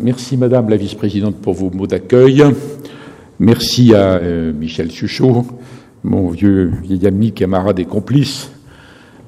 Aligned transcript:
Merci 0.00 0.38
Madame 0.38 0.70
la 0.70 0.76
Vice-présidente 0.76 1.36
pour 1.36 1.52
vos 1.52 1.68
mots 1.70 1.86
d'accueil. 1.86 2.42
Merci 3.38 3.94
à 3.94 4.14
euh, 4.14 4.50
Michel 4.50 4.90
Suchot, 4.90 5.44
mon 6.02 6.28
vieux 6.28 6.72
vieil 6.82 7.06
ami, 7.06 7.32
camarade 7.32 7.78
et 7.78 7.84
complice, 7.84 8.50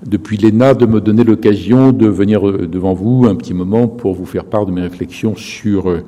depuis 0.07 0.39
l'ENA, 0.39 0.73
de 0.73 0.87
me 0.87 1.03
donner 1.03 1.23
l'occasion 1.23 1.93
de 1.93 2.07
venir 2.07 2.49
euh, 2.49 2.67
devant 2.67 2.95
vous 2.95 3.27
un 3.27 3.35
petit 3.35 3.53
moment 3.53 3.89
pour 3.89 4.15
vous 4.15 4.25
faire 4.25 4.47
part 4.47 4.65
de 4.65 4.73
mes 4.73 4.81
réflexions 4.81 5.37
sur 5.37 5.91
euh, 5.91 6.03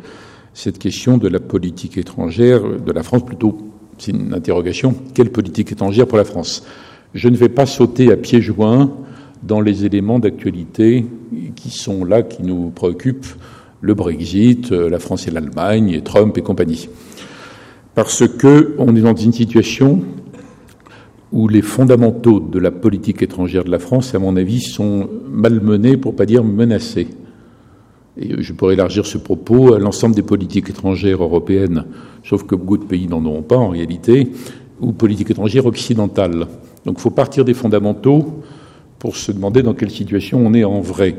cette 0.54 0.78
question 0.78 1.18
de 1.18 1.28
la 1.28 1.38
politique 1.38 1.98
étrangère 1.98 2.62
de 2.62 2.92
la 2.92 3.02
France, 3.02 3.26
plutôt, 3.26 3.58
c'est 3.98 4.12
une 4.12 4.32
interrogation, 4.32 4.94
quelle 5.12 5.30
politique 5.30 5.70
étrangère 5.70 6.06
pour 6.06 6.16
la 6.16 6.24
France? 6.24 6.64
Je 7.12 7.28
ne 7.28 7.36
vais 7.36 7.50
pas 7.50 7.66
sauter 7.66 8.10
à 8.10 8.16
pieds 8.16 8.40
joints 8.40 8.90
dans 9.42 9.60
les 9.60 9.84
éléments 9.84 10.18
d'actualité 10.18 11.04
qui 11.56 11.68
sont 11.68 12.06
là, 12.06 12.22
qui 12.22 12.42
nous 12.42 12.70
préoccupent, 12.70 13.26
le 13.80 13.94
Brexit, 13.94 14.72
euh, 14.72 14.88
la 14.88 14.98
France 14.98 15.28
et 15.28 15.30
l'Allemagne, 15.30 16.00
Trump 16.02 16.36
et 16.38 16.42
compagnie. 16.42 16.88
Parce 17.94 18.26
que 18.26 18.74
on 18.78 18.94
est 18.94 19.00
dans 19.00 19.14
une 19.14 19.32
situation 19.32 20.02
où 21.32 21.48
les 21.48 21.62
fondamentaux 21.62 22.40
de 22.40 22.58
la 22.58 22.70
politique 22.70 23.22
étrangère 23.22 23.64
de 23.64 23.70
la 23.70 23.78
France, 23.78 24.14
à 24.14 24.18
mon 24.18 24.36
avis, 24.36 24.60
sont 24.60 25.08
malmenés, 25.28 25.96
pour 25.96 26.14
pas 26.14 26.26
dire 26.26 26.44
menacés. 26.44 27.08
Et 28.18 28.42
je 28.42 28.52
pourrais 28.52 28.74
élargir 28.74 29.04
ce 29.04 29.18
propos 29.18 29.74
à 29.74 29.78
l'ensemble 29.78 30.14
des 30.14 30.22
politiques 30.22 30.70
étrangères 30.70 31.22
européennes, 31.22 31.84
sauf 32.24 32.44
que 32.44 32.54
beaucoup 32.54 32.78
de 32.78 32.84
pays 32.84 33.08
n'en 33.08 33.24
auront 33.24 33.42
pas 33.42 33.56
en 33.56 33.68
réalité, 33.68 34.30
ou 34.80 34.92
politiques 34.92 35.30
étrangères 35.30 35.66
occidentales. 35.66 36.46
Donc 36.84 36.96
il 36.98 37.00
faut 37.02 37.10
partir 37.10 37.44
des 37.44 37.54
fondamentaux 37.54 38.42
pour 38.98 39.16
se 39.16 39.32
demander 39.32 39.62
dans 39.62 39.74
quelle 39.74 39.90
situation 39.90 40.38
on 40.44 40.54
est 40.54 40.64
en 40.64 40.80
vrai. 40.80 41.16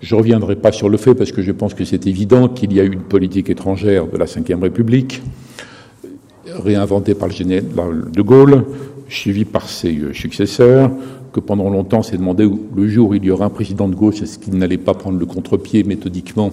Je 0.00 0.14
ne 0.14 0.20
reviendrai 0.20 0.54
pas 0.56 0.70
sur 0.70 0.88
le 0.88 0.96
fait 0.96 1.14
parce 1.14 1.32
que 1.32 1.42
je 1.42 1.50
pense 1.50 1.74
que 1.74 1.84
c'est 1.84 2.06
évident 2.06 2.48
qu'il 2.48 2.72
y 2.72 2.80
a 2.80 2.84
eu 2.84 2.92
une 2.92 3.02
politique 3.02 3.50
étrangère 3.50 4.06
de 4.06 4.16
la 4.16 4.26
Ve 4.26 4.62
République, 4.62 5.22
réinventée 6.46 7.14
par 7.14 7.28
le 7.28 7.34
général 7.34 8.10
de 8.12 8.22
Gaulle, 8.22 8.64
suivie 9.08 9.44
par 9.44 9.68
ses 9.68 10.12
successeurs, 10.12 10.90
que 11.32 11.40
pendant 11.40 11.68
longtemps 11.68 12.02
s'est 12.02 12.16
demandé 12.16 12.48
le 12.76 12.88
jour 12.88 13.10
où 13.10 13.14
il 13.14 13.24
y 13.24 13.30
aura 13.30 13.46
un 13.46 13.50
président 13.50 13.88
de 13.88 13.94
gauche, 13.94 14.22
est-ce 14.22 14.38
qu'il 14.38 14.54
n'allait 14.56 14.78
pas 14.78 14.94
prendre 14.94 15.18
le 15.18 15.26
contre-pied 15.26 15.82
méthodiquement 15.82 16.52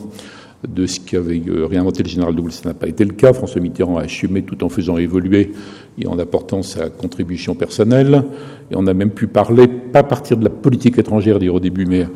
de 0.68 0.88
ce 0.88 1.00
qu'avait 1.00 1.42
euh, 1.48 1.68
réinventé 1.68 2.02
le 2.02 2.10
général 2.10 2.36
de 2.36 2.42
Gaulle? 2.42 2.52
Ça 2.52 2.70
n'a 2.70 2.74
pas 2.74 2.88
été 2.88 3.06
le 3.06 3.14
cas. 3.14 3.34
François 3.34 3.62
Mitterrand 3.62 3.98
a 3.98 4.04
assumé 4.04 4.42
tout 4.42 4.64
en 4.64 4.70
faisant 4.70 4.98
évoluer 4.98 5.52
et 6.00 6.08
en 6.08 6.18
apportant 6.18 6.64
sa 6.64 6.90
contribution 6.90 7.54
personnelle. 7.54 8.24
Et 8.72 8.76
on 8.76 8.88
a 8.88 8.94
même 8.94 9.12
pu 9.12 9.28
parler, 9.28 9.68
pas 9.68 10.00
à 10.00 10.04
partir 10.04 10.38
de 10.38 10.44
la 10.44 10.50
politique 10.50 10.98
étrangère, 10.98 11.38
dire 11.40 11.54
au 11.54 11.60
début, 11.60 11.86
mais 11.86 12.08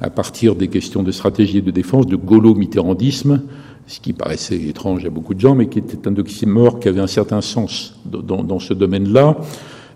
à 0.00 0.10
partir 0.10 0.54
des 0.54 0.68
questions 0.68 1.02
de 1.02 1.10
stratégie 1.10 1.58
et 1.58 1.62
de 1.62 1.70
défense, 1.70 2.06
de 2.06 2.16
gaulo-mitterrandisme, 2.16 3.42
ce 3.86 4.00
qui 4.00 4.12
paraissait 4.12 4.60
étrange 4.62 5.04
à 5.06 5.10
beaucoup 5.10 5.34
de 5.34 5.40
gens, 5.40 5.54
mais 5.54 5.66
qui 5.66 5.78
était 5.78 6.06
un 6.06 6.16
oxymore 6.16 6.78
qui 6.78 6.88
avait 6.88 7.00
un 7.00 7.06
certain 7.06 7.40
sens 7.40 7.98
dans, 8.04 8.58
ce 8.58 8.74
domaine-là. 8.74 9.38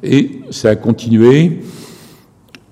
Et 0.02 0.40
ça 0.50 0.70
a 0.70 0.76
continué 0.76 1.60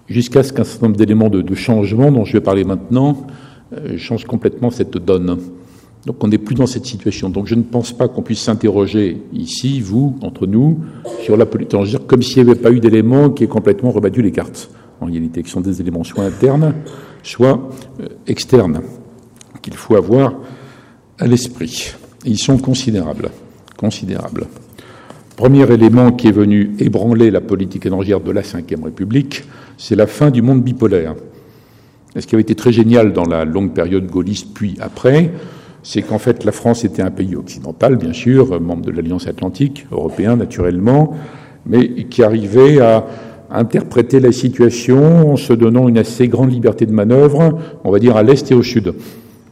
jusqu'à 0.08 0.42
ce 0.42 0.52
qu'un 0.52 0.64
certain 0.64 0.86
nombre 0.86 0.98
d'éléments 0.98 1.28
de, 1.28 1.54
changement 1.54 2.10
dont 2.10 2.24
je 2.24 2.32
vais 2.32 2.40
parler 2.40 2.64
maintenant 2.64 3.26
euh, 3.76 3.96
changent 3.98 4.24
complètement 4.24 4.70
cette 4.70 4.96
donne. 4.96 5.38
Donc 6.06 6.24
on 6.24 6.28
n'est 6.28 6.38
plus 6.38 6.54
dans 6.54 6.66
cette 6.66 6.86
situation. 6.86 7.28
Donc 7.28 7.46
je 7.46 7.54
ne 7.54 7.62
pense 7.62 7.92
pas 7.92 8.08
qu'on 8.08 8.22
puisse 8.22 8.40
s'interroger 8.40 9.18
ici, 9.34 9.80
vous, 9.80 10.16
entre 10.22 10.46
nous, 10.46 10.80
sur 11.22 11.36
la 11.36 11.44
politique 11.44 12.06
comme 12.06 12.22
s'il 12.22 12.42
n'y 12.42 12.50
avait 12.50 12.58
pas 12.58 12.72
eu 12.72 12.80
d'éléments 12.80 13.28
qui 13.28 13.44
aient 13.44 13.48
complètement 13.48 13.90
rebattu 13.90 14.22
les 14.22 14.32
cartes, 14.32 14.70
en 15.00 15.06
réalité, 15.06 15.42
qui 15.42 15.50
sont 15.50 15.60
des 15.60 15.80
éléments 15.80 16.02
soit 16.02 16.24
internes, 16.24 16.74
soit 17.22 17.70
euh, 18.00 18.08
externes, 18.26 18.82
qu'il 19.62 19.74
faut 19.74 19.96
avoir 19.96 20.34
à 21.18 21.26
l'esprit. 21.26 21.94
Ils 22.24 22.38
sont 22.38 22.58
considérables, 22.58 23.30
considérables. 23.76 24.46
Premier 25.36 25.70
élément 25.72 26.12
qui 26.12 26.28
est 26.28 26.32
venu 26.32 26.74
ébranler 26.78 27.30
la 27.30 27.41
politique 27.41 27.86
étrangère 27.86 28.20
de 28.20 28.30
la 28.30 28.42
Ve 28.42 28.84
République, 28.84 29.44
c'est 29.78 29.97
la 29.97 30.06
fin 30.06 30.31
du 30.31 30.42
monde 30.42 30.62
bipolaire. 30.62 31.14
ce 32.14 32.26
qui 32.26 32.34
avait 32.34 32.42
été 32.42 32.54
très 32.54 32.72
génial 32.72 33.12
dans 33.12 33.25
la 33.25 33.44
longue 33.44 33.72
période 33.72 34.06
gaulliste, 34.06 34.48
puis 34.52 34.76
après, 34.81 35.31
c'est 35.82 36.02
qu'en 36.02 36.19
fait 36.19 36.44
la 36.44 36.52
France 36.52 36.84
était 36.84 37.02
un 37.02 37.10
pays 37.10 37.37
occidental, 37.37 37.97
bien 37.97 38.12
sûr, 38.12 38.60
membre 38.60 38.84
de 38.84 38.91
l'Alliance 38.91 39.26
atlantique, 39.26 39.87
européen 39.91 40.37
naturellement, 40.37 41.16
mais 41.66 42.04
qui 42.04 42.22
arrivait 42.22 42.81
à 42.81 43.06
interpréter 43.50 44.21
la 44.21 44.33
situation 44.33 45.33
en 45.33 45.37
se 45.37 45.53
donnant 45.53 45.88
une 45.88 45.99
assez 45.99 46.28
grande 46.28 46.53
liberté 46.53 46.87
de 46.87 46.93
manœuvre, 46.93 47.59
on 47.84 47.91
va 47.91 47.99
dire 47.99 48.16
à 48.16 48.22
l'est 48.22 48.50
et 48.50 48.55
au 48.55 48.62
sud, 48.62 48.94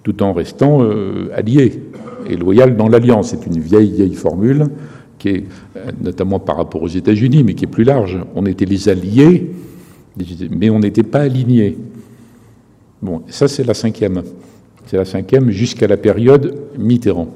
tout 0.02 0.22
en 0.22 0.32
restant 0.32 0.82
euh, 0.82 1.28
allié 1.34 1.82
et 2.28 2.36
loyal 2.36 2.76
dans 2.76 2.88
l'alliance. 2.88 3.30
C'est 3.30 3.46
une 3.46 3.60
vieille, 3.60 3.90
vieille 3.90 4.14
formule 4.14 4.66
qui 5.18 5.28
est 5.28 5.44
euh, 5.76 5.90
notamment 6.02 6.38
par 6.38 6.56
rapport 6.56 6.82
aux 6.82 6.88
États-Unis, 6.88 7.42
mais 7.44 7.54
qui 7.54 7.64
est 7.64 7.68
plus 7.68 7.84
large. 7.84 8.18
On 8.34 8.46
était 8.46 8.64
les 8.64 8.88
alliés, 8.88 9.50
mais 10.50 10.70
on 10.70 10.78
n'était 10.78 11.02
pas 11.02 11.20
alignés. 11.20 11.76
Bon, 13.02 13.22
ça 13.28 13.48
c'est 13.48 13.64
la 13.64 13.74
cinquième. 13.74 14.22
C'est 14.86 14.96
la 14.96 15.04
cinquième 15.04 15.50
jusqu'à 15.50 15.86
la 15.86 15.96
période 15.96 16.54
Mitterrand. 16.78 17.28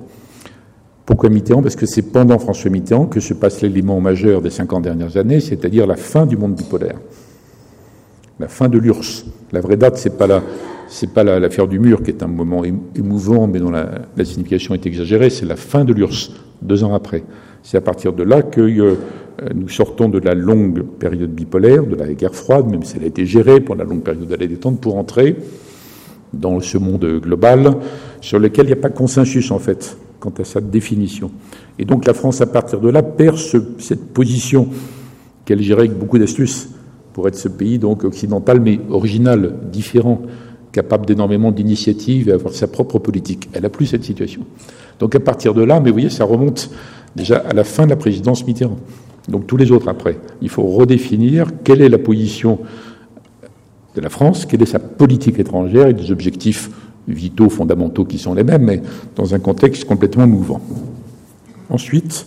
Pourquoi 1.05 1.31
Mitterrand 1.31 1.63
Parce 1.63 1.77
que 1.77 1.87
c'est 1.87 2.03
pendant 2.03 2.39
François 2.39 2.71
Mitterrand 2.71 3.07
que 3.07 3.21
se 3.21 3.35
passe 3.35 3.61
l'élément 3.63 4.01
majeur 4.01 4.41
des 4.41 4.51
50 4.51 4.83
dernières 4.83 5.17
années, 5.17 5.41
c'est-à-dire 5.41 5.87
la 5.87 5.97
fin 5.97 6.27
du 6.27 6.37
monde 6.37 6.55
bipolaire. 6.55 6.99
La 8.39 8.49
fin 8.49 8.69
de 8.69 8.79
l'URSS. 8.79 9.27
La 9.53 9.61
vraie 9.61 9.77
date, 9.77 9.97
c'est 9.97 10.17
pas 10.17 10.27
la, 10.27 10.43
c'est 10.89 11.13
pas 11.13 11.25
l'affaire 11.25 11.67
du 11.67 11.79
mur 11.79 12.03
qui 12.03 12.11
est 12.11 12.23
un 12.23 12.29
moment 12.29 12.63
émouvant, 12.65 13.47
mais 13.47 13.59
dont 13.59 13.71
la, 13.71 14.07
signification 14.25 14.75
est 14.75 14.87
exagérée, 14.87 15.31
c'est 15.31 15.47
la 15.47 15.57
fin 15.57 15.85
de 15.85 15.93
l'URSS, 15.93 16.33
deux 16.61 16.85
ans 16.85 16.95
après. 16.95 17.25
C'est 17.63 17.77
à 17.77 17.81
partir 17.81 18.13
de 18.13 18.23
là 18.23 18.43
que 18.43 18.61
euh, 18.61 18.95
nous 19.55 19.69
sortons 19.69 20.09
de 20.09 20.19
la 20.19 20.35
longue 20.35 20.83
période 20.83 21.31
bipolaire, 21.31 21.85
de 21.85 21.97
la 21.97 22.13
guerre 22.13 22.35
froide, 22.35 22.67
même 22.69 22.85
si 22.85 22.97
elle 22.97 23.05
a 23.05 23.07
été 23.07 23.27
gérée 23.27 23.61
pour 23.61 23.75
la 23.75 23.85
longue 23.85 24.03
période 24.03 24.27
de 24.27 24.35
la 24.35 24.47
détente, 24.47 24.81
pour 24.81 24.97
entrer 24.97 25.37
dans 26.33 26.61
ce 26.61 26.79
monde 26.79 27.05
global 27.21 27.75
sur 28.21 28.39
lequel 28.39 28.67
il 28.67 28.69
n'y 28.69 28.75
a 28.75 28.77
pas 28.77 28.89
de 28.89 28.97
consensus 28.97 29.51
en 29.51 29.59
fait 29.59 29.97
quant 30.23 30.33
à 30.39 30.45
sa 30.45 30.61
définition. 30.61 31.33
Et 31.81 31.85
donc 31.85 32.07
la 32.07 32.15
France, 32.15 32.41
à 32.41 32.47
partir 32.47 32.81
de 32.81 32.89
là, 32.89 33.03
perd 33.03 33.37
cette 33.79 34.13
position 34.13 34.69
qu'elle 35.45 35.61
gérait 35.61 35.87
avec 35.87 35.99
beaucoup 35.99 36.17
d'astuces 36.17 36.69
pour 37.13 37.27
être 37.27 37.35
ce 37.35 37.49
pays 37.49 37.81
donc 37.81 38.05
occidental, 38.05 38.61
mais 38.61 38.79
original, 38.89 39.57
différent, 39.73 40.23
capable 40.71 41.07
d'énormément 41.07 41.51
d'initiatives 41.51 42.29
et 42.29 42.33
avoir 42.33 42.55
sa 42.55 42.69
propre 42.69 43.01
politique. 43.01 43.49
Elle 43.53 43.63
n'a 43.63 43.69
plus 43.69 43.87
cette 43.87 44.05
situation. 44.05 44.43
Donc 45.01 45.17
à 45.17 45.21
partir 45.21 45.55
de 45.55 45.63
là, 45.63 45.81
mais 45.81 45.91
vous 45.91 45.97
voyez, 45.97 46.11
ça 46.11 46.25
remonte 46.25 46.71
déjà 47.17 47.39
à 47.39 47.53
la 47.53 47.65
fin 47.65 47.85
de 47.85 47.91
la 47.91 47.97
présidence 47.97 48.47
Mitterrand. 48.47 48.79
Donc 49.29 49.49
tous 49.49 49.57
les 49.57 49.73
autres 49.73 49.89
après. 49.89 50.19
Il 50.41 50.51
faut 50.51 50.63
redéfinir 50.63 51.49
quelle 51.65 51.83
est 51.83 51.89
la 51.89 51.99
position 51.99 52.61
de 53.97 54.01
la 54.01 54.09
France, 54.09 54.47
quelle 54.47 54.63
est 54.63 54.67
sa 54.67 54.79
politique 54.79 55.41
étrangère 55.41 55.89
et 55.89 55.95
des 55.95 56.13
objectifs 56.13 56.71
vitaux, 57.09 57.49
fondamentaux 57.49 58.05
qui 58.05 58.19
sont 58.19 58.35
les 58.35 58.45
mêmes, 58.45 58.65
mais 58.65 58.83
dans 59.17 59.35
un 59.35 59.39
contexte 59.39 59.85
complètement 59.85 60.27
mouvant. 60.27 60.61
Ensuite, 61.71 62.27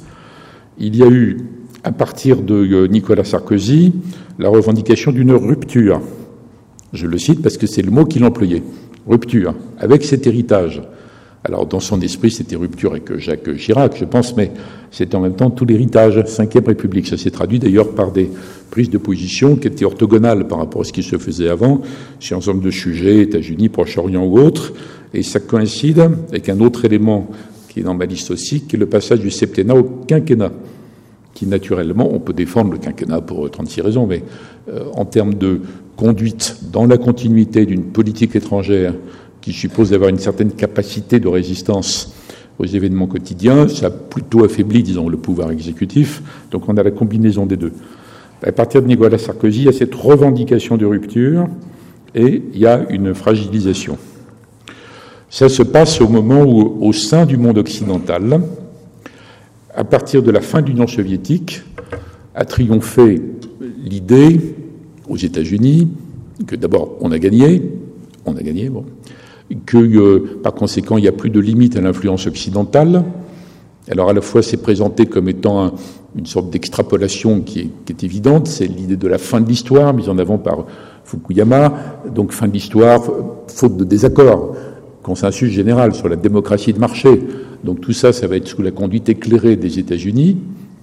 il 0.78 0.96
y 0.96 1.04
a 1.04 1.08
eu, 1.08 1.38
à 1.84 1.92
partir 1.92 2.42
de 2.42 2.56
euh, 2.56 2.88
Nicolas 2.88 3.24
Sarkozy, 3.24 3.94
la 4.40 4.50
revendication 4.50 5.12
d'une 5.12 5.32
rupture. 5.32 6.02
Je 6.94 7.08
le 7.08 7.18
cite 7.18 7.42
parce 7.42 7.58
que 7.58 7.68
c'est 7.68 7.82
le 7.82 7.92
mot 7.92 8.06
qu'il 8.06 8.24
employait. 8.24 8.64
Rupture, 9.08 9.54
avec 9.80 10.04
cet 10.04 10.28
héritage 10.28 10.82
alors, 11.46 11.68
dans 11.68 11.80
son 11.80 12.02
esprit, 12.02 12.32
c'était 12.32 12.56
rupture 12.56 12.94
avec 12.94 13.18
Jacques 13.18 13.56
Chirac, 13.56 13.96
je 14.00 14.06
pense, 14.06 14.36
mais 14.36 14.50
c'était 14.90 15.16
en 15.16 15.20
même 15.20 15.36
temps 15.36 15.52
tout 15.52 15.64
l'héritage, 15.64 16.24
Cinquième 16.26 16.66
République. 16.66 17.06
Ça 17.06 17.18
s'est 17.18 17.30
traduit 17.30 17.60
d'ailleurs 17.60 17.92
par 17.92 18.12
des 18.12 18.32
prises 18.72 18.90
de 18.90 18.98
position 18.98 19.56
qui 19.56 19.68
étaient 19.68 19.86
orthogonales 19.86 20.48
par 20.48 20.58
rapport 20.58 20.82
à 20.82 20.84
ce 20.86 20.92
qui 20.92 21.04
se 21.04 21.20
faisait 21.20 21.48
avant, 21.48 21.82
sur 22.20 22.38
un 22.38 22.40
nombre 22.52 22.66
de 22.66 22.72
sujets, 22.72 23.22
États-Unis, 23.22 23.70
Proche-Orient 23.70 24.26
ou 24.26 24.40
autres. 24.40 24.74
Et 25.14 25.22
ça 25.22 25.40
coïncide 25.40 26.10
avec 26.30 26.50
un 26.50 26.60
autre 26.62 26.84
élément 26.84 27.30
qui 27.70 27.82
est 27.82 27.84
dans 27.84 27.94
ma 27.94 28.06
aussi, 28.06 28.62
qui 28.62 28.76
est 28.76 28.80
le 28.80 28.88
passage 28.88 29.20
du 29.20 29.30
septennat 29.30 29.76
au 29.76 29.84
quinquennat, 29.84 30.52
qui 31.36 31.46
naturellement, 31.46 32.10
on 32.12 32.20
peut 32.20 32.34
défendre 32.34 32.72
le 32.72 32.80
quinquennat 32.80 33.22
pour 33.22 33.52
36 33.52 33.82
raisons, 33.82 34.08
mais 34.08 34.24
euh, 34.70 34.86
en 34.96 35.06
termes 35.06 35.36
de 35.36 35.62
conduite 35.96 36.58
dans 36.72 36.88
la 36.88 36.98
continuité 36.98 37.68
d'une 37.68 37.84
politique 37.84 38.36
étrangère 38.36 38.96
qui 39.46 39.54
suppose 39.54 39.92
d'avoir 39.92 40.10
une 40.10 40.18
certaine 40.18 40.52
capacité 40.52 41.20
de 41.20 41.28
résistance 41.28 42.16
aux 42.58 42.66
événements 42.66 43.06
quotidiens. 43.06 43.68
Ça 43.68 43.92
plutôt 43.92 44.44
affaibli, 44.44 44.82
disons, 44.82 45.08
le 45.08 45.18
pouvoir 45.18 45.52
exécutif. 45.52 46.24
Donc 46.50 46.68
on 46.68 46.76
a 46.78 46.82
la 46.82 46.90
combinaison 46.90 47.46
des 47.46 47.56
deux. 47.56 47.72
À 48.44 48.52
partir 48.52 48.82
de 48.82 48.88
Nicolas 48.88 49.20
Sarkozy, 49.20 49.60
il 49.60 49.66
y 49.66 49.70
a 49.70 49.72
cette 49.72 49.94
revendication 49.94 50.78
de 50.78 50.86
rupture 50.88 51.48
et 52.16 52.42
il 52.56 52.60
y 52.60 52.66
a 52.66 52.88
une 52.90 53.14
fragilisation. 53.14 54.00
Ça 55.30 55.48
se 55.48 55.62
passe 55.62 56.02
au 56.02 56.08
moment 56.08 56.42
où, 56.42 56.84
au 56.84 56.92
sein 56.92 57.28
du 57.28 57.38
monde 57.38 57.60
occidental, 57.60 58.42
à 59.76 59.84
partir 59.84 60.24
de 60.24 60.32
la 60.32 60.42
fin 60.42 60.64
de 60.64 60.70
l'Union 60.70 60.88
soviétique, 60.88 61.62
a 62.34 62.46
triomphé 62.46 63.22
l'idée 63.84 64.56
aux 65.08 65.18
États-Unis 65.18 65.88
que 66.48 66.56
d'abord 66.56 66.98
on 67.00 67.12
a 67.12 67.20
gagné, 67.20 67.62
on 68.26 68.36
a 68.36 68.42
gagné, 68.42 68.70
bon, 68.70 68.86
que 69.66 69.78
euh, 69.78 70.40
par 70.44 70.54
conséquent 70.54 70.98
il 70.98 71.02
n'y 71.02 71.08
a 71.08 71.14
plus 71.14 71.30
de 71.30 71.40
limite 71.40 71.76
à 71.78 71.82
l'influence 71.82 72.28
occidentale. 72.28 73.04
Alors 73.90 74.10
à 74.10 74.14
la 74.14 74.22
fois 74.22 74.42
c'est 74.42 74.58
présenté 74.58 75.06
comme 75.06 75.30
étant 75.30 75.74
une 76.18 76.26
sorte 76.26 76.50
d'extrapolation 76.50 77.42
qui 77.42 77.70
qui 77.86 77.94
est, 77.94 78.04
évidente, 78.04 78.48
c'est 78.48 78.68
l'idée 78.68 78.98
de 78.98 79.08
la 79.08 79.18
fin 79.18 79.42
de 79.42 79.48
l'histoire 79.48 79.94
mise 79.94 80.10
en 80.10 80.18
avant 80.18 80.38
par 80.38 80.66
Fukuyama, 81.04 82.02
donc 82.14 82.32
fin 82.32 82.48
de 82.48 82.54
l'histoire, 82.54 83.04
faute 83.48 83.78
de 83.78 83.84
désaccord, 83.84 84.56
consensus 85.04 85.52
général 85.52 85.94
sur 85.94 86.10
la 86.10 86.16
démocratie 86.16 86.74
de 86.74 86.80
marché. 86.80 87.22
Donc 87.64 87.82
tout 87.82 87.94
ça, 87.94 88.12
ça 88.12 88.28
va 88.28 88.38
être 88.38 88.48
sous 88.48 88.64
la 88.64 88.72
conduite 88.72 89.08
éclairée 89.08 89.56
des 89.56 89.78
États-Unis, 89.78 90.38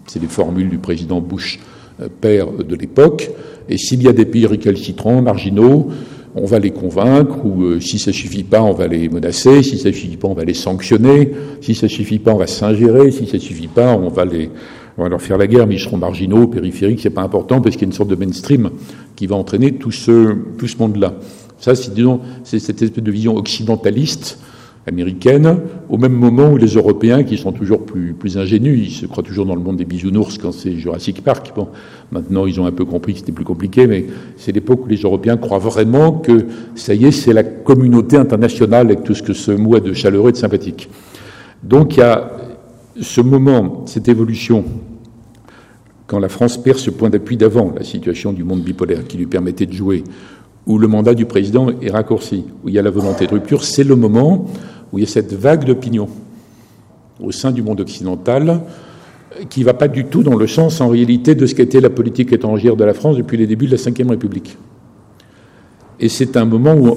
c'est 0.06 0.20
les 0.20 0.28
formules 0.28 0.68
du 0.68 0.78
président 0.78 1.20
Bush 1.20 1.60
euh, 2.00 2.08
père 2.20 2.46
de 2.52 2.76
l'époque, 2.76 3.30
et 3.68 3.78
s'il 3.78 4.02
y 4.02 4.08
a 4.08 4.12
des 4.12 4.24
pays 4.24 4.46
récalcitrants, 4.46 5.22
marginaux, 5.22 5.88
on 6.34 6.46
va 6.46 6.58
les 6.58 6.70
convaincre, 6.70 7.44
ou 7.44 7.62
euh, 7.64 7.81
si 7.81 7.99
ça 7.99 8.12
suffit 8.12 8.44
pas, 8.44 8.62
on 8.62 8.73
va 8.73 8.87
les 8.87 9.08
menacer, 9.08 9.62
si 9.62 9.79
ça 9.79 9.93
suffit 9.93 10.17
pas, 10.17 10.29
on 10.29 10.34
va 10.34 10.44
les 10.44 10.55
sanctionner, 10.55 11.32
si 11.61 11.75
ça 11.75 11.88
suffit 11.88 12.19
pas, 12.19 12.32
on 12.32 12.38
va 12.38 12.46
s'ingérer, 12.46 13.11
si 13.11 13.26
ça 13.26 13.38
suffit 13.38 13.69
pas, 13.69 13.96
on 13.96 14.08
va 14.08 14.25
les, 14.25 14.50
on 14.96 15.02
va 15.02 15.08
leur 15.08 15.20
faire 15.20 15.38
la 15.38 15.46
guerre, 15.46 15.67
mais 15.67 15.75
ils 15.76 15.81
seront 15.81 15.99
marginaux, 15.99 16.46
périphériques, 16.46 17.00
c'est 17.00 17.11
pas 17.11 17.23
important 17.23 17.61
parce 17.61 17.76
qu'il 17.76 17.82
y 17.82 17.84
a 17.87 17.90
une 17.90 17.96
sorte 17.96 18.11
de 18.11 18.17
mainstream 18.17 18.70
qui 19.14 19.26
va 19.26 19.37
entraîner 19.37 19.73
tout 19.73 19.90
ce, 19.90 20.34
tout 20.56 20.69
ce 20.69 20.79
monde-là. 20.79 21.14
Ça, 21.58 21.75
c'est, 21.75 21.94
disons, 21.94 22.20
c'est 22.44 22.58
cette 22.58 22.81
espèce 22.82 23.05
de 23.05 23.11
vision 23.11 23.37
occidentaliste 23.37 24.38
américaine, 24.87 25.58
au 25.88 25.96
même 25.96 26.12
moment 26.12 26.52
où 26.52 26.56
les 26.56 26.75
Européens, 26.75 27.23
qui 27.23 27.38
sont 27.38 27.52
toujours 27.52 27.84
plus, 27.84 28.37
ingénus, 28.37 28.88
ils 28.88 28.90
se 28.90 29.06
croient 29.06 29.23
toujours 29.23 29.46
dans 29.46 29.55
le 29.55 29.61
monde 29.61 29.76
des 29.76 29.84
bisounours 29.84 30.38
quand 30.38 30.52
c'est 30.52 30.73
Jurassic 30.73 31.23
Park. 31.23 31.52
Bon, 31.55 31.69
maintenant, 32.11 32.46
ils 32.46 32.61
ont 32.61 32.67
un 32.67 32.73
peu 32.73 32.84
compris 32.84 33.12
que 33.12 33.20
c'était 33.20 33.32
plus 33.32 33.44
compliqué, 33.44 33.87
mais 33.87 34.06
c'est 34.37 34.52
l'époque 34.52 34.84
où 34.84 34.88
les 34.88 34.96
Européens 34.96 35.37
croient 35.37 35.58
vraiment 35.58 36.12
que, 36.12 36.46
ça 36.75 36.94
y 36.94 37.05
est, 37.05 37.12
c'est 37.12 37.32
la 37.32 37.44
communauté 37.44 38.17
internationale 38.17 38.87
avec 38.87 39.05
tout 39.05 39.14
ce 39.14 39.23
que 39.23 39.32
ce 39.32 39.52
mot 39.52 39.76
a 39.76 39.81
de 39.81 39.93
chaleureux 39.93 40.31
et 40.31 40.32
de 40.32 40.37
sympathique. 40.37 40.88
Donc, 41.62 41.96
il 41.96 42.00
y 42.00 42.02
a 42.02 42.32
ce 43.00 43.20
moment, 43.20 43.84
cette 43.87 44.08
évolution, 44.08 44.64
quand 46.08 46.19
la 46.19 46.29
France 46.29 46.61
perd 46.62 46.79
ce 46.79 46.90
point 46.90 47.08
d'appui 47.08 47.37
d'avant, 47.37 47.73
la 47.75 47.84
situation 47.84 48.32
du 48.32 48.44
monde 48.44 48.62
bipolaire 48.62 49.06
qui 49.06 49.17
lui 49.17 49.26
permettait 49.26 49.67
de 49.67 49.73
jouer, 49.73 50.02
où 50.66 50.78
le 50.78 50.86
mandat 50.86 51.14
du 51.14 51.26
président 51.26 51.68
est 51.80 51.90
raccourci, 51.90 52.44
où 52.62 52.68
il 52.68 52.74
y 52.74 52.78
a 52.78 52.82
la 52.82 52.90
volonté 52.90 53.26
de 53.26 53.32
rupture, 53.32 53.64
c'est 53.64 53.84
le 53.84 53.96
moment 53.96 54.46
où 54.92 54.98
il 54.98 55.02
y 55.02 55.06
a 55.06 55.10
cette 55.10 55.32
vague 55.32 55.64
d'opinion 55.64 56.08
au 57.20 57.32
sein 57.32 57.50
du 57.50 57.62
monde 57.62 57.80
occidental 57.80 58.60
qui 59.48 59.60
ne 59.60 59.64
va 59.64 59.74
pas 59.74 59.88
du 59.88 60.04
tout 60.04 60.22
dans 60.22 60.36
le 60.36 60.46
sens, 60.46 60.80
en 60.80 60.88
réalité, 60.88 61.34
de 61.34 61.46
ce 61.46 61.54
qu'était 61.54 61.80
la 61.80 61.90
politique 61.90 62.32
étrangère 62.32 62.76
de 62.76 62.84
la 62.84 62.94
France 62.94 63.16
depuis 63.16 63.36
les 63.36 63.46
débuts 63.46 63.66
de 63.66 63.76
la 63.76 63.76
Ve 63.76 64.10
République. 64.10 64.56
Et 66.00 66.08
c'est 66.08 66.36
un 66.36 66.44
moment 66.44 66.74
où, 66.74 66.96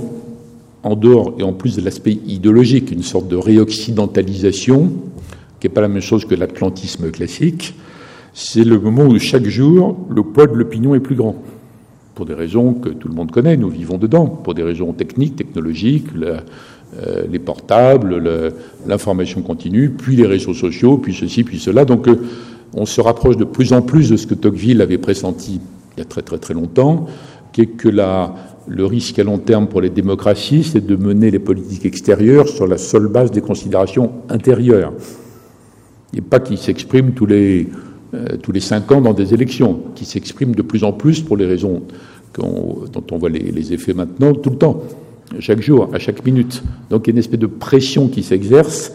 en 0.83 0.95
dehors 0.95 1.33
et 1.39 1.43
en 1.43 1.53
plus 1.53 1.75
de 1.75 1.81
l'aspect 1.81 2.17
idéologique, 2.25 2.91
une 2.91 3.03
sorte 3.03 3.27
de 3.27 3.35
réoccidentalisation, 3.35 4.91
qui 5.59 5.67
n'est 5.67 5.73
pas 5.73 5.81
la 5.81 5.87
même 5.87 6.01
chose 6.01 6.25
que 6.25 6.35
l'atlantisme 6.35 7.09
classique, 7.11 7.75
c'est 8.33 8.63
le 8.65 8.79
moment 8.79 9.03
où 9.03 9.17
chaque 9.17 9.45
jour, 9.45 9.97
le 10.09 10.23
poids 10.23 10.47
de 10.47 10.55
l'opinion 10.55 10.93
est 10.93 10.99
plus 10.99 11.15
grand 11.15 11.35
pour 12.15 12.25
des 12.25 12.33
raisons 12.33 12.73
que 12.73 12.89
tout 12.89 13.09
le 13.09 13.13
monde 13.13 13.29
connaît, 13.29 13.57
nous 13.57 13.69
vivons 13.69 13.97
dedans, 13.97 14.25
pour 14.25 14.53
des 14.53 14.63
raisons 14.63 14.93
techniques, 14.93 15.35
technologiques, 15.35 16.07
euh, 16.15 17.23
les 17.29 17.39
portables, 17.39 18.23
l'information 18.87 19.41
continue, 19.41 19.89
puis 19.89 20.15
les 20.15 20.25
réseaux 20.25 20.53
sociaux, 20.53 20.97
puis 20.97 21.13
ceci, 21.13 21.43
puis 21.43 21.59
cela. 21.59 21.83
Donc 21.83 22.07
euh, 22.07 22.15
on 22.73 22.85
se 22.85 23.01
rapproche 23.01 23.35
de 23.37 23.43
plus 23.43 23.73
en 23.73 23.81
plus 23.81 24.09
de 24.09 24.17
ce 24.17 24.25
que 24.25 24.33
Tocqueville 24.33 24.81
avait 24.81 24.97
pressenti 24.97 25.59
il 25.95 25.99
y 25.99 26.01
a 26.01 26.05
très 26.05 26.21
très 26.21 26.37
très 26.37 26.53
longtemps, 26.53 27.07
qui 27.51 27.61
est 27.61 27.67
que 27.67 27.89
la, 27.89 28.33
le 28.67 28.85
risque 28.85 29.19
à 29.19 29.23
long 29.23 29.37
terme 29.37 29.67
pour 29.67 29.81
les 29.81 29.89
démocraties, 29.89 30.63
c'est 30.63 30.85
de 30.85 30.95
mener 30.95 31.31
les 31.31 31.39
politiques 31.39 31.85
extérieures 31.85 32.47
sur 32.47 32.67
la 32.67 32.77
seule 32.77 33.07
base 33.07 33.31
des 33.31 33.41
considérations 33.41 34.11
intérieures. 34.29 34.93
Et 36.15 36.21
pas 36.21 36.39
qu'ils 36.39 36.57
s'expriment 36.57 37.11
tous 37.11 37.25
les 37.25 37.67
euh, 38.15 38.37
tous 38.41 38.51
les 38.51 38.59
cinq 38.59 38.91
ans 38.91 39.01
dans 39.01 39.13
des 39.13 39.33
élections, 39.33 39.79
qui 39.95 40.05
s'expriment 40.05 40.55
de 40.55 40.61
plus 40.61 40.83
en 40.83 40.93
plus 40.93 41.21
pour 41.21 41.37
les 41.37 41.45
raisons 41.45 41.83
dont 42.37 43.03
on 43.11 43.17
voit 43.17 43.29
les, 43.29 43.73
effets 43.73 43.93
maintenant, 43.93 44.33
tout 44.33 44.49
le 44.49 44.57
temps, 44.57 44.83
chaque 45.39 45.61
jour, 45.61 45.89
à 45.93 45.99
chaque 45.99 46.25
minute. 46.25 46.63
Donc 46.89 47.07
il 47.07 47.11
y 47.11 47.11
a 47.11 47.13
une 47.13 47.19
espèce 47.19 47.39
de 47.39 47.47
pression 47.47 48.07
qui 48.07 48.23
s'exerce 48.23 48.91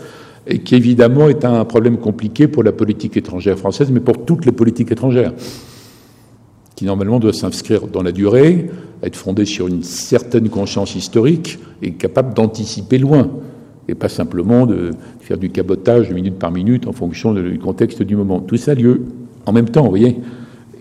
et 0.46 0.58
qui 0.60 0.74
évidemment 0.74 1.28
est 1.28 1.44
un 1.44 1.64
problème 1.64 1.98
compliqué 1.98 2.48
pour 2.48 2.62
la 2.62 2.72
politique 2.72 3.16
étrangère 3.16 3.58
française, 3.58 3.90
mais 3.90 4.00
pour 4.00 4.24
toutes 4.24 4.46
les 4.46 4.52
politiques 4.52 4.92
étrangères, 4.92 5.32
qui 6.76 6.84
normalement 6.84 7.18
doit 7.18 7.32
s'inscrire 7.32 7.86
dans 7.86 8.02
la 8.02 8.12
durée, 8.12 8.70
être 9.02 9.16
fondée 9.16 9.44
sur 9.44 9.68
une 9.68 9.82
certaine 9.82 10.48
conscience 10.48 10.94
historique 10.94 11.58
et 11.82 11.92
capable 11.92 12.34
d'anticiper 12.34 12.98
loin 12.98 13.30
et 13.90 13.94
pas 13.94 14.08
simplement 14.08 14.66
de 14.66 14.92
faire 15.20 15.36
du 15.36 15.50
cabotage 15.50 16.10
minute 16.12 16.38
par 16.38 16.52
minute 16.52 16.86
en 16.86 16.92
fonction 16.92 17.34
du 17.34 17.58
contexte 17.58 18.02
du 18.02 18.14
moment. 18.14 18.40
Tout 18.40 18.56
ça 18.56 18.72
a 18.72 18.74
lieu 18.74 19.02
en 19.46 19.52
même 19.52 19.68
temps, 19.68 19.82
vous 19.82 19.90
voyez. 19.90 20.16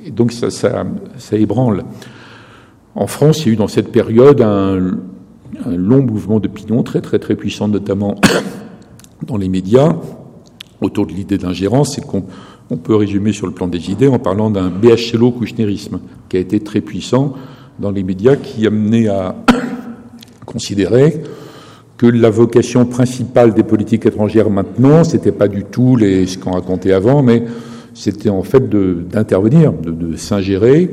Et 0.05 0.11
donc 0.11 0.31
ça, 0.31 0.85
ébranle. 1.31 1.83
En 2.95 3.07
France, 3.07 3.39
il 3.39 3.47
y 3.47 3.49
a 3.49 3.53
eu 3.53 3.55
dans 3.55 3.67
cette 3.67 3.91
période 3.91 4.41
un, 4.41 4.97
long 5.65 6.03
mouvement 6.03 6.39
d'opinion 6.39 6.83
très 6.83 7.01
très 7.01 7.17
très 7.17 7.35
puissant, 7.35 7.67
notamment 7.67 8.15
dans 9.27 9.37
les 9.37 9.49
médias, 9.49 9.95
autour 10.81 11.07
de 11.07 11.11
l'idée 11.11 11.37
d'ingérence. 11.39 11.95
C'est 11.95 12.05
qu'on 12.05 12.25
on 12.69 12.77
peut 12.77 12.95
résumer 12.95 13.33
sur 13.33 13.47
le 13.47 13.53
plan 13.53 13.67
des 13.67 13.89
idées 13.89 14.07
en 14.07 14.19
parlant 14.19 14.51
d'un 14.51 14.69
BHLO-Kouchnerisme 14.69 15.99
qui 16.29 16.37
a 16.37 16.39
été 16.39 16.59
très 16.59 16.81
puissant 16.81 17.33
dans 17.79 17.89
les 17.89 18.03
médias, 18.03 18.35
qui 18.35 18.67
amenait 18.67 19.07
à 19.07 19.35
considérer 20.45 21.23
que 21.99 22.07
la 22.07 22.29
vocation 22.29 22.85
principale 22.85 23.53
des 23.53 23.63
politiques 23.63 24.05
étrangères 24.05 24.49
maintenant, 24.49 25.03
c'était 25.03 25.33
pas 25.33 25.49
du 25.49 25.65
tout 25.65 25.97
les, 25.97 26.25
ce 26.27 26.37
qu'on 26.37 26.53
racontait 26.53 26.93
avant, 26.93 27.21
mais 27.21 27.43
c'était 27.93 28.29
en 28.29 28.41
fait 28.41 28.69
d'intervenir, 28.69 29.73
de, 29.73 29.91
de, 29.91 30.15
s'ingérer, 30.15 30.89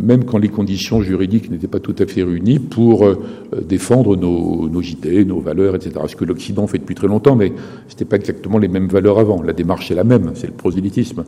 même 0.00 0.24
quand 0.24 0.38
les 0.38 0.48
conditions 0.48 1.02
juridiques 1.02 1.52
n'étaient 1.52 1.68
pas 1.68 1.78
tout 1.78 1.94
à 2.00 2.04
fait 2.04 2.24
réunies, 2.24 2.58
pour 2.58 3.06
euh, 3.06 3.16
défendre 3.62 4.16
nos, 4.16 4.68
nos, 4.68 4.80
idées, 4.82 5.24
nos 5.24 5.38
valeurs, 5.38 5.76
etc. 5.76 5.92
Ce 6.08 6.16
que 6.16 6.24
l'Occident 6.24 6.66
fait 6.66 6.78
depuis 6.78 6.96
très 6.96 7.06
longtemps, 7.06 7.36
mais 7.36 7.52
c'était 7.86 8.04
pas 8.04 8.16
exactement 8.16 8.58
les 8.58 8.66
mêmes 8.66 8.88
valeurs 8.88 9.20
avant. 9.20 9.42
La 9.42 9.52
démarche 9.52 9.92
est 9.92 9.94
la 9.94 10.04
même, 10.04 10.32
c'est 10.34 10.48
le 10.48 10.52
prosélytisme. 10.52 11.22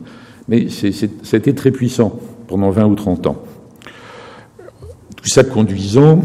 Mais 0.49 0.67
ça 0.67 0.87
a 0.87 1.37
été 1.37 1.55
très 1.55 1.71
puissant 1.71 2.19
pendant 2.47 2.71
20 2.71 2.87
ou 2.87 2.95
30 2.95 3.27
ans. 3.27 3.41
Tout 5.15 5.29
ça 5.29 5.45
conduisant 5.45 6.21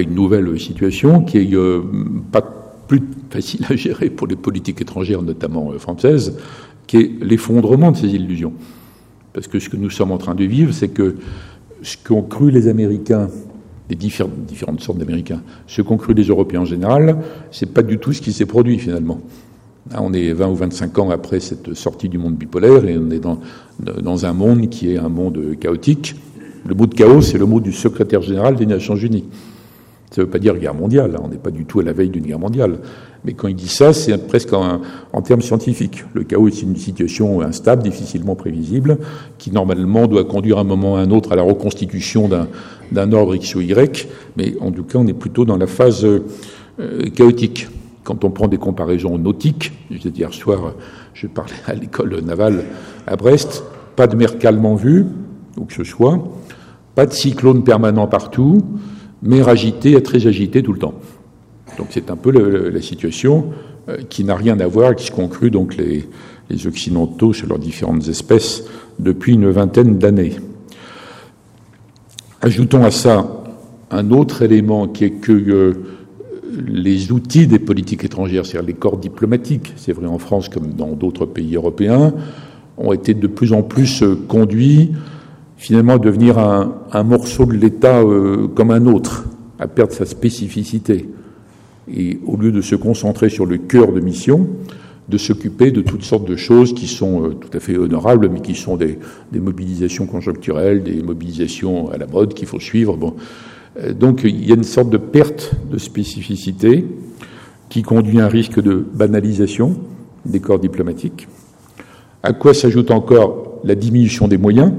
une 0.00 0.14
nouvelle 0.14 0.58
situation 0.58 1.22
qui 1.22 1.38
est 1.38 1.54
euh, 1.54 1.82
pas 2.32 2.42
plus 2.86 3.02
facile 3.30 3.64
à 3.68 3.76
gérer 3.76 4.10
pour 4.10 4.26
les 4.26 4.36
politiques 4.36 4.80
étrangères, 4.80 5.22
notamment 5.22 5.72
euh, 5.72 5.78
françaises, 5.78 6.36
qui 6.86 6.96
est 6.98 7.10
l'effondrement 7.20 7.92
de 7.92 7.96
ces 7.96 8.08
illusions. 8.08 8.52
Parce 9.32 9.48
que 9.48 9.58
ce 9.58 9.68
que 9.68 9.76
nous 9.76 9.90
sommes 9.90 10.12
en 10.12 10.18
train 10.18 10.34
de 10.34 10.44
vivre, 10.44 10.72
c'est 10.72 10.88
que 10.88 11.16
ce 11.82 11.96
qu'ont 12.02 12.22
cru 12.22 12.50
les 12.50 12.68
Américains, 12.68 13.28
les 13.90 13.96
différentes, 13.96 14.80
sortes 14.80 14.98
d'Américains, 14.98 15.42
ce 15.66 15.82
qu'ont 15.82 15.96
cru 15.96 16.14
les 16.14 16.24
Européens 16.24 16.62
en 16.62 16.64
général, 16.64 17.18
c'est 17.50 17.72
pas 17.72 17.82
du 17.82 17.98
tout 17.98 18.12
ce 18.12 18.20
qui 18.20 18.32
s'est 18.32 18.46
produit 18.46 18.78
finalement. 18.78 19.20
Là, 19.92 20.00
on 20.02 20.12
est 20.12 20.32
20 20.32 20.48
ou 20.48 20.54
25 20.56 20.98
ans 20.98 21.10
après 21.10 21.38
cette 21.38 21.74
sortie 21.74 22.08
du 22.08 22.18
monde 22.18 22.34
bipolaire 22.34 22.84
et 22.86 22.98
on 22.98 23.10
est 23.10 23.20
dans, 23.20 23.38
dans 23.78 24.26
un 24.26 24.32
monde 24.32 24.68
qui 24.68 24.92
est 24.92 24.96
un 24.96 25.08
monde 25.08 25.56
chaotique. 25.60 26.16
Le 26.66 26.74
mot 26.74 26.86
de 26.86 26.94
chaos, 26.94 27.20
c'est 27.20 27.38
le 27.38 27.46
mot 27.46 27.60
du 27.60 27.70
secrétaire 27.70 28.22
général 28.22 28.56
des 28.56 28.66
Nations 28.66 28.96
Unies. 28.96 29.24
Ça 30.10 30.20
ne 30.20 30.26
veut 30.26 30.30
pas 30.30 30.38
dire 30.38 30.56
guerre 30.56 30.74
mondiale, 30.74 31.16
hein. 31.16 31.22
on 31.24 31.28
n'est 31.28 31.36
pas 31.36 31.50
du 31.50 31.64
tout 31.64 31.80
à 31.80 31.82
la 31.82 31.92
veille 31.92 32.10
d'une 32.10 32.24
guerre 32.24 32.38
mondiale. 32.38 32.78
Mais 33.24 33.32
quand 33.32 33.48
il 33.48 33.56
dit 33.56 33.68
ça, 33.68 33.92
c'est 33.92 34.16
presque 34.28 34.52
en, 34.52 35.22
termes 35.22 35.42
scientifiques. 35.42 36.04
Le 36.14 36.22
chaos 36.22 36.46
est 36.46 36.62
une 36.62 36.76
situation 36.76 37.40
instable, 37.40 37.82
difficilement 37.82 38.36
prévisible, 38.36 38.98
qui 39.36 39.50
normalement 39.50 40.06
doit 40.06 40.24
conduire 40.24 40.58
à 40.58 40.60
un 40.60 40.64
moment 40.64 40.92
ou 40.92 40.96
à 40.96 41.00
un 41.00 41.10
autre 41.10 41.32
à 41.32 41.36
la 41.36 41.42
reconstitution 41.42 42.28
d'un 42.92 43.12
ordre 43.12 43.34
X 43.34 43.56
ou 43.56 43.62
Y, 43.62 44.08
mais 44.36 44.54
en 44.60 44.70
tout 44.70 44.84
cas, 44.84 45.00
on 45.00 45.06
est 45.08 45.12
plutôt 45.12 45.44
dans 45.44 45.56
la 45.56 45.66
phase 45.66 46.04
euh, 46.04 46.20
chaotique. 47.14 47.68
Quand 48.04 48.22
on 48.24 48.30
prend 48.30 48.46
des 48.46 48.58
comparaisons 48.58 49.18
nautiques, 49.18 49.72
je 49.90 49.96
disais 49.96 50.10
hier 50.10 50.32
soir, 50.32 50.74
je 51.12 51.26
parlais 51.26 51.56
à 51.66 51.74
l'école 51.74 52.20
navale 52.20 52.62
à 53.08 53.16
Brest, 53.16 53.64
pas 53.96 54.06
de 54.06 54.14
mer 54.14 54.38
calme 54.38 54.76
vue, 54.76 55.04
où 55.58 55.64
que 55.64 55.74
ce 55.74 55.82
soit, 55.82 56.22
pas 56.94 57.06
de 57.06 57.12
cyclone 57.12 57.64
permanent 57.64 58.06
partout, 58.06 58.62
mer 59.22 59.48
agité, 59.48 60.00
très 60.02 60.26
agité 60.26 60.62
tout 60.62 60.72
le 60.72 60.78
temps. 60.78 60.94
Donc 61.78 61.88
c'est 61.90 62.10
un 62.10 62.16
peu 62.16 62.30
la 62.30 62.80
situation 62.80 63.46
euh, 63.88 63.98
qui 64.08 64.24
n'a 64.24 64.36
rien 64.36 64.58
à 64.60 64.66
voir 64.66 64.92
ce 64.98 65.10
qu'ont 65.10 65.28
cru 65.28 65.50
donc 65.50 65.76
les, 65.76 66.04
les, 66.50 66.66
Occidentaux 66.66 67.32
sur 67.32 67.48
leurs 67.48 67.58
différentes 67.58 68.08
espèces 68.08 68.64
depuis 68.98 69.34
une 69.34 69.50
vingtaine 69.50 69.98
d'années. 69.98 70.36
Ajoutons 72.40 72.84
à 72.84 72.90
ça 72.90 73.44
un 73.90 74.10
autre 74.10 74.42
élément 74.42 74.88
qui 74.88 75.04
est 75.04 75.10
que 75.10 75.32
euh, 75.32 75.74
les 76.66 77.12
outils 77.12 77.46
des 77.46 77.58
politiques 77.58 78.04
étrangères, 78.04 78.46
c'est-à-dire 78.46 78.66
les 78.66 78.74
corps 78.74 78.96
diplomatiques, 78.96 79.72
c'est 79.76 79.92
vrai 79.92 80.06
en 80.06 80.18
France 80.18 80.48
comme 80.48 80.72
dans 80.72 80.92
d'autres 80.92 81.26
pays 81.26 81.56
européens, 81.56 82.14
ont 82.78 82.92
été 82.92 83.14
de 83.14 83.26
plus 83.26 83.52
en 83.52 83.62
plus 83.62 84.02
euh, 84.02 84.16
conduits 84.28 84.92
finalement 85.56 85.98
devenir 85.98 86.38
un, 86.38 86.82
un 86.92 87.02
morceau 87.02 87.46
de 87.46 87.54
l'État 87.54 88.00
euh, 88.00 88.48
comme 88.48 88.70
un 88.70 88.86
autre, 88.86 89.24
à 89.58 89.66
perdre 89.68 89.92
sa 89.92 90.04
spécificité. 90.04 91.08
et 91.92 92.18
au 92.26 92.36
lieu 92.36 92.52
de 92.52 92.60
se 92.60 92.74
concentrer 92.74 93.28
sur 93.28 93.46
le 93.46 93.58
cœur 93.58 93.92
de 93.92 94.00
mission, 94.00 94.48
de 95.08 95.18
s'occuper 95.18 95.70
de 95.70 95.82
toutes 95.82 96.02
sortes 96.02 96.28
de 96.28 96.36
choses 96.36 96.74
qui 96.74 96.88
sont 96.88 97.24
euh, 97.24 97.34
tout 97.34 97.56
à 97.56 97.60
fait 97.60 97.76
honorables, 97.76 98.28
mais 98.28 98.40
qui 98.40 98.54
sont 98.54 98.76
des, 98.76 98.98
mobilisations 99.32 100.06
conjoncturelles, 100.06 100.82
des 100.82 101.02
mobilisations 101.02 101.90
à 101.90 101.96
la 101.96 102.06
mode 102.06 102.34
qu'il 102.34 102.48
faut 102.48 102.60
suivre. 102.60 102.96
Bon. 102.96 103.14
Euh, 103.78 103.92
donc 103.92 104.22
il 104.24 104.44
y 104.44 104.52
a 104.52 104.56
une 104.56 104.64
sorte 104.64 104.90
de 104.90 104.98
perte 104.98 105.52
de 105.70 105.78
spécificité 105.78 106.84
qui 107.68 107.82
conduit 107.82 108.20
à 108.20 108.26
un 108.26 108.28
risque 108.28 108.60
de 108.60 108.84
banalisation 108.94 109.76
des 110.24 110.40
corps 110.40 110.58
diplomatiques, 110.58 111.28
à 112.22 112.32
quoi 112.32 112.52
s'ajoute 112.52 112.90
encore 112.90 113.60
la 113.64 113.76
diminution 113.76 114.26
des 114.26 114.38
moyens? 114.38 114.72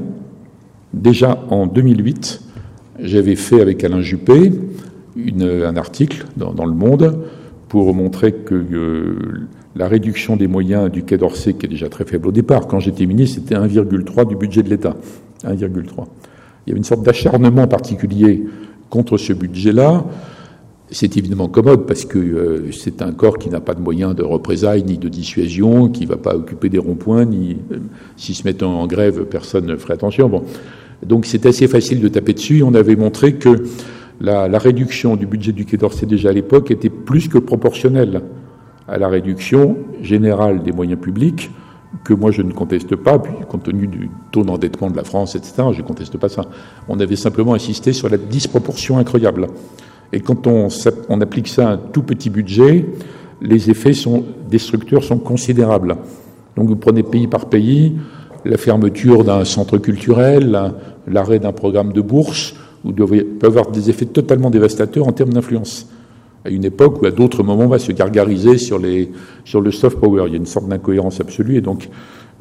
Déjà 0.97 1.37
en 1.49 1.67
2008, 1.67 2.41
j'avais 2.99 3.35
fait 3.35 3.61
avec 3.61 3.83
Alain 3.83 4.01
Juppé 4.01 4.51
un 5.15 5.77
article 5.77 6.25
dans, 6.37 6.65
Le 6.65 6.73
Monde 6.73 7.19
pour 7.69 7.93
montrer 7.93 8.31
que 8.31 8.55
euh, 8.55 9.15
la 9.75 9.87
réduction 9.87 10.37
des 10.37 10.47
moyens 10.47 10.91
du 10.91 11.03
Quai 11.03 11.17
d'Orsay, 11.17 11.53
qui 11.53 11.67
est 11.67 11.69
déjà 11.69 11.89
très 11.89 12.03
faible 12.03 12.27
au 12.27 12.31
départ, 12.31 12.67
quand 12.67 12.79
j'étais 12.79 13.05
ministre, 13.05 13.39
c'était 13.41 13.55
1,3 13.55 14.27
du 14.27 14.35
budget 14.35 14.63
de 14.63 14.69
l'État. 14.69 14.95
1,3. 15.43 15.55
Il 15.55 16.69
y 16.69 16.71
avait 16.71 16.77
une 16.77 16.83
sorte 16.83 17.03
d'acharnement 17.03 17.67
particulier 17.67 18.45
contre 18.89 19.17
ce 19.17 19.33
budget-là. 19.33 20.03
C'est 20.89 21.15
évidemment 21.17 21.47
commode 21.47 21.85
parce 21.85 22.05
que 22.05 22.17
euh, 22.17 22.71
c'est 22.71 23.01
un 23.01 23.11
corps 23.11 23.37
qui 23.37 23.49
n'a 23.49 23.59
pas 23.59 23.75
de 23.75 23.81
moyens 23.81 24.15
de 24.15 24.23
représailles 24.23 24.83
ni 24.83 24.97
de 24.97 25.09
dissuasion, 25.09 25.89
qui 25.89 26.05
ne 26.05 26.09
va 26.09 26.17
pas 26.17 26.35
occuper 26.35 26.69
des 26.69 26.79
ronds-points, 26.79 27.25
ni 27.25 27.57
euh, 27.71 27.77
s'ils 28.15 28.35
se 28.35 28.43
mettent 28.45 28.63
en 28.63 28.87
grève, 28.87 29.25
personne 29.25 29.65
ne 29.65 29.75
ferait 29.75 29.93
attention. 29.93 30.29
Bon. 30.29 30.43
Donc 31.05 31.25
c'est 31.25 31.45
assez 31.45 31.67
facile 31.67 32.01
de 32.01 32.07
taper 32.07 32.33
dessus. 32.33 32.63
On 32.63 32.73
avait 32.73 32.95
montré 32.95 33.35
que 33.35 33.63
la, 34.19 34.57
réduction 34.57 35.15
du 35.15 35.25
budget 35.27 35.51
du 35.51 35.65
Quai 35.65 35.77
d'Orsay 35.77 36.05
déjà 36.05 36.29
à 36.29 36.33
l'époque 36.33 36.71
était 36.71 36.89
plus 36.89 37.27
que 37.27 37.37
proportionnelle 37.37 38.21
à 38.87 38.97
la 38.97 39.07
réduction 39.07 39.77
générale 40.01 40.63
des 40.63 40.71
moyens 40.71 40.99
publics, 40.99 41.51
que 42.03 42.13
moi 42.13 42.31
je 42.31 42.41
ne 42.41 42.51
conteste 42.51 42.95
pas, 42.95 43.19
puis 43.19 43.33
compte 43.47 43.63
tenu 43.63 43.87
du 43.87 44.09
taux 44.31 44.43
d'endettement 44.43 44.89
de 44.89 44.95
la 44.95 45.03
France, 45.03 45.35
etc., 45.35 45.53
je 45.71 45.81
ne 45.81 45.87
conteste 45.87 46.17
pas 46.17 46.29
ça. 46.29 46.45
On 46.87 46.99
avait 46.99 47.15
simplement 47.15 47.53
insisté 47.53 47.93
sur 47.93 48.09
la 48.09 48.17
disproportion 48.17 48.97
incroyable. 48.97 49.47
Et 50.13 50.21
quand 50.21 50.47
on, 50.47 50.69
on, 51.09 51.21
applique 51.21 51.49
ça 51.49 51.69
à 51.69 51.73
un 51.73 51.77
tout 51.77 52.01
petit 52.01 52.29
budget, 52.29 52.85
les 53.41 53.69
effets 53.69 53.93
sont 53.93 54.23
destructeurs 54.49 55.03
sont 55.03 55.17
considérables. 55.17 55.97
Donc 56.55 56.69
vous 56.69 56.77
prenez 56.77 57.03
pays 57.03 57.27
par 57.27 57.47
pays, 57.47 57.97
la 58.47 58.57
fermeture 58.57 59.23
d'un 59.23 59.45
centre 59.45 59.77
culturel, 59.77 60.73
l'arrêt 61.07 61.39
d'un 61.39 61.51
programme 61.51 61.93
de 61.93 62.01
bourse, 62.01 62.55
devez, 62.85 63.23
peut 63.23 63.47
avoir 63.47 63.71
des 63.71 63.89
effets 63.89 64.05
totalement 64.05 64.49
dévastateurs 64.49 65.07
en 65.07 65.11
termes 65.11 65.33
d'influence. 65.33 65.87
À 66.45 66.49
une 66.49 66.63
époque 66.63 67.01
où 67.01 67.05
à 67.05 67.11
d'autres 67.11 67.43
moments 67.43 67.65
on 67.65 67.69
va 67.69 67.79
se 67.79 67.91
gargariser 67.91 68.57
sur, 68.57 68.79
le 68.79 69.71
soft 69.71 69.99
power. 69.99 70.23
Il 70.27 70.31
y 70.31 70.35
a 70.35 70.37
une 70.37 70.45
sorte 70.45 70.67
d'incohérence 70.67 71.19
absolue 71.19 71.57
et 71.57 71.61
donc 71.61 71.89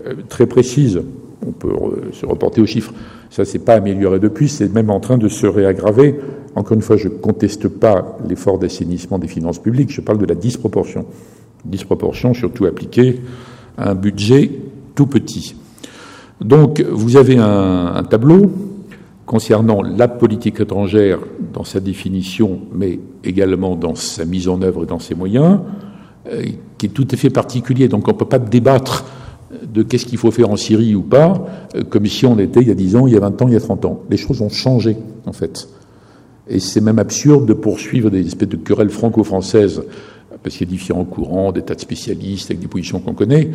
euh, 0.06 0.14
très 0.28 0.46
précise. 0.46 1.02
On 1.46 1.50
peut 1.50 1.72
se 2.12 2.24
reporter 2.24 2.60
aux 2.60 2.66
chiffres. 2.66 2.92
Ça, 3.30 3.44
c'est 3.44 3.58
pas 3.58 3.74
amélioré 3.74 4.18
depuis, 4.20 4.48
c'est 4.48 4.72
même 4.72 4.90
en 4.90 5.00
train 5.00 5.18
de 5.18 5.28
se 5.28 5.46
réaggraver. 5.46 6.14
Encore 6.54 6.74
une 6.74 6.82
fois, 6.82 6.96
je 6.96 7.08
ne 7.08 7.14
conteste 7.14 7.68
pas 7.68 8.16
l'effort 8.26 8.58
d'assainissement 8.58 9.18
des 9.18 9.28
finances 9.28 9.58
publiques, 9.58 9.92
je 9.92 10.00
parle 10.00 10.18
de 10.18 10.26
la 10.26 10.34
disproportion. 10.34 11.04
Disproportion 11.64 12.32
surtout 12.32 12.64
appliquée 12.64 13.20
à 13.76 13.90
un 13.90 13.94
budget 13.94 14.50
tout 14.94 15.06
petit. 15.06 15.56
Donc, 16.40 16.80
vous 16.82 17.16
avez 17.16 17.38
un, 17.38 18.02
tableau 18.08 18.52
concernant 19.24 19.82
la 19.82 20.06
politique 20.06 20.60
étrangère 20.60 21.18
dans 21.52 21.64
sa 21.64 21.80
définition, 21.80 22.60
mais 22.72 23.00
également 23.24 23.74
dans 23.74 23.94
sa 23.94 24.24
mise 24.24 24.48
en 24.48 24.62
œuvre 24.62 24.84
et 24.84 24.86
dans 24.86 25.00
ses 25.00 25.14
moyens, 25.14 25.60
euh, 26.30 26.44
qui 26.78 26.86
est 26.86 26.90
tout 26.90 27.08
à 27.10 27.16
fait 27.16 27.30
particulier. 27.30 27.88
Donc 27.88 28.06
on 28.06 28.12
ne 28.12 28.16
peut 28.16 28.26
pas 28.26 28.38
débattre 28.38 29.04
de 29.62 29.82
qu'est-ce 29.82 30.06
qu'il 30.06 30.18
faut 30.18 30.30
faire 30.30 30.50
en 30.50 30.56
Syrie 30.56 30.94
ou 30.94 31.02
pas, 31.02 31.44
euh, 31.74 31.82
comme 31.82 32.06
si 32.06 32.26
on 32.26 32.38
était 32.38 32.60
il 32.60 32.68
y 32.68 32.70
a 32.70 32.74
10 32.74 32.96
ans, 32.96 33.06
il 33.06 33.14
y 33.14 33.16
a 33.16 33.20
20 33.20 33.42
ans, 33.42 33.48
il 33.48 33.54
y 33.54 33.56
a 33.56 33.60
30 33.60 33.84
ans. 33.84 34.02
Les 34.10 34.16
choses 34.16 34.40
ont 34.42 34.48
changé, 34.48 34.96
en 35.26 35.32
fait. 35.32 35.68
Et 36.48 36.60
c'est 36.60 36.80
même 36.80 36.98
absurde 36.98 37.46
de 37.46 37.54
poursuivre 37.54 38.10
des 38.10 38.24
espèces 38.26 38.48
de 38.48 38.56
querelles 38.56 38.90
franco-françaises, 38.90 39.82
parce 40.42 40.56
qu'il 40.56 40.68
y 40.68 40.70
a 40.70 40.72
différents 40.72 41.04
courants, 41.04 41.50
des 41.50 41.62
tas 41.62 41.74
de 41.74 41.80
spécialistes 41.80 42.50
avec 42.50 42.60
des 42.60 42.68
positions 42.68 43.00
qu'on 43.00 43.14
connaît. 43.14 43.50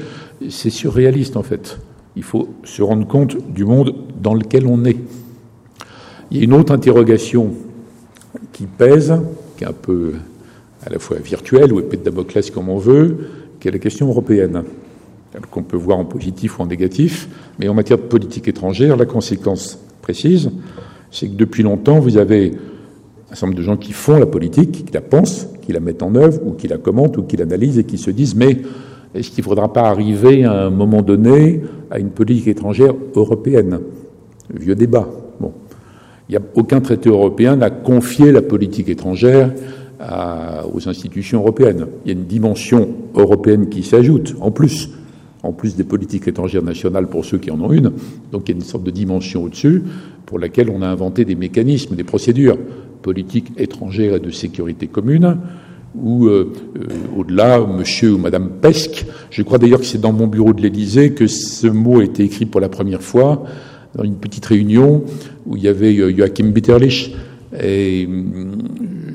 C'est 0.50 0.70
surréaliste, 0.70 1.38
en 1.38 1.44
fait. 1.44 1.80
Il 2.16 2.24
faut 2.24 2.50
se 2.64 2.82
rendre 2.82 3.08
compte 3.08 3.38
du 3.52 3.66
monde 3.66 3.96
dans 4.22 4.34
lequel 4.34 4.68
on 4.68 4.84
est. 4.86 4.98
Il 6.30 6.38
y 6.38 6.42
a 6.42 6.44
une 6.44 6.54
autre 6.54 6.74
interrogation 6.74 7.52
qui 8.52 8.66
pèse, 8.66 9.14
qui 9.58 9.64
est 9.64 9.68
un 9.68 9.74
peu 9.74 10.14
à 10.86 10.90
la 10.90 11.00
fois 11.00 11.18
virtuelle 11.18 11.72
ou 11.74 11.80
épée 11.80 11.98
de 11.98 12.04
Damoclès 12.04 12.50
comme 12.52 12.70
on 12.70 12.78
veut, 12.78 13.18
qui 13.60 13.68
est 13.68 13.72
la 13.72 13.80
question 13.80 14.08
européenne, 14.08 14.64
qu'on 15.50 15.64
peut 15.64 15.78
voir 15.78 16.00
en 16.00 16.06
positif 16.06 16.60
ou 16.60 16.64
en 16.64 16.66
négatif. 16.66 17.30
Mais 17.60 17.68
en 17.68 17.74
matière 17.74 17.98
de 17.98 18.04
politique 18.04 18.48
étrangère, 18.48 18.98
la 18.98 19.06
conséquence 19.06 19.80
précise, 20.02 20.52
c'est 21.12 21.28
que 21.28 21.36
depuis 21.36 21.64
longtemps, 21.64 22.00
vous 22.00 22.18
avez 22.18 22.54
un 23.30 23.36
certain 23.36 23.48
nombre 23.48 23.60
de 23.60 23.64
gens 23.64 23.78
qui 23.78 23.94
font 23.94 24.18
la 24.18 24.26
politique, 24.26 24.86
qui 24.86 24.94
la 24.94 25.02
pensent, 25.02 25.48
qui 25.62 25.72
la 25.72 25.80
mettent 25.80 26.04
en 26.04 26.16
œuvre, 26.16 26.40
ou 26.46 26.52
qui 26.54 26.68
la 26.68 26.78
commentent, 26.78 27.18
ou 27.18 27.24
qui 27.24 27.38
l'analysent, 27.38 27.78
et 27.78 27.84
qui 27.84 27.98
se 27.98 28.12
disent 28.12 28.36
mais 28.36 28.62
est-ce 29.14 29.32
qu'il 29.32 29.44
ne 29.44 29.50
faudra 29.50 29.72
pas 29.72 29.84
arriver 29.84 30.44
à 30.46 30.68
un 30.68 30.70
moment 30.70 31.02
donné 31.02 31.62
à 31.90 32.00
une 32.00 32.10
politique 32.10 32.48
étrangère 32.48 32.94
européenne? 33.16 33.80
Vieux 34.54 34.76
débat. 34.76 35.08
Il 36.30 36.38
n'y 36.38 36.38
a 36.38 36.42
aucun 36.56 36.80
traité 36.80 37.10
européen 37.10 37.58
n'a 37.58 37.70
confié 37.70 38.32
la 38.32 38.42
politique 38.42 38.88
étrangère 38.88 39.52
aux 40.74 40.88
institutions 40.88 41.40
européennes. 41.40 41.88
Il 42.06 42.12
y 42.12 42.16
a 42.16 42.18
une 42.18 42.26
dimension 42.26 42.88
européenne 43.16 43.68
qui 43.68 43.84
s'ajoute, 43.84 44.36
en 44.40 44.50
plus, 44.50 44.90
en 45.44 45.52
plus 45.52 45.76
des 45.76 45.84
politiques 45.84 46.30
étrangères 46.30 46.64
nationales 46.64 47.08
pour 47.08 47.26
ceux 47.26 47.38
qui 47.38 47.52
en 47.52 47.60
ont 47.60 47.74
une. 47.74 47.92
Donc 48.32 48.48
il 48.48 48.52
y 48.52 48.54
a 48.54 48.56
une 48.56 48.64
sorte 48.64 48.86
de 48.86 48.92
dimension 48.92 49.44
au-dessus 49.44 49.84
pour 50.26 50.40
laquelle 50.40 50.70
on 50.70 50.82
a 50.82 50.88
inventé 50.88 51.26
des 51.26 51.36
mécanismes, 51.36 51.96
des 51.96 52.06
procédures 52.06 52.58
politiques 53.02 53.52
étrangères 53.58 54.16
et 54.16 54.20
de 54.20 54.32
sécurité 54.32 54.88
commune, 54.88 55.38
ou 55.96 56.28
euh, 56.28 56.52
euh, 56.78 56.88
au-delà, 57.18 57.60
monsieur 57.60 58.14
ou 58.14 58.18
madame 58.18 58.50
Pesque. 58.62 59.06
Je 59.30 59.44
crois 59.44 59.58
d'ailleurs 59.58 59.80
que 59.80 59.86
c'est 59.86 60.02
dans 60.02 60.14
mon 60.14 60.28
bureau 60.28 60.54
de 60.54 60.62
l'Élysée 60.62 61.12
que 61.12 61.28
ce 61.28 61.68
mot 61.68 62.00
a 62.00 62.04
été 62.04 62.24
écrit 62.24 62.46
pour 62.46 62.62
la 62.62 62.70
première 62.70 63.02
fois 63.02 63.44
dans 63.96 64.04
une 64.04 64.16
petite 64.16 64.46
réunion 64.46 65.04
où 65.46 65.58
il 65.58 65.64
y 65.64 65.68
avait 65.68 65.98
euh, 65.98 66.16
Joachim 66.16 66.52
Bitterlich 66.52 67.16
et 67.62 68.08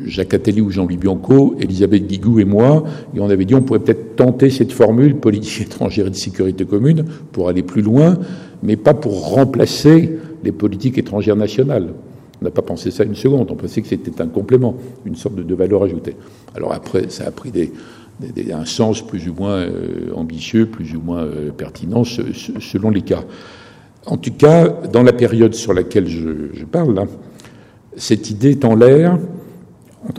Jacques 0.04 0.34
Attali 0.34 0.60
ou 0.60 0.70
Jean-Louis 0.70 0.98
Bianco, 0.98 1.56
Elisabeth 1.58 2.06
Guigou 2.06 2.38
et 2.38 2.44
moi, 2.44 2.84
et 3.14 3.20
on 3.20 3.30
avait 3.30 3.46
dit 3.46 3.54
on 3.54 3.62
pourrait 3.62 3.80
peut-être 3.80 4.16
tenter 4.16 4.50
cette 4.50 4.72
formule 4.72 5.16
politique 5.16 5.62
étrangère 5.66 6.08
et 6.08 6.10
de 6.10 6.16
sécurité 6.16 6.66
commune 6.66 7.06
pour 7.32 7.48
aller 7.48 7.62
plus 7.62 7.80
loin, 7.80 8.18
mais 8.62 8.76
pas 8.76 8.92
pour 8.92 9.30
remplacer 9.30 10.18
les 10.44 10.52
politiques 10.52 10.98
étrangères 10.98 11.36
nationales. 11.36 11.94
On 12.40 12.44
n'a 12.44 12.50
pas 12.50 12.62
pensé 12.62 12.90
ça 12.90 13.04
une 13.04 13.14
seconde, 13.14 13.50
on 13.50 13.54
pensait 13.54 13.80
que 13.82 13.88
c'était 13.88 14.20
un 14.20 14.28
complément, 14.28 14.76
une 15.04 15.16
sorte 15.16 15.36
de, 15.36 15.54
valeur 15.54 15.82
ajoutée. 15.82 16.16
Alors 16.54 16.72
après, 16.72 17.08
ça 17.08 17.26
a 17.26 17.30
pris 17.30 17.50
un 18.52 18.64
sens 18.64 19.00
plus 19.02 19.28
ou 19.28 19.34
moins 19.34 19.58
euh, 19.58 20.12
ambitieux, 20.14 20.66
plus 20.66 20.94
ou 20.94 21.00
moins 21.00 21.24
euh, 21.24 21.50
pertinent, 21.50 22.04
selon 22.04 22.90
les 22.90 23.02
cas. 23.02 23.24
En 24.06 24.18
tout 24.18 24.32
cas, 24.32 24.68
dans 24.68 25.02
la 25.02 25.12
période 25.12 25.54
sur 25.54 25.74
laquelle 25.74 26.06
je, 26.08 26.64
parle, 26.64 27.06
cette 27.96 28.30
idée 28.30 28.50
est 28.50 28.64
en 28.64 28.76
l'air. 28.76 29.18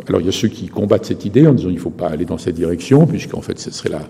Alors 0.09 0.19
il 0.19 0.25
y 0.25 0.29
a 0.29 0.33
ceux 0.33 0.49
qui 0.49 0.67
combattent 0.67 1.05
cette 1.05 1.23
idée 1.23 1.47
en 1.47 1.53
disant 1.53 1.69
qu'il 1.69 1.77
ne 1.77 1.81
faut 1.81 1.89
pas 1.89 2.07
aller 2.07 2.25
dans 2.25 2.37
cette 2.37 2.55
direction, 2.55 3.05
puisqu'en 3.05 3.41
fait 3.41 3.57
ce 3.57 3.71
serait 3.71 3.89
la, 3.89 4.01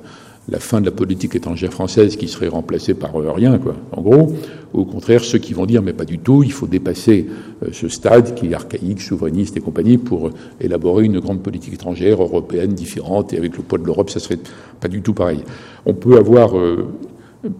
la 0.50 0.60
fin 0.60 0.80
de 0.80 0.86
la 0.86 0.92
politique 0.92 1.36
étrangère 1.36 1.72
française 1.72 2.16
qui 2.16 2.28
serait 2.28 2.48
remplacée 2.48 2.94
par 2.94 3.20
euh, 3.20 3.32
rien, 3.32 3.58
quoi, 3.58 3.76
en 3.92 4.02
gros. 4.02 4.34
Au 4.74 4.86
contraire, 4.86 5.24
ceux 5.24 5.40
qui 5.40 5.54
vont 5.54 5.66
dire, 5.66 5.82
mais 5.82 5.94
pas 5.94 6.06
du 6.06 6.20
tout, 6.20 6.44
il 6.44 6.52
faut 6.52 6.68
dépasser 6.68 7.28
euh, 7.64 7.70
ce 7.74 7.90
stade 7.90 8.34
qui 8.36 8.48
est 8.48 8.54
archaïque, 8.54 9.02
souverainiste 9.02 9.58
et 9.58 9.60
compagnie 9.60 9.98
pour 9.98 10.28
euh, 10.28 10.34
élaborer 10.62 11.04
une 11.06 11.20
grande 11.20 11.42
politique 11.42 11.74
étrangère 11.74 12.22
européenne 12.22 12.74
différente 12.74 13.34
et 13.34 13.38
avec 13.38 13.58
le 13.58 13.64
poids 13.64 13.78
de 13.78 13.86
l'Europe, 13.86 14.10
ça 14.10 14.20
serait 14.20 14.40
pas 14.80 14.88
du 14.88 15.02
tout 15.02 15.14
pareil. 15.14 15.40
On 15.86 15.94
peut 15.94 16.18
avoir 16.18 16.54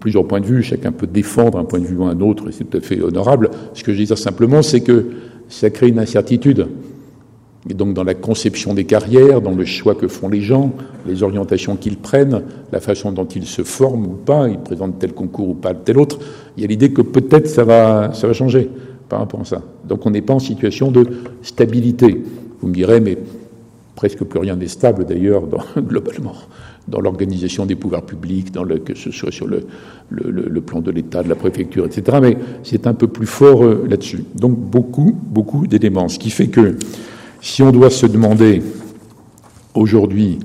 plusieurs 0.00 0.26
points 0.26 0.40
de 0.40 0.46
vue, 0.46 0.62
chacun 0.62 0.92
peut 0.92 1.06
défendre 1.06 1.58
un 1.58 1.64
point 1.64 1.80
de 1.80 1.86
vue 1.86 1.96
ou 1.96 2.04
un 2.04 2.20
autre, 2.20 2.48
et 2.48 2.52
c'est 2.52 2.64
tout 2.64 2.76
à 2.76 2.80
fait 2.80 3.00
honorable. 3.00 3.50
Ce 3.74 3.82
que 3.82 3.92
je 3.92 3.98
veux 3.98 4.04
dire 4.04 4.18
simplement, 4.18 4.62
c'est 4.62 4.80
que 4.80 5.06
ça 5.48 5.70
crée 5.70 5.88
une 5.88 5.98
incertitude. 5.98 6.68
Et 7.68 7.74
donc 7.74 7.94
dans 7.94 8.04
la 8.04 8.14
conception 8.14 8.72
des 8.72 8.84
carrières, 8.84 9.40
dans 9.40 9.54
le 9.54 9.64
choix 9.64 9.94
que 9.94 10.08
font 10.08 10.28
les 10.28 10.40
gens, 10.40 10.72
les 11.06 11.22
orientations 11.22 11.76
qu'ils 11.76 11.96
prennent, 11.96 12.42
la 12.72 12.80
façon 12.80 13.12
dont 13.12 13.26
ils 13.26 13.46
se 13.46 13.62
forment 13.62 14.06
ou 14.06 14.14
pas, 14.14 14.48
ils 14.48 14.58
présentent 14.58 14.98
tel 14.98 15.12
concours 15.12 15.48
ou 15.50 15.54
pas 15.54 15.74
tel 15.74 15.98
autre, 15.98 16.18
il 16.56 16.62
y 16.62 16.64
a 16.64 16.68
l'idée 16.68 16.92
que 16.92 17.02
peut-être 17.02 17.48
ça 17.48 17.64
va, 17.64 18.12
ça 18.14 18.26
va 18.26 18.32
changer 18.32 18.70
par 19.08 19.20
rapport 19.20 19.40
à 19.40 19.44
ça. 19.44 19.62
Donc 19.84 20.06
on 20.06 20.10
n'est 20.10 20.22
pas 20.22 20.34
en 20.34 20.38
situation 20.38 20.90
de 20.90 21.06
stabilité. 21.42 22.22
Vous 22.60 22.68
me 22.68 22.74
direz, 22.74 23.00
mais 23.00 23.18
presque 23.96 24.22
plus 24.24 24.38
rien 24.38 24.56
n'est 24.56 24.68
stable 24.68 25.04
d'ailleurs 25.04 25.42
globalement 25.76 26.34
dans 26.86 27.00
l'organisation 27.00 27.66
des 27.66 27.74
pouvoirs 27.74 28.02
publics, 28.02 28.50
que 28.84 28.94
ce 28.94 29.10
soit 29.10 29.30
sur 29.30 29.46
le, 29.46 29.66
le, 30.10 30.60
plan 30.62 30.80
de 30.80 30.90
l'État, 30.90 31.22
de 31.22 31.28
la 31.28 31.34
préfecture, 31.34 31.84
etc. 31.84 32.18
Mais 32.22 32.38
c'est 32.62 32.86
un 32.86 32.94
peu 32.94 33.08
plus 33.08 33.26
fort 33.26 33.62
euh, 33.62 33.86
là-dessus. 33.88 34.24
Donc 34.34 34.58
beaucoup, 34.58 35.14
beaucoup 35.22 35.66
d'éléments. 35.66 36.08
Ce 36.08 36.18
qui 36.18 36.30
fait 36.30 36.46
que 36.46 36.76
si 37.40 37.62
on 37.62 37.70
doit 37.70 37.90
se 37.90 38.06
demander 38.06 38.62
aujourd'hui, 39.74 40.38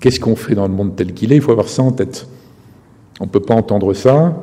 qu'est-ce 0.00 0.20
qu'on 0.20 0.36
fait 0.36 0.54
dans 0.54 0.66
le 0.66 0.74
monde 0.74 0.96
tel 0.96 1.12
qu'il 1.12 1.32
est 1.32 1.36
Il 1.36 1.42
faut 1.42 1.52
avoir 1.52 1.68
ça 1.68 1.82
en 1.82 1.92
tête. 1.92 2.26
On 3.20 3.24
ne 3.24 3.30
peut 3.30 3.40
pas 3.40 3.54
entendre 3.54 3.92
ça, 3.94 4.40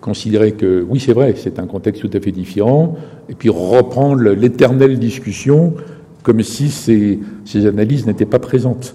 considérer 0.00 0.52
que 0.52 0.84
oui, 0.88 1.00
c'est 1.00 1.12
vrai, 1.12 1.34
c'est 1.36 1.58
un 1.58 1.66
contexte 1.66 2.02
tout 2.02 2.16
à 2.16 2.20
fait 2.20 2.32
différent, 2.32 2.96
et 3.28 3.34
puis 3.34 3.48
reprendre 3.48 4.22
l'éternelle 4.22 4.98
discussion 4.98 5.74
comme 6.22 6.42
si 6.42 6.70
ces, 6.70 7.18
ces 7.44 7.66
analyses 7.66 8.06
n'étaient 8.06 8.26
pas 8.26 8.38
présentes. 8.38 8.94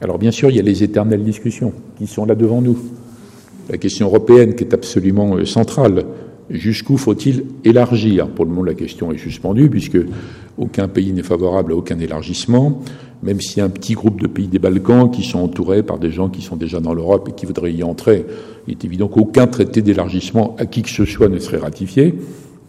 Alors 0.00 0.18
bien 0.18 0.30
sûr, 0.30 0.50
il 0.50 0.56
y 0.56 0.60
a 0.60 0.62
les 0.62 0.82
éternelles 0.82 1.24
discussions 1.24 1.72
qui 1.96 2.06
sont 2.06 2.26
là 2.26 2.34
devant 2.34 2.60
nous. 2.60 2.78
La 3.70 3.78
question 3.78 4.06
européenne 4.06 4.54
qui 4.54 4.64
est 4.64 4.74
absolument 4.74 5.36
euh, 5.36 5.44
centrale. 5.44 6.04
Jusqu'où 6.48 6.96
faut-il 6.96 7.44
élargir? 7.64 8.28
Pour 8.28 8.44
le 8.44 8.52
moment, 8.52 8.64
la 8.64 8.74
question 8.74 9.10
est 9.10 9.18
suspendue 9.18 9.68
puisque 9.68 9.98
aucun 10.56 10.86
pays 10.86 11.12
n'est 11.12 11.24
favorable 11.24 11.72
à 11.72 11.76
aucun 11.76 11.98
élargissement, 11.98 12.82
même 13.22 13.38
a 13.56 13.62
un 13.62 13.68
petit 13.68 13.94
groupe 13.94 14.20
de 14.20 14.28
pays 14.28 14.46
des 14.46 14.60
Balkans 14.60 15.10
qui 15.10 15.24
sont 15.24 15.40
entourés 15.40 15.82
par 15.82 15.98
des 15.98 16.12
gens 16.12 16.28
qui 16.28 16.42
sont 16.42 16.56
déjà 16.56 16.78
dans 16.80 16.94
l'Europe 16.94 17.28
et 17.28 17.32
qui 17.32 17.46
voudraient 17.46 17.72
y 17.72 17.82
entrer. 17.82 18.24
Il 18.68 18.72
est 18.72 18.84
évident 18.84 19.08
qu'aucun 19.08 19.48
traité 19.48 19.82
d'élargissement 19.82 20.54
à 20.58 20.66
qui 20.66 20.82
que 20.82 20.88
ce 20.88 21.04
soit 21.04 21.28
ne 21.28 21.38
serait 21.38 21.58
ratifié 21.58 22.14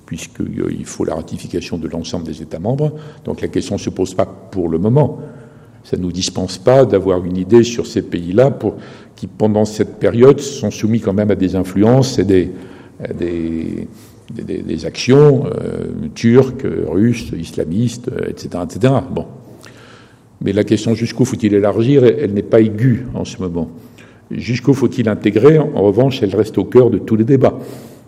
puisqu'il 0.07 0.85
faut 0.85 1.03
la 1.03 1.15
ratification 1.15 1.77
de 1.77 1.87
l'ensemble 1.87 2.25
des 2.25 2.41
États 2.41 2.59
membres. 2.59 2.93
Donc 3.25 3.41
la 3.41 3.49
question 3.49 3.75
ne 3.75 3.79
se 3.79 3.89
pose 3.89 4.13
pas 4.13 4.25
pour 4.25 4.69
le 4.69 4.79
moment. 4.79 5.19
Ça 5.83 5.97
ne 5.97 6.01
nous 6.01 6.13
dispense 6.13 6.57
pas 6.57 6.85
d'avoir 6.85 7.23
une 7.25 7.37
idée 7.37 7.63
sur 7.63 7.85
ces 7.85 8.01
pays-là 8.01 8.51
pour, 8.51 8.75
qui, 9.17 9.27
pendant 9.27 9.65
cette 9.65 9.99
période, 9.99 10.39
sont 10.39 10.71
soumis 10.71 11.01
quand 11.01 11.13
même 11.13 11.29
à 11.29 11.35
des 11.35 11.55
influences 11.55 12.19
et 12.19 12.23
des, 12.23 12.51
des, 13.17 13.87
des, 14.31 14.85
actions 14.85 15.45
euh, 15.45 15.87
turques, 16.15 16.65
russes, 16.87 17.31
islamistes, 17.37 18.09
etc., 18.27 18.49
euh, 18.55 18.63
etc. 18.65 18.93
Bon. 19.11 19.25
Mais 20.41 20.53
la 20.53 20.63
question 20.63 20.93
jusqu'où 20.93 21.25
faut-il 21.25 21.53
élargir, 21.53 22.03
elle 22.03 22.33
n'est 22.33 22.43
pas 22.43 22.61
aiguë 22.61 23.07
en 23.13 23.25
ce 23.25 23.39
moment. 23.39 23.69
Jusqu'où 24.29 24.73
faut-il 24.73 25.09
intégrer 25.09 25.57
En 25.57 25.81
revanche, 25.81 26.21
elle 26.21 26.35
reste 26.35 26.57
au 26.57 26.65
cœur 26.65 26.89
de 26.89 26.97
tous 26.97 27.15
les 27.15 27.23
débats 27.23 27.57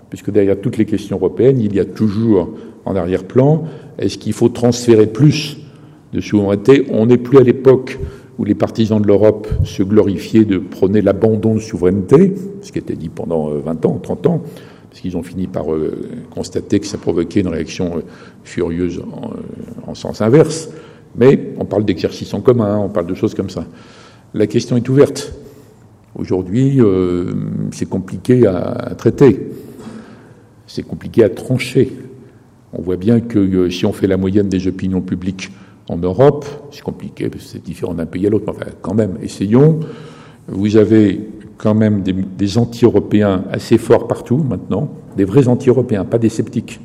puisque 0.09 0.31
derrière 0.31 0.59
toutes 0.59 0.77
les 0.77 0.85
questions 0.85 1.17
européennes, 1.17 1.59
il 1.59 1.75
y 1.75 1.79
a 1.79 1.85
toujours 1.85 2.49
en 2.85 2.95
arrière-plan, 2.95 3.65
est-ce 3.97 4.17
qu'il 4.17 4.33
faut 4.33 4.49
transférer 4.49 5.07
plus 5.07 5.57
de 6.13 6.21
souveraineté? 6.21 6.87
On 6.91 7.05
n'est 7.05 7.17
plus 7.17 7.37
à 7.37 7.43
l'époque 7.43 7.99
où 8.37 8.45
les 8.45 8.55
partisans 8.55 9.01
de 9.01 9.07
l'Europe 9.07 9.47
se 9.65 9.83
glorifiaient 9.83 10.45
de 10.45 10.57
prôner 10.57 11.01
l'abandon 11.01 11.55
de 11.55 11.59
souveraineté, 11.59 12.33
ce 12.61 12.71
qui 12.71 12.79
était 12.79 12.95
dit 12.95 13.09
pendant 13.09 13.49
20 13.49 13.85
euh, 13.85 13.87
ans, 13.87 13.99
30 14.01 14.27
ans, 14.27 14.41
parce 14.89 15.01
qu'ils 15.01 15.15
ont 15.17 15.23
fini 15.23 15.47
par 15.47 15.71
euh, 15.73 16.01
constater 16.31 16.79
que 16.79 16.87
ça 16.87 16.97
provoquait 16.97 17.41
une 17.41 17.47
réaction 17.47 17.97
euh, 17.97 18.01
furieuse 18.43 19.01
en, 19.85 19.93
sens 19.95 20.21
inverse. 20.21 20.69
Mais 21.15 21.53
on 21.57 21.65
parle 21.65 21.85
d'exercice 21.85 22.33
en 22.33 22.41
commun, 22.41 22.77
on 22.77 22.89
parle 22.89 23.07
de 23.07 23.15
choses 23.15 23.33
comme 23.33 23.49
ça. 23.49 23.65
La 24.33 24.47
question 24.47 24.77
est 24.77 24.87
ouverte. 24.89 25.33
Aujourd'hui, 26.15 26.79
c'est 27.71 27.87
compliqué 27.87 28.45
à 28.47 28.93
traiter 28.97 29.49
c'est 30.69 30.83
compliqué 30.83 31.23
à 31.23 31.29
trancher. 31.29 31.91
On 32.71 32.81
voit 32.81 32.95
bien 32.95 33.19
que 33.19 33.39
euh, 33.39 33.69
si 33.69 33.85
on 33.85 33.91
fait 33.91 34.07
la 34.07 34.17
moyenne 34.17 34.47
des 34.47 34.67
opinions 34.67 35.01
publiques 35.01 35.51
en 35.89 35.97
Europe, 35.97 36.45
c'est 36.71 36.83
compliqué, 36.83 37.29
parce 37.29 37.43
que 37.43 37.49
c'est 37.49 37.63
différent 37.63 37.95
d'un 37.95 38.05
pays 38.05 38.27
à 38.27 38.29
l'autre, 38.29 38.45
enfin 38.47 38.65
quand 38.81 38.93
même, 38.93 39.17
essayons. 39.23 39.79
Vous 40.47 40.77
avez 40.77 41.19
quand 41.59 41.75
même 41.75 42.01
des, 42.01 42.57
anti-européens 42.57 43.43
assez 43.51 43.77
forts 43.77 44.07
partout 44.07 44.37
maintenant, 44.37 44.89
des 45.17 45.25
vrais 45.25 45.47
anti-européens, 45.47 46.05
pas 46.05 46.17
des 46.17 46.29
sceptiques. 46.29 46.79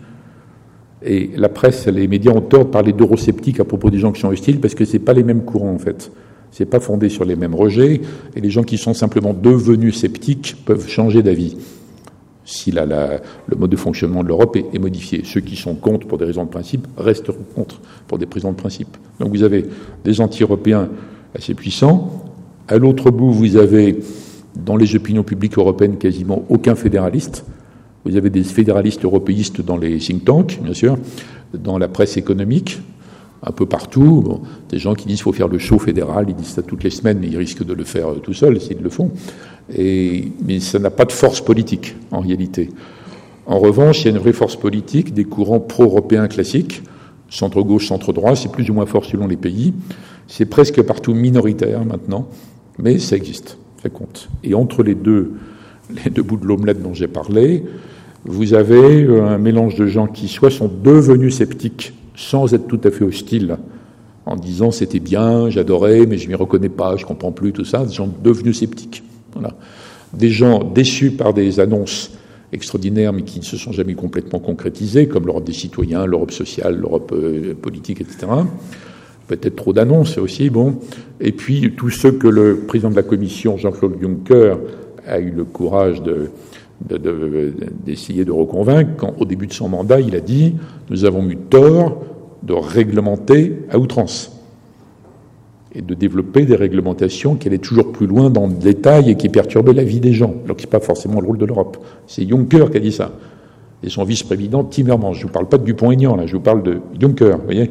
Et 1.03 1.31
la 1.37 1.49
presse, 1.49 1.87
les 1.87 2.09
médias 2.09 2.33
ont 2.33 2.41
tort 2.41 2.65
de 2.65 2.71
parler 2.71 2.93
d'eurosceptiques 2.93 3.61
à 3.61 3.65
propos 3.65 3.89
des 3.89 3.99
gens 3.99 4.11
qui 4.11 4.21
sont 4.21 4.29
hostiles, 4.29 4.61
parce 4.61 4.75
que 4.75 4.85
ce 4.85 4.97
pas 4.99 5.13
les 5.13 5.23
mêmes 5.23 5.45
courants 5.45 5.73
en 5.73 5.79
fait. 5.79 6.11
C'est 6.51 6.67
pas 6.67 6.81
fondé 6.81 7.09
sur 7.09 7.25
les 7.25 7.37
mêmes 7.37 7.55
rejets, 7.55 8.01
et 8.35 8.41
les 8.41 8.51
gens 8.51 8.65
qui 8.65 8.77
sont 8.77 8.95
simplement 8.95 9.33
devenus 9.33 9.97
sceptiques 9.97 10.57
peuvent 10.67 10.89
changer 10.89 11.23
d'avis 11.23 11.57
si 12.45 12.71
le 12.73 13.57
mode 13.57 13.71
de 13.71 13.77
fonctionnement 13.77 14.23
de 14.23 14.29
l'Europe 14.29 14.57
est, 14.57 14.79
modifié. 14.79 15.23
Ceux 15.25 15.41
qui 15.41 15.57
sont 15.57 15.75
contre 15.75 16.07
pour 16.07 16.19
des 16.19 16.27
raisons 16.27 16.45
de 16.45 16.51
principe 16.51 16.87
resteront 16.99 17.45
contre 17.55 17.81
pour 18.07 18.19
des 18.19 18.27
raisons 18.31 18.51
de 18.51 18.57
principe. 18.57 18.97
Donc 19.19 19.31
vous 19.31 19.43
avez 19.43 19.65
des 20.05 20.21
anti-européens 20.21 20.91
assez 21.35 21.55
puissants. 21.55 22.23
À 22.69 22.77
l'autre 22.77 23.11
bout, 23.11 23.33
vous 23.33 23.57
avez 23.57 23.99
dans 24.57 24.77
les 24.77 24.97
opinions 24.97 25.23
publiques 25.23 25.59
européennes 25.59 25.97
quasiment 25.97 26.45
aucun 26.49 26.75
fédéraliste. 26.75 27.45
Vous 28.05 28.17
avez 28.17 28.31
des 28.31 28.45
fédéralistes 28.45 29.05
européistes 29.05 29.61
dans 29.61 29.77
les 29.77 29.99
think 29.99 30.25
tanks, 30.25 30.61
bien 30.63 30.75
sûr, 30.75 30.99
dans 31.55 31.79
la 31.79 31.89
presse 31.89 32.17
économique, 32.17 32.81
un 33.43 33.53
peu 33.53 33.67
partout. 33.67 34.43
des 34.69 34.79
gens 34.79 34.95
qui 34.95 35.07
disent 35.07 35.17
qu'il 35.17 35.25
faut 35.25 35.33
faire 35.33 35.49
le 35.49 35.59
show 35.59 35.79
fédéral, 35.79 36.27
ils 36.29 36.35
disent 36.35 36.55
ça 36.55 36.63
toutes 36.63 36.85
les 36.85 36.91
semaines, 36.91 37.19
mais 37.21 37.29
ils 37.29 37.39
risquent 37.39 37.65
de 37.65 37.73
le 37.73 37.85
faire 37.85 38.09
tout 38.23 38.35
seuls 38.35 38.61
s'ils 38.61 38.83
le 38.83 38.91
font. 38.91 39.11
Et, 39.75 40.33
mais 40.47 40.61
ça 40.61 40.79
n'a 40.79 40.91
pas 40.91 41.05
de 41.05 41.13
force 41.13 41.41
politique, 41.41 41.97
en 42.11 42.21
réalité. 42.21 42.71
En 43.47 43.59
revanche, 43.59 44.03
il 44.03 44.05
y 44.07 44.09
a 44.09 44.11
une 44.13 44.19
vraie 44.19 44.33
force 44.33 44.57
politique 44.57 45.13
des 45.13 45.25
courants 45.25 45.61
pro-européens 45.61 46.29
classiques, 46.29 46.83
centre-gauche, 47.29 47.89
centre-droit, 47.89 48.37
c'est 48.37 48.51
plus 48.51 48.71
ou 48.71 48.75
moins 48.75 48.87
fort 48.87 49.05
selon 49.05 49.27
les 49.27 49.37
pays. 49.37 49.75
C'est 50.27 50.47
presque 50.47 50.81
partout 50.83 51.15
minoritaire 51.15 51.85
maintenant, 51.85 52.29
mais 52.79 52.99
ça 52.99 53.17
existe, 53.17 53.59
compte. 53.91 54.29
Et 54.43 54.55
entre 54.55 54.83
les 54.83 54.95
deux, 54.95 55.33
les 56.05 56.11
deux 56.11 56.23
bouts 56.23 56.37
de 56.37 56.47
l'omelette 56.47 56.83
dont 56.83 56.95
j'ai 56.95 57.09
parlé, 57.09 57.65
vous 58.25 58.55
avez 58.55 59.05
euh, 59.05 59.27
un 59.27 59.39
mélange 59.39 59.75
de 59.75 59.87
gens 59.87 60.07
qui 60.07 60.29
soit 60.29 60.51
sont 60.51 60.71
devenus 60.83 61.37
sceptiques 61.37 61.93
sans 62.17 62.55
être 62.55 62.67
tout 62.67 62.81
à 62.85 62.91
fait 62.91 63.05
hostiles, 63.05 63.59
en 64.27 64.37
disant 64.37 64.71
c'était 64.71 65.01
bien, 65.01 65.51
j'adorais, 65.51 66.07
mais 66.07 66.17
je 66.17 66.29
m'y 66.29 66.35
reconnais 66.35 66.69
pas, 66.69 66.97
je 66.97 67.05
comprends 67.05 67.33
plus, 67.33 67.53
tout 67.53 67.65
ça, 67.65 67.85
des 67.85 67.93
gens 67.93 68.09
devenus 68.23 68.59
sceptiques. 68.59 69.03
Des 70.13 70.31
gens 70.31 70.63
déçus 70.63 71.11
par 71.11 71.35
des 71.35 71.59
annonces 71.59 72.13
extraordinaires, 72.53 73.13
mais 73.13 73.23
qui 73.23 73.41
ne 73.41 73.45
se 73.45 73.57
sont 73.57 73.73
jamais 73.73 73.95
complètement 73.95 74.39
concrétisées, 74.39 75.09
comme 75.09 75.27
l'Europe 75.27 75.45
des 75.45 75.53
citoyens, 75.53 76.07
l'Europe 76.07 76.31
sociale, 76.31 76.77
l'Europe 76.77 77.13
euh, 77.13 77.55
politique, 77.55 78.01
etc. 78.01 78.27
Peut-être 79.27 79.57
trop 79.57 79.73
d'annonces 79.73 80.19
aussi, 80.19 80.51
bon. 80.51 80.77
Et 81.21 81.33
puis 81.33 81.73
tous 81.77 81.91
ceux 81.91 82.13
que 82.13 82.29
le 82.29 82.59
président 82.67 82.91
de 82.91 82.97
la 82.97 83.03
Commission, 83.03 83.57
Jean-Claude 83.57 83.95
Juncker, 84.01 84.57
a 85.07 85.19
eu 85.19 85.31
le 85.31 85.45
courage 85.45 86.03
d'essayer 87.85 88.25
de, 88.25 88.33
reconvaincre, 88.33 88.91
quand 88.97 89.15
au 89.19 89.25
début 89.25 89.47
de 89.47 89.53
son 89.53 89.69
mandat, 89.69 90.01
il 90.01 90.15
a 90.15 90.21
dit 90.21 90.55
Nous 90.91 91.05
avons 91.05 91.29
eu 91.29 91.37
tort 91.37 92.03
de 92.43 92.53
réglementer 92.53 93.61
à 93.71 93.79
outrance 93.79 94.31
et 95.75 95.83
de 95.83 95.95
développer 95.95 96.45
des 96.45 96.55
réglementations 96.55 97.35
qui 97.35 97.49
allaient 97.49 97.59
toujours 97.59 97.91
plus 97.91 98.07
loin 98.07 98.31
dans 98.31 98.47
le 98.47 98.55
détail 98.55 99.11
et 99.11 99.17
qui 99.17 99.29
perturbaient 99.29 99.73
la 99.73 99.83
vie 99.83 100.01
des 100.01 100.13
gens, 100.13 100.35
alors 100.45 100.57
que 100.57 100.63
ce 100.63 100.67
n'est 100.67 100.71
pas 100.71 100.81
forcément 100.81 101.21
le 101.21 101.27
rôle 101.27 101.39
de 101.39 101.47
l'Europe. 101.47 101.79
C'est 102.07 102.29
Juncker 102.29 102.71
qui 102.71 102.77
a 102.77 102.81
dit 102.81 102.93
ça. 102.93 103.13
Et 103.83 103.91
son 103.91 104.05
vice-président 104.05 104.63
Timmermans. 104.65 105.13
Je 105.15 105.21
ne 105.21 105.25
vous 105.25 105.33
parle 105.33 105.49
pas 105.49 105.59
de 105.59 105.65
Dupont-Aignan, 105.65 106.17
là, 106.17 106.27
je 106.27 106.37
vous 106.37 106.43
parle 106.43 106.63
de 106.63 106.79
Juncker, 106.99 107.39
vous 107.39 107.45
voyez 107.45 107.71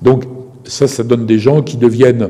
Donc, 0.00 0.24
ça, 0.64 0.88
ça 0.88 1.02
donne 1.02 1.26
des 1.26 1.38
gens 1.38 1.62
qui 1.62 1.76
deviennent, 1.76 2.28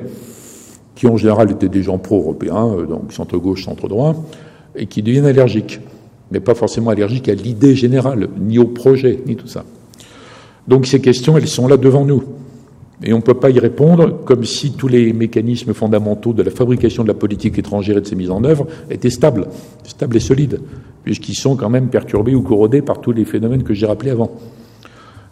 qui 0.95 1.07
en 1.07 1.17
général 1.17 1.51
étaient 1.51 1.69
des 1.69 1.83
gens 1.83 1.99
pro-européens, 1.99 2.75
euh, 2.79 2.87
donc 2.87 3.13
centre-gauche, 3.13 3.65
centre-droit, 3.65 4.15
et 4.77 4.87
qui 4.87 5.03
deviennent 5.03 5.27
allergiques. 5.27 5.81
Mais 6.31 6.41
pas 6.41 6.55
forcément 6.55 6.91
allergiques 6.91 7.29
à 7.29 7.35
l'idée 7.35 7.75
générale, 7.75 8.29
ni 8.41 8.59
au 8.59 8.67
projet, 8.67 9.21
ni 9.27 9.37
tout 9.37 9.47
ça. 9.47 9.65
Donc 10.67 10.87
ces 10.87 11.01
questions, 11.01 11.37
elles 11.37 11.49
sont 11.49 11.69
là 11.69 11.77
devant 11.77 12.05
nous. 12.05 12.25
Et 13.03 13.13
on 13.13 13.19
ne 13.19 13.23
peut 13.23 13.35
pas 13.35 13.51
y 13.51 13.59
répondre 13.59 14.25
comme 14.25 14.45
si 14.45 14.73
tous 14.73 14.89
les 14.89 15.13
mécanismes 15.13 15.75
fondamentaux 15.75 16.33
de 16.33 16.43
la 16.43 16.51
fabrication 16.51 17.03
de 17.03 17.09
la 17.09 17.15
politique 17.15 17.59
étrangère 17.59 17.99
et 17.99 18.01
de 18.01 18.07
ses 18.07 18.17
mises 18.17 18.31
en 18.31 18.45
œuvre 18.45 18.67
étaient 18.89 19.11
stables, 19.11 19.49
stables 19.83 20.17
et 20.17 20.21
solides, 20.21 20.61
puisqu'ils 21.03 21.35
sont 21.35 21.57
quand 21.57 21.69
même 21.69 21.89
perturbés 21.89 22.35
ou 22.35 22.43
corrodés 22.43 22.83
par 22.83 23.01
tous 23.01 23.13
les 23.13 23.25
phénomènes 23.25 23.63
que 23.63 23.75
j'ai 23.75 23.87
rappelés 23.87 24.13
avant. 24.13 24.31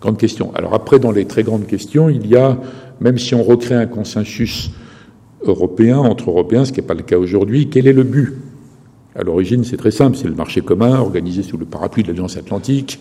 Grande 0.01 0.19
question. 0.19 0.53
Alors 0.55 0.75
après, 0.75 0.99
dans 0.99 1.13
les 1.13 1.27
très 1.27 1.45
grandes 1.45 1.67
questions, 1.67 2.09
il 2.09 2.27
y 2.27 2.37
a, 2.37 2.59
même 3.03 3.19
si 3.19 3.35
on 3.35 3.43
recrée 3.43 3.75
un 3.75 3.87
consensus 3.87 4.71
européen, 5.43 5.99
entre 5.99 6.31
Européens, 6.31 6.65
ce 6.65 6.73
qui 6.73 6.81
n'est 6.81 6.87
pas 6.87 6.95
le 6.95 7.03
cas 7.03 7.19
aujourd'hui, 7.19 7.69
quel 7.69 7.87
est 7.87 7.93
le 7.93 8.05
but? 8.05 8.35
À 9.15 9.23
l'origine, 9.23 9.65
c'est 9.65 9.77
très 9.77 9.91
simple, 9.91 10.17
c'est 10.17 10.29
le 10.29 10.35
marché 10.35 10.63
commun 10.63 10.99
organisé 10.99 11.43
sous 11.43 11.59
le 11.59 11.67
parapluie 11.67 12.03
de 12.03 12.09
l'Alliance 12.09 12.37
Atlantique, 12.37 12.99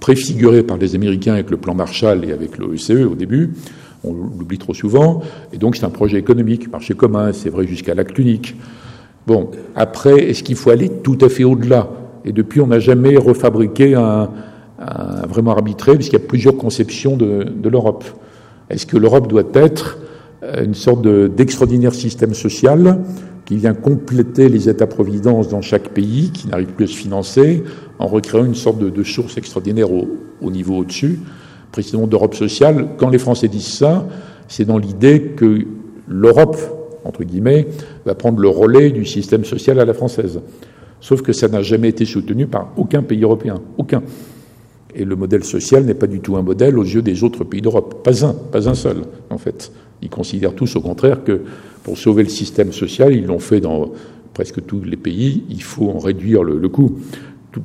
préfiguré 0.00 0.62
par 0.62 0.76
les 0.76 0.94
Américains 0.94 1.34
avec 1.34 1.50
le 1.50 1.56
plan 1.56 1.74
Marshall 1.74 2.24
et 2.24 2.32
avec 2.32 2.58
l'OECE 2.58 2.90
au 2.90 3.14
début, 3.14 3.54
on 4.02 4.12
l'oublie 4.12 4.58
trop 4.58 4.74
souvent, 4.74 5.22
et 5.52 5.56
donc 5.56 5.76
c'est 5.76 5.84
un 5.84 5.90
projet 5.90 6.18
économique, 6.18 6.70
marché 6.70 6.94
commun, 6.94 7.32
c'est 7.32 7.48
vrai 7.48 7.66
jusqu'à 7.66 7.94
l'acte 7.94 8.18
unique. 8.18 8.56
Bon, 9.26 9.50
après, 9.74 10.28
est-ce 10.28 10.42
qu'il 10.42 10.56
faut 10.56 10.70
aller 10.70 10.90
tout 11.02 11.16
à 11.22 11.30
fait 11.30 11.44
au-delà? 11.44 11.88
Et 12.26 12.32
depuis, 12.32 12.60
on 12.60 12.66
n'a 12.66 12.78
jamais 12.78 13.16
refabriqué 13.16 13.94
un, 13.94 14.28
vraiment 15.28 15.52
arbitré, 15.52 15.94
puisqu'il 15.94 16.18
y 16.18 16.22
a 16.22 16.26
plusieurs 16.26 16.56
conceptions 16.56 17.16
de, 17.16 17.68
l'Europe. 17.68 18.04
Est-ce 18.70 18.86
que 18.86 18.96
l'Europe 18.96 19.28
doit 19.28 19.44
être 19.54 19.98
euh, 20.42 20.64
une 20.64 20.74
sorte 20.74 21.06
d'extraordinaire 21.06 21.94
système 21.94 22.34
social 22.34 22.98
qui 23.44 23.56
vient 23.56 23.74
compléter 23.74 24.48
les 24.48 24.68
États-providence 24.68 25.48
dans 25.48 25.60
chaque 25.60 25.88
pays, 25.90 26.30
qui 26.30 26.48
n'arrive 26.48 26.68
plus 26.68 26.84
à 26.84 26.88
se 26.88 26.96
financer, 26.96 27.62
en 27.98 28.06
recréant 28.06 28.44
une 28.44 28.54
sorte 28.54 28.78
de, 28.78 29.02
source 29.02 29.36
extraordinaire 29.36 29.92
au, 29.92 30.08
au 30.40 30.50
niveau 30.50 30.78
au-dessus? 30.78 31.18
Précisément 31.72 32.06
d'Europe 32.06 32.34
sociale, 32.34 32.88
quand 32.96 33.10
les 33.10 33.18
Français 33.18 33.48
disent 33.48 33.66
ça, 33.66 34.06
c'est 34.48 34.64
dans 34.64 34.78
l'idée 34.78 35.32
que 35.36 35.66
l'Europe, 36.08 36.56
entre 37.04 37.24
guillemets, 37.24 37.66
va 38.06 38.14
prendre 38.14 38.40
le 38.40 38.48
relais 38.48 38.90
du 38.90 39.04
système 39.04 39.44
social 39.44 39.78
à 39.78 39.84
la 39.84 39.94
française. 39.94 40.40
Sauf 41.00 41.20
que 41.20 41.32
ça 41.32 41.48
n'a 41.48 41.62
jamais 41.62 41.88
été 41.90 42.06
soutenu 42.06 42.46
par 42.46 42.72
aucun 42.76 43.02
pays 43.02 43.22
européen. 43.22 43.60
Aucun. 43.76 44.02
Et 44.94 45.04
le 45.04 45.16
modèle 45.16 45.44
social 45.44 45.84
n'est 45.84 45.94
pas 45.94 46.06
du 46.06 46.20
tout 46.20 46.36
un 46.36 46.42
modèle 46.42 46.78
aux 46.78 46.84
yeux 46.84 47.02
des 47.02 47.24
autres 47.24 47.44
pays 47.44 47.60
d'Europe. 47.60 48.02
Pas 48.04 48.24
un, 48.24 48.32
pas 48.32 48.68
un 48.68 48.74
seul, 48.74 48.98
en 49.30 49.38
fait. 49.38 49.72
Ils 50.02 50.10
considèrent 50.10 50.54
tous, 50.54 50.76
au 50.76 50.80
contraire, 50.80 51.24
que 51.24 51.40
pour 51.82 51.98
sauver 51.98 52.22
le 52.22 52.28
système 52.28 52.72
social, 52.72 53.14
ils 53.14 53.26
l'ont 53.26 53.38
fait 53.38 53.60
dans 53.60 53.92
presque 54.34 54.66
tous 54.66 54.82
les 54.82 54.96
pays, 54.96 55.44
il 55.48 55.62
faut 55.62 55.88
en 55.88 55.98
réduire 55.98 56.42
le, 56.42 56.68
coût 56.68 56.98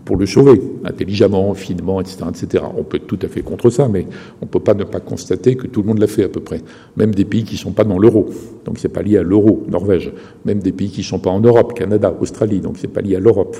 pour 0.05 0.17
le 0.17 0.27
sauver, 0.27 0.61
intelligemment, 0.85 1.53
finement, 1.55 1.99
etc., 1.99 2.17
etc. 2.29 2.63
On 2.77 2.83
peut 2.83 2.97
être 2.97 3.07
tout 3.07 3.19
à 3.23 3.27
fait 3.27 3.41
contre 3.41 3.71
ça, 3.71 3.87
mais 3.89 4.05
on 4.39 4.45
ne 4.45 4.49
peut 4.49 4.59
pas 4.59 4.75
ne 4.75 4.83
pas 4.83 4.99
constater 4.99 5.55
que 5.55 5.65
tout 5.65 5.81
le 5.81 5.87
monde 5.87 5.97
l'a 5.97 6.07
fait 6.07 6.23
à 6.23 6.29
peu 6.29 6.41
près. 6.41 6.61
Même 6.95 7.13
des 7.13 7.25
pays 7.25 7.43
qui 7.43 7.55
ne 7.55 7.59
sont 7.59 7.71
pas 7.71 7.83
dans 7.83 7.97
l'euro, 7.97 8.29
donc 8.65 8.77
c'est 8.77 8.89
pas 8.89 9.01
lié 9.01 9.17
à 9.17 9.23
l'euro, 9.23 9.65
Norvège. 9.67 10.11
Même 10.45 10.59
des 10.59 10.71
pays 10.71 10.89
qui 10.89 11.01
ne 11.01 11.05
sont 11.05 11.19
pas 11.19 11.31
en 11.31 11.39
Europe, 11.39 11.73
Canada, 11.73 12.15
Australie, 12.21 12.59
donc 12.59 12.77
c'est 12.77 12.87
pas 12.87 13.01
lié 13.01 13.15
à 13.15 13.19
l'Europe. 13.19 13.57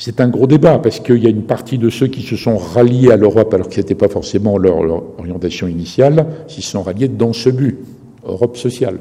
C'est 0.00 0.20
un 0.20 0.28
gros 0.28 0.46
débat 0.46 0.78
parce 0.78 1.00
qu'il 1.00 1.18
y 1.18 1.26
a 1.26 1.30
une 1.30 1.42
partie 1.42 1.76
de 1.76 1.90
ceux 1.90 2.06
qui 2.06 2.22
se 2.22 2.36
sont 2.36 2.56
ralliés 2.56 3.10
à 3.10 3.16
l'Europe 3.16 3.52
alors 3.52 3.66
que 3.66 3.74
ce 3.74 3.80
n'était 3.80 3.96
pas 3.96 4.08
forcément 4.08 4.56
leur, 4.56 4.78
orientation 5.18 5.66
initiale, 5.66 6.26
se 6.46 6.62
sont 6.62 6.82
ralliés 6.84 7.08
dans 7.08 7.32
ce 7.32 7.50
but, 7.50 7.78
Europe 8.24 8.56
sociale. 8.56 8.98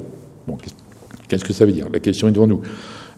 Bon, 0.48 0.58
qu'est-ce 1.28 1.46
que 1.46 1.54
ça 1.54 1.66
veut 1.66 1.72
dire? 1.72 1.88
La 1.94 2.00
question 2.00 2.28
est 2.28 2.32
devant 2.32 2.48
nous. 2.48 2.62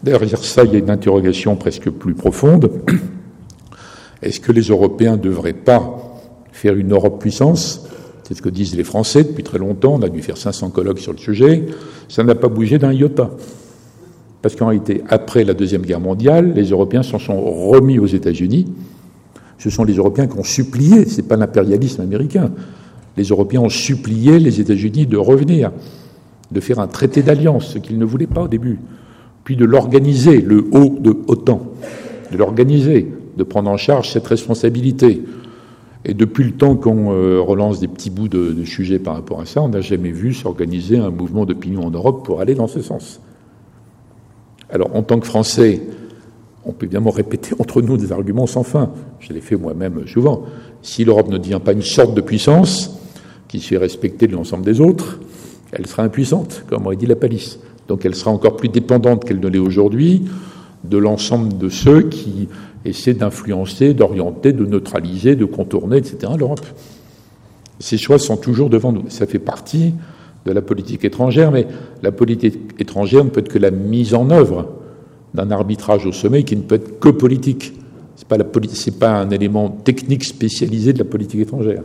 Derrière 0.04 0.44
ça, 0.44 0.66
il 0.66 0.74
y 0.74 0.76
a 0.76 0.80
une 0.80 0.90
interrogation 0.90 1.56
presque 1.56 1.90
plus 1.90 2.16
profonde. 2.16 2.70
Est-ce 4.22 4.42
que 4.42 4.52
les 4.52 4.64
Européens 4.64 5.16
ne 5.16 5.22
devraient 5.22 5.54
pas 5.54 6.20
faire 6.52 6.76
une 6.76 6.92
Europe 6.92 7.22
puissance? 7.22 7.88
C'est 8.24 8.34
ce 8.34 8.42
que 8.42 8.50
disent 8.50 8.76
les 8.76 8.84
Français 8.84 9.24
depuis 9.24 9.44
très 9.44 9.58
longtemps. 9.58 9.96
On 9.96 10.02
a 10.02 10.10
dû 10.10 10.22
faire 10.22 10.38
500 10.38 10.72
colloques 10.72 11.00
sur 11.00 11.14
le 11.14 11.18
sujet. 11.18 11.66
Ça 12.10 12.26
n'a 12.26 12.36
pas 12.36 12.50
bougé 12.50 12.78
d'un 12.78 12.92
iota. 12.92 13.32
Parce 14.42 14.56
qu'en 14.56 14.68
réalité, 14.68 15.04
après 15.10 15.44
la 15.44 15.54
Deuxième 15.54 15.82
Guerre 15.82 16.00
mondiale, 16.00 16.54
les 16.54 16.70
Européens 16.70 17.04
s'en 17.04 17.20
sont 17.20 17.42
remis 17.42 18.00
aux 18.00 18.06
États-Unis. 18.06 18.68
Ce 19.58 19.70
sont 19.70 19.84
les 19.84 19.96
Européens 19.96 20.28
qui 20.28 20.38
ont 20.38 20.44
supplié, 20.44 21.06
ce 21.06 21.18
n'est 21.18 21.28
pas 21.28 21.36
l'impérialisme 21.36 22.02
américain, 22.02 22.52
les 23.18 23.26
Européens 23.26 23.62
ont 23.62 23.70
supplié 23.70 24.40
les 24.40 24.62
États-Unis 24.62 25.06
de 25.06 25.18
revenir, 25.18 25.72
de 26.52 26.60
faire 26.62 26.80
un 26.80 26.88
traité 26.88 27.22
d'alliance, 27.22 27.74
ce 27.74 27.78
qu'ils 27.80 27.98
ne 28.00 28.06
voulaient 28.06 28.28
pas 28.28 28.44
au 28.44 28.48
début, 28.48 28.80
puis 29.44 29.58
de 29.58 29.66
l'organiser, 29.66 30.40
le 30.40 30.66
haut 30.72 30.96
de 30.98 31.18
OTAN, 31.28 31.62
de 32.32 32.38
l'organiser, 32.38 33.12
de 33.36 33.44
prendre 33.44 33.70
en 33.70 33.78
charge 33.78 34.12
cette 34.12 34.28
responsabilité. 34.28 35.24
Et 36.06 36.14
depuis 36.14 36.46
le 36.46 36.52
temps 36.52 36.78
qu'on 36.78 37.12
euh, 37.12 37.42
relance 37.42 37.82
des 37.82 37.90
petits 37.90 38.10
bouts 38.10 38.30
de, 38.30 38.54
de 38.54 38.64
sujets 38.64 39.00
par 39.00 39.16
rapport 39.16 39.42
à 39.42 39.46
ça, 39.46 39.62
on 39.62 39.68
n'a 39.68 39.82
jamais 39.82 40.12
vu 40.12 40.34
s'organiser 40.34 40.98
un 40.98 41.10
mouvement 41.10 41.46
d'opinion 41.46 41.86
en 41.86 41.92
Europe 41.92 42.26
pour 42.26 42.40
aller 42.40 42.56
dans 42.56 42.68
ce 42.68 42.82
sens. 42.82 43.20
Alors, 44.72 44.96
en 44.96 45.04
tant 45.04 45.20
que 45.20 45.26
Français, 45.26 45.82
on 46.66 46.72
peut 46.72 46.86
évidemment 46.86 47.10
répéter 47.10 47.56
entre 47.60 47.82
nous 47.82 47.98
des 47.98 48.12
arguments 48.12 48.48
sans 48.48 48.64
fin. 48.64 48.92
Je 49.20 49.34
l'ai 49.34 49.42
fait 49.42 49.56
moi-même 49.56 50.08
souvent. 50.08 50.44
Si 50.82 51.04
l'Europe 51.06 51.30
ne 51.30 51.38
devient 51.38 51.60
pas 51.64 51.74
une 51.74 51.82
sorte 51.82 52.14
de 52.14 52.22
puissance 52.22 53.00
qui 53.48 53.60
se 53.60 53.70
fait 53.70 53.78
respecter 53.78 54.28
de 54.28 54.34
l'ensemble 54.34 54.64
des 54.64 54.80
autres, 54.80 55.20
elle 55.72 55.88
sera 55.88 56.04
impuissante, 56.04 56.66
comme 56.68 56.86
aurait 56.86 56.96
dit 56.96 57.06
la 57.06 57.16
Palisse. 57.16 57.60
Donc 57.88 58.06
elle 58.06 58.16
sera 58.16 58.32
encore 58.32 58.56
plus 58.56 58.70
dépendante 58.70 59.26
qu'elle 59.26 59.40
ne 59.40 59.48
l'est 59.48 59.60
aujourd'hui 59.60 60.26
de 60.84 60.98
l'ensemble 60.98 61.58
de 61.58 61.70
ceux 61.70 62.04
qui 62.04 62.48
essaient 62.86 63.14
d'influencer, 63.14 63.94
d'orienter, 63.94 64.54
de 64.54 64.66
neutraliser, 64.66 65.36
de 65.36 65.46
contourner, 65.46 65.98
etc. 65.98 66.32
l'Europe. 66.38 66.66
Ces 67.80 67.98
choix 67.98 68.20
sont 68.20 68.38
toujours 68.38 68.70
devant 68.70 68.92
nous. 68.92 69.10
Ça 69.10 69.26
fait 69.26 69.40
partie 69.40 69.94
de 70.46 70.52
la 70.52 70.62
politique 70.62 71.06
étrangère, 71.06 71.52
mais 71.52 71.68
la 72.02 72.12
politique 72.12 72.58
étrangère 72.80 73.24
ne 73.24 73.30
peut 73.30 73.42
être 73.42 73.50
que 73.50 73.60
la 73.60 73.72
mise 73.72 74.14
en 74.14 74.30
œuvre 74.30 74.70
d'un 75.34 75.52
arbitrage 75.52 76.06
au 76.06 76.12
sommet 76.12 76.44
qui 76.44 76.56
ne 76.56 76.62
peut 76.62 76.76
être 76.76 77.00
que 77.00 77.10
politique. 77.10 77.74
Ce 78.16 78.24
n'est 78.24 78.44
pas, 78.44 79.08
pas 79.08 79.12
un 79.12 79.30
élément 79.30 79.70
technique 79.70 80.24
spécialisé 80.24 80.94
de 80.94 81.00
la 81.00 81.06
politique 81.06 81.42
étrangère. 81.42 81.84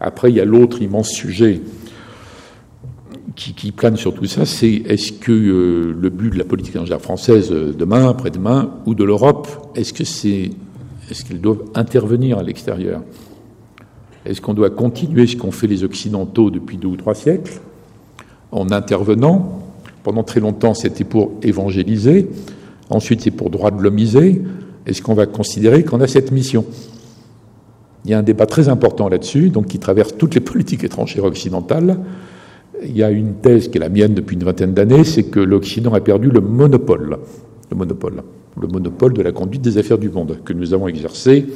Après, 0.00 0.30
il 0.30 0.36
y 0.36 0.40
a 0.40 0.44
l'autre 0.44 0.82
immense 0.82 1.10
sujet 1.10 1.60
qui, 3.36 3.72
plane 3.72 3.96
sur 3.96 4.14
tout 4.14 4.26
ça, 4.26 4.46
c'est 4.46 4.70
est-ce 4.72 5.12
que 5.12 5.32
euh, 5.32 5.94
le 5.98 6.08
but 6.08 6.30
de 6.30 6.38
la 6.38 6.44
politique 6.44 6.74
étrangère 6.74 7.00
française 7.00 7.50
euh, 7.50 7.72
demain, 7.76 8.08
après-demain, 8.08 8.70
ou 8.86 8.94
de 8.94 9.02
l'Europe, 9.02 9.48
est-ce 9.74 9.92
que 9.92 10.04
c'est, 10.04 10.50
est-ce 11.10 11.32
doivent 11.34 11.64
intervenir 11.74 12.38
à 12.38 12.42
l'extérieur? 12.42 13.02
Est-ce 14.24 14.40
qu'on 14.40 14.54
doit 14.54 14.70
continuer 14.70 15.26
ce 15.26 15.36
qu'ont 15.36 15.50
fait 15.50 15.66
les 15.66 15.84
Occidentaux 15.84 16.50
depuis 16.50 16.76
deux 16.76 16.88
ou 16.88 16.96
trois 16.96 17.14
siècles 17.14 17.60
en 18.54 18.70
intervenant. 18.70 19.60
Pendant 20.02 20.22
très 20.22 20.40
longtemps, 20.40 20.74
c'était 20.74 21.04
pour 21.04 21.32
évangéliser. 21.42 22.28
Ensuite, 22.88 23.22
c'est 23.22 23.30
pour 23.30 23.50
droit 23.50 23.70
de 23.70 23.82
l'homiser. 23.82 24.42
Est-ce 24.86 25.02
qu'on 25.02 25.14
va 25.14 25.26
considérer 25.26 25.82
qu'on 25.82 26.00
a 26.00 26.06
cette 26.06 26.30
mission 26.30 26.64
Il 28.04 28.10
y 28.10 28.14
a 28.14 28.18
un 28.18 28.22
débat 28.22 28.46
très 28.46 28.68
important 28.68 29.08
là-dessus, 29.08 29.50
donc 29.50 29.66
qui 29.66 29.78
traverse 29.78 30.16
toutes 30.16 30.34
les 30.34 30.40
politiques 30.52 30.84
étrangères 30.84 31.24
occidentales. 31.24 31.98
Il 32.82 32.96
y 32.96 33.02
a 33.02 33.10
une 33.10 33.34
thèse 33.34 33.68
qui 33.68 33.78
est 33.78 33.80
la 33.80 33.88
mienne 33.88 34.14
depuis 34.14 34.34
une 34.36 34.44
vingtaine 34.44 34.74
d'années, 34.74 35.04
c'est 35.04 35.24
que 35.24 35.40
l'Occident 35.40 35.94
a 35.94 36.00
perdu 36.00 36.28
le 36.28 36.40
monopole, 36.40 37.18
le 37.70 37.76
monopole, 37.76 38.22
le 38.60 38.68
monopole 38.68 39.12
de 39.12 39.22
la 39.22 39.32
conduite 39.32 39.62
des 39.62 39.78
affaires 39.78 39.98
du 39.98 40.08
monde, 40.08 40.38
que 40.44 40.52
nous 40.52 40.74
avons 40.74 40.88
exercé, 40.88 41.46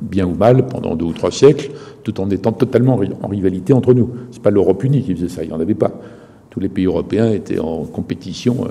bien 0.00 0.26
ou 0.26 0.34
mal, 0.34 0.66
pendant 0.66 0.96
deux 0.96 1.06
ou 1.06 1.12
trois 1.12 1.30
siècles, 1.30 1.70
tout 2.02 2.20
en 2.20 2.30
étant 2.30 2.52
totalement 2.52 3.00
en 3.22 3.28
rivalité 3.28 3.72
entre 3.72 3.94
nous. 3.94 4.10
Ce 4.30 4.36
n'est 4.36 4.42
pas 4.42 4.50
l'Europe 4.50 4.82
unie 4.84 5.02
qui 5.02 5.14
faisait 5.14 5.28
ça, 5.28 5.44
il 5.44 5.48
n'y 5.48 5.54
en 5.54 5.60
avait 5.60 5.74
pas 5.74 5.92
tous 6.50 6.60
les 6.60 6.68
pays 6.68 6.86
européens 6.86 7.30
étaient 7.30 7.58
en 7.58 7.84
compétition 7.84 8.56
euh, 8.64 8.68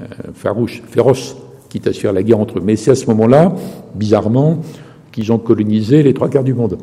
euh, 0.00 0.32
farouche, 0.34 0.82
féroce, 0.88 1.36
quitte 1.68 1.86
à 1.86 1.92
se 1.92 2.00
faire 2.00 2.12
la 2.12 2.22
guerre 2.22 2.38
entre 2.38 2.58
eux. 2.58 2.62
Mais 2.64 2.76
c'est 2.76 2.90
à 2.90 2.94
ce 2.94 3.06
moment-là, 3.06 3.54
bizarrement, 3.94 4.60
qu'ils 5.12 5.32
ont 5.32 5.38
colonisé 5.38 6.02
les 6.02 6.14
trois 6.14 6.28
quarts 6.28 6.44
du 6.44 6.54
monde. 6.54 6.78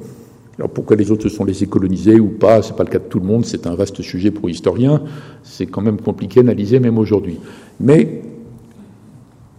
Alors 0.60 0.70
pourquoi 0.70 0.96
les 0.96 1.10
autres 1.10 1.24
se 1.24 1.30
sont 1.30 1.46
laissés 1.46 1.66
coloniser 1.66 2.20
ou 2.20 2.28
pas 2.28 2.62
C'est 2.62 2.76
pas 2.76 2.84
le 2.84 2.90
cas 2.90 3.00
de 3.00 3.06
tout 3.06 3.20
le 3.20 3.26
monde. 3.26 3.46
C'est 3.46 3.66
un 3.66 3.74
vaste 3.74 4.02
sujet 4.04 4.30
pour 4.30 4.50
historiens. 4.50 5.02
C'est 5.42 5.66
quand 5.66 5.82
même 5.82 6.00
compliqué 6.00 6.40
à 6.40 6.44
analyser 6.44 6.80
même 6.80 7.00
aujourd'hui. 7.00 7.40
Mais 7.80 8.22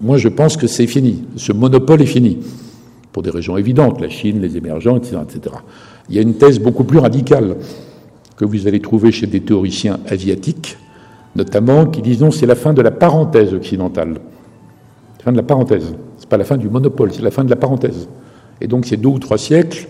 moi, 0.00 0.16
je 0.16 0.28
pense 0.28 0.56
que 0.56 0.66
c'est 0.66 0.86
fini. 0.86 1.24
Ce 1.36 1.52
monopole 1.52 2.02
est 2.02 2.06
fini 2.06 2.38
pour 3.12 3.22
des 3.22 3.30
régions 3.30 3.56
évidentes, 3.56 4.00
la 4.00 4.08
Chine, 4.08 4.40
les 4.40 4.56
émergents, 4.56 4.96
etc., 4.96 5.18
etc. 5.22 5.56
Il 6.08 6.16
y 6.16 6.18
a 6.18 6.22
une 6.22 6.34
thèse 6.34 6.58
beaucoup 6.58 6.84
plus 6.84 6.98
radicale 6.98 7.56
que 8.36 8.44
vous 8.44 8.66
allez 8.66 8.80
trouver 8.80 9.12
chez 9.12 9.26
des 9.26 9.40
théoriciens 9.40 10.00
asiatiques, 10.08 10.76
notamment, 11.36 11.86
qui 11.86 12.02
disent 12.02 12.20
non, 12.20 12.30
c'est 12.30 12.46
la 12.46 12.56
fin 12.56 12.74
de 12.74 12.82
la 12.82 12.90
parenthèse 12.90 13.54
occidentale. 13.54 14.20
Fin 15.22 15.32
de 15.32 15.36
la 15.36 15.42
parenthèse. 15.42 15.94
C'est 16.18 16.28
pas 16.28 16.36
la 16.36 16.44
fin 16.44 16.56
du 16.56 16.68
monopole, 16.68 17.12
c'est 17.12 17.22
la 17.22 17.30
fin 17.30 17.44
de 17.44 17.50
la 17.50 17.56
parenthèse. 17.56 18.08
Et 18.60 18.66
donc, 18.66 18.86
ces 18.86 18.96
deux 18.96 19.08
ou 19.08 19.18
trois 19.18 19.38
siècles, 19.38 19.88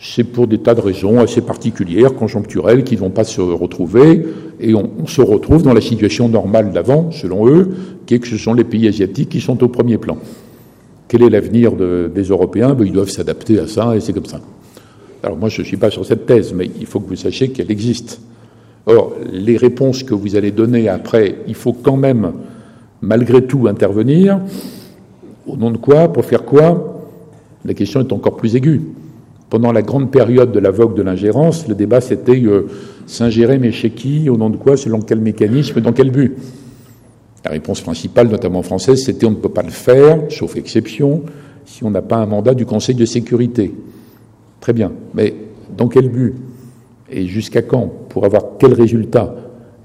c'est 0.00 0.24
pour 0.24 0.46
des 0.46 0.58
tas 0.58 0.74
de 0.74 0.80
raisons 0.80 1.20
assez 1.20 1.40
particulières, 1.40 2.14
conjoncturelles, 2.14 2.84
qui 2.84 2.94
ne 2.94 3.00
vont 3.00 3.10
pas 3.10 3.24
se 3.24 3.40
retrouver, 3.40 4.26
et 4.60 4.74
on, 4.74 5.06
se 5.06 5.20
retrouve 5.20 5.62
dans 5.62 5.74
la 5.74 5.80
situation 5.80 6.28
normale 6.28 6.72
d'avant, 6.72 7.10
selon 7.10 7.48
eux, 7.48 7.70
qui 8.06 8.14
est 8.14 8.18
que 8.20 8.28
ce 8.28 8.36
sont 8.36 8.54
les 8.54 8.64
pays 8.64 8.86
asiatiques 8.86 9.28
qui 9.28 9.40
sont 9.40 9.62
au 9.62 9.68
premier 9.68 9.98
plan. 9.98 10.16
Quel 11.08 11.22
est 11.22 11.30
l'avenir 11.30 11.72
des 11.72 12.22
Européens? 12.22 12.74
Ben, 12.74 12.86
Ils 12.86 12.92
doivent 12.92 13.10
s'adapter 13.10 13.58
à 13.58 13.66
ça, 13.66 13.96
et 13.96 14.00
c'est 14.00 14.12
comme 14.12 14.26
ça. 14.26 14.40
Alors 15.22 15.36
moi, 15.36 15.48
je 15.48 15.62
ne 15.62 15.66
suis 15.66 15.76
pas 15.76 15.90
sur 15.90 16.06
cette 16.06 16.26
thèse, 16.26 16.52
mais 16.52 16.70
il 16.78 16.86
faut 16.86 17.00
que 17.00 17.08
vous 17.08 17.16
sachiez 17.16 17.48
qu'elle 17.48 17.72
existe. 17.72 18.20
Or, 18.86 19.14
les 19.32 19.56
réponses 19.56 20.04
que 20.04 20.14
vous 20.14 20.36
allez 20.36 20.52
donner 20.52 20.88
après, 20.88 21.38
il 21.48 21.54
faut 21.54 21.72
quand 21.72 21.96
même, 21.96 22.32
malgré 23.02 23.44
tout, 23.44 23.66
intervenir. 23.66 24.40
Au 25.46 25.56
nom 25.56 25.72
de 25.72 25.76
quoi? 25.76 26.12
Pour 26.12 26.24
faire 26.24 26.44
quoi? 26.44 27.02
La 27.64 27.74
question 27.74 28.00
est 28.00 28.12
encore 28.12 28.36
plus 28.36 28.54
aiguë. 28.54 28.82
Pendant 29.50 29.72
la 29.72 29.82
grande 29.82 30.10
période 30.10 30.52
de 30.52 30.58
la 30.58 30.70
vogue 30.70 30.94
de 30.94 31.02
l'ingérence, 31.02 31.68
le 31.68 31.74
débat 31.74 32.00
c'était 32.00 32.42
euh, 32.44 32.66
s'ingérer, 33.06 33.58
mais 33.58 33.72
chez 33.72 33.90
qui 33.90 34.28
Au 34.28 34.36
nom 34.36 34.50
de 34.50 34.56
quoi 34.56 34.76
Selon 34.76 35.00
quel 35.00 35.20
mécanisme 35.20 35.80
Dans 35.80 35.92
quel 35.92 36.10
but? 36.10 36.36
La 37.44 37.52
réponse 37.52 37.80
principale, 37.80 38.28
notamment 38.28 38.62
française, 38.62 39.04
c'était 39.04 39.26
on 39.26 39.30
ne 39.30 39.36
peut 39.36 39.48
pas 39.48 39.62
le 39.62 39.70
faire, 39.70 40.20
sauf 40.28 40.56
exception, 40.56 41.22
si 41.64 41.84
on 41.84 41.90
n'a 41.90 42.02
pas 42.02 42.16
un 42.16 42.26
mandat 42.26 42.54
du 42.54 42.66
Conseil 42.66 42.94
de 42.94 43.04
sécurité. 43.04 43.72
Très 44.60 44.72
bien, 44.72 44.92
mais 45.14 45.34
dans 45.76 45.88
quel 45.88 46.08
but? 46.08 46.34
Et 47.10 47.26
jusqu'à 47.26 47.62
quand? 47.62 47.90
Pour 48.08 48.26
avoir 48.26 48.58
quel 48.58 48.74
résultat? 48.74 49.34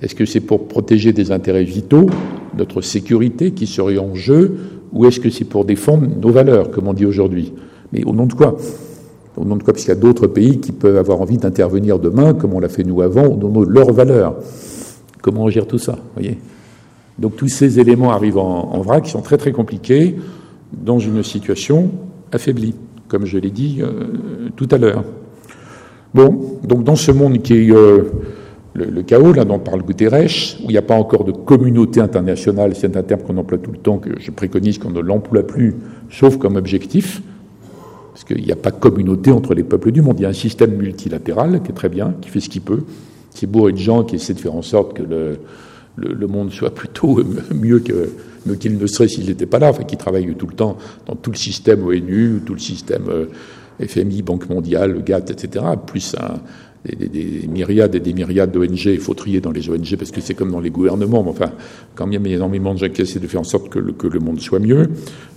Est-ce 0.01 0.15
que 0.15 0.25
c'est 0.25 0.41
pour 0.41 0.67
protéger 0.67 1.13
des 1.13 1.31
intérêts 1.31 1.63
vitaux, 1.63 2.09
notre 2.57 2.81
sécurité 2.81 3.51
qui 3.51 3.67
serait 3.67 3.97
en 3.97 4.15
jeu, 4.15 4.57
ou 4.91 5.05
est-ce 5.05 5.19
que 5.19 5.29
c'est 5.29 5.45
pour 5.45 5.63
défendre 5.63 6.07
nos 6.21 6.31
valeurs, 6.31 6.71
comme 6.71 6.87
on 6.87 6.93
dit 6.93 7.05
aujourd'hui? 7.05 7.53
Mais 7.93 8.03
au 8.03 8.13
nom 8.13 8.25
de 8.25 8.33
quoi? 8.33 8.57
Au 9.35 9.45
nom 9.45 9.55
de 9.55 9.63
quoi 9.63 9.73
Parce 9.73 9.83
qu'il 9.83 9.93
y 9.93 9.97
a 9.97 9.99
d'autres 9.99 10.27
pays 10.27 10.59
qui 10.59 10.71
peuvent 10.71 10.97
avoir 10.97 11.21
envie 11.21 11.37
d'intervenir 11.37 11.99
demain, 11.99 12.33
comme 12.33 12.53
on 12.53 12.59
l'a 12.59 12.69
fait 12.69 12.83
nous 12.83 13.01
avant, 13.01 13.25
au 13.25 13.35
nom 13.35 13.61
leurs 13.61 13.91
valeurs. 13.91 14.35
Comment 15.21 15.43
on 15.43 15.49
gère 15.49 15.67
tout 15.67 15.79
ça 15.79 15.97
voyez? 16.15 16.37
Donc 17.17 17.35
tous 17.35 17.47
ces 17.47 17.79
éléments 17.79 18.11
arrivent 18.11 18.37
en, 18.37 18.81
vrac, 18.81 19.03
qui 19.03 19.11
sont 19.11 19.21
très 19.21 19.37
très 19.37 19.51
compliqués, 19.51 20.17
dans 20.71 20.99
une 20.99 21.23
situation 21.23 21.91
affaiblie 22.31 22.75
comme 23.07 23.25
je 23.25 23.37
l'ai 23.37 23.51
dit 23.51 23.77
euh, 23.81 24.49
tout 24.55 24.67
à 24.71 24.77
l'heure. 24.79 25.03
Bon, 26.15 26.57
donc 26.63 26.83
dans 26.83 26.95
ce 26.95 27.11
monde 27.11 27.43
qui 27.43 27.53
est 27.53 27.71
euh, 27.71 28.05
le, 28.73 29.03
chaos, 29.03 29.33
là 29.33 29.45
dont 29.45 29.59
parle 29.59 29.83
Guterres, 29.83 30.57
où 30.63 30.65
il 30.65 30.71
n'y 30.71 30.77
a 30.77 30.81
pas 30.81 30.95
encore 30.95 31.23
de 31.23 31.31
communauté 31.31 32.01
internationale, 32.01 32.75
c'est 32.75 32.97
un 32.97 33.03
terme 33.03 33.21
qu'on 33.21 33.37
emploie 33.37 33.59
tout 33.59 33.71
le 33.71 33.77
temps, 33.77 33.99
que 33.99 34.19
je 34.19 34.31
préconise 34.31 34.79
qu'on 34.79 34.89
ne 34.89 34.99
l'emploie 34.99 35.43
plus, 35.43 35.75
sauf 36.09 36.37
comme 36.37 36.55
objectif, 36.55 37.21
parce 38.13 38.25
qu'il 38.25 38.43
n'y 38.43 38.51
a 38.51 38.55
pas 38.55 38.71
communauté 38.71 39.31
entre 39.31 39.55
les 39.55 39.63
peuples 39.63 39.91
du 39.91 40.03
monde. 40.03 40.19
Il 40.19 40.23
y 40.23 40.25
a 40.25 40.29
un 40.29 40.33
système 40.33 40.75
multilatéral 40.75 41.63
qui 41.63 41.71
est 41.71 41.75
très 41.75 41.89
bien, 41.89 42.13
qui 42.21 42.29
fait 42.29 42.39
ce 42.39 42.49
qu'il 42.49 42.61
peut. 42.61 42.83
C'est 43.31 43.47
beau 43.47 43.71
de 43.71 43.77
gens 43.77 44.03
qui 44.03 44.15
essaient 44.15 44.35
de 44.35 44.39
faire 44.39 44.53
en 44.53 44.61
sorte 44.61 44.95
que 44.95 45.03
le, 45.03 46.27
monde 46.27 46.51
soit 46.51 46.73
plutôt 46.73 47.19
mieux 47.53 47.79
que 47.79 48.09
qu'il 48.59 48.77
ne 48.77 48.87
serait 48.87 49.07
s'il 49.07 49.27
n'était 49.27 49.45
pas 49.45 49.57
là, 49.57 49.69
enfin 49.69 49.83
qui 49.83 49.95
travaille 49.95 50.35
tout 50.35 50.47
le 50.47 50.53
temps 50.53 50.77
dans 51.05 51.15
tout 51.15 51.31
le 51.31 51.37
système 51.37 51.85
ONU, 51.85 52.41
tout 52.45 52.53
le 52.53 52.59
système 52.59 53.05
euh, 53.07 53.25
FMI, 53.79 54.21
Banque 54.21 54.49
mondiale, 54.49 55.01
GATT, 55.01 55.31
etc., 55.31 55.65
plus 55.87 56.13
des, 56.85 57.47
myriades 57.47 57.95
et 57.95 57.99
des 57.99 58.13
myriades 58.13 58.51
d'ONG, 58.51 58.85
il 58.85 58.99
faut 58.99 59.13
trier 59.13 59.39
dans 59.39 59.51
les 59.51 59.69
ONG 59.69 59.95
parce 59.97 60.11
que 60.11 60.21
c'est 60.21 60.33
comme 60.33 60.51
dans 60.51 60.59
les 60.59 60.69
gouvernements, 60.69 61.23
mais 61.23 61.29
enfin, 61.29 61.51
quand 61.95 62.05
même, 62.05 62.25
il 62.25 62.31
y 62.31 62.33
a 62.33 62.37
énormément 62.37 62.73
de 62.73 62.79
gens 62.79 62.89
qui 62.89 63.01
essaient 63.01 63.19
de 63.19 63.27
faire 63.27 63.41
en 63.41 63.45
sorte 63.45 63.69
que 63.69 63.79
le, 63.79 63.93
que 63.93 64.07
le 64.07 64.19
monde 64.19 64.39
soit 64.41 64.59
mieux. 64.59 64.89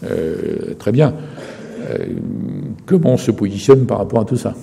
Euh, 0.05 0.75
très 0.79 0.93
bien. 0.93 1.15
Euh, 1.89 2.07
comment 2.87 3.15
on 3.15 3.17
se 3.17 3.31
positionne 3.31 3.85
par 3.87 3.99
rapport 3.99 4.21
à 4.21 4.25
tout 4.25 4.37
ça 4.37 4.55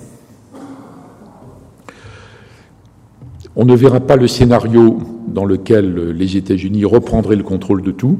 On 3.54 3.64
ne 3.64 3.74
verra 3.74 4.00
pas 4.00 4.16
le 4.16 4.26
scénario 4.26 4.98
dans 5.28 5.44
lequel 5.44 6.10
les 6.10 6.36
États-Unis 6.36 6.84
reprendraient 6.84 7.36
le 7.36 7.44
contrôle 7.44 7.82
de 7.82 7.92
tout. 7.92 8.18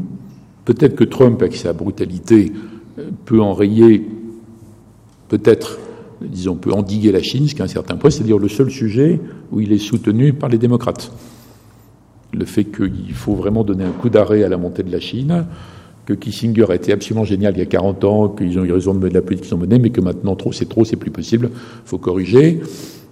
Peut-être 0.65 0.95
que 0.95 1.05
Trump, 1.05 1.43
avec 1.43 1.57
sa 1.57 1.73
brutalité, 1.73 2.53
peut 3.25 3.41
enrayer, 3.41 4.07
peut-être 5.29 5.79
disons, 6.21 6.57
peut 6.57 6.73
endiguer 6.73 7.13
la 7.13 7.23
Chine 7.23 7.45
jusqu'à 7.45 7.65
un 7.65 7.69
certain 7.69 7.97
point, 7.97 8.11
c'est-à-dire 8.11 8.39
le 8.39 8.49
seul 8.49 8.71
sujet 8.71 9.21
où 9.53 9.61
il 9.61 9.73
est 9.73 9.79
soutenu 9.79 10.33
par 10.33 10.49
les 10.49 10.59
démocrates. 10.59 11.13
Le 12.33 12.45
fait 12.45 12.65
qu'il 12.65 13.13
faut 13.15 13.35
vraiment 13.35 13.65
donner 13.65 13.85
un 13.85 13.91
coup 13.91 14.09
d'arrêt 14.09 14.43
à 14.43 14.49
la 14.49 14.57
montée 14.57 14.83
de 14.83 14.91
la 14.91 15.01
Chine, 15.01 15.47
que 16.07 16.13
Kissinger 16.13 16.67
a 16.71 16.75
été 16.75 16.93
absolument 16.93 17.25
génial 17.25 17.55
il 17.57 17.61
y 17.61 17.63
a 17.63 17.67
40 17.67 18.05
ans, 18.05 18.29
qu'ils 18.29 18.59
ont 18.59 18.65
eu 18.65 18.73
raison 18.73 18.95
de 18.95 18.99
mener 18.99 19.15
la 19.15 19.23
politique 19.23 19.47
qu'ils 19.47 19.55
ont 19.55 19.59
menée, 19.59 19.79
mais 19.79 19.91
que 19.91 20.01
maintenant 20.01 20.37
trop 20.37 20.53
c'est 20.53 20.69
trop, 20.69 20.85
c'est 20.85 20.97
plus 20.97 21.11
possible, 21.11 21.51
faut 21.85 21.99
corriger. 21.99 22.61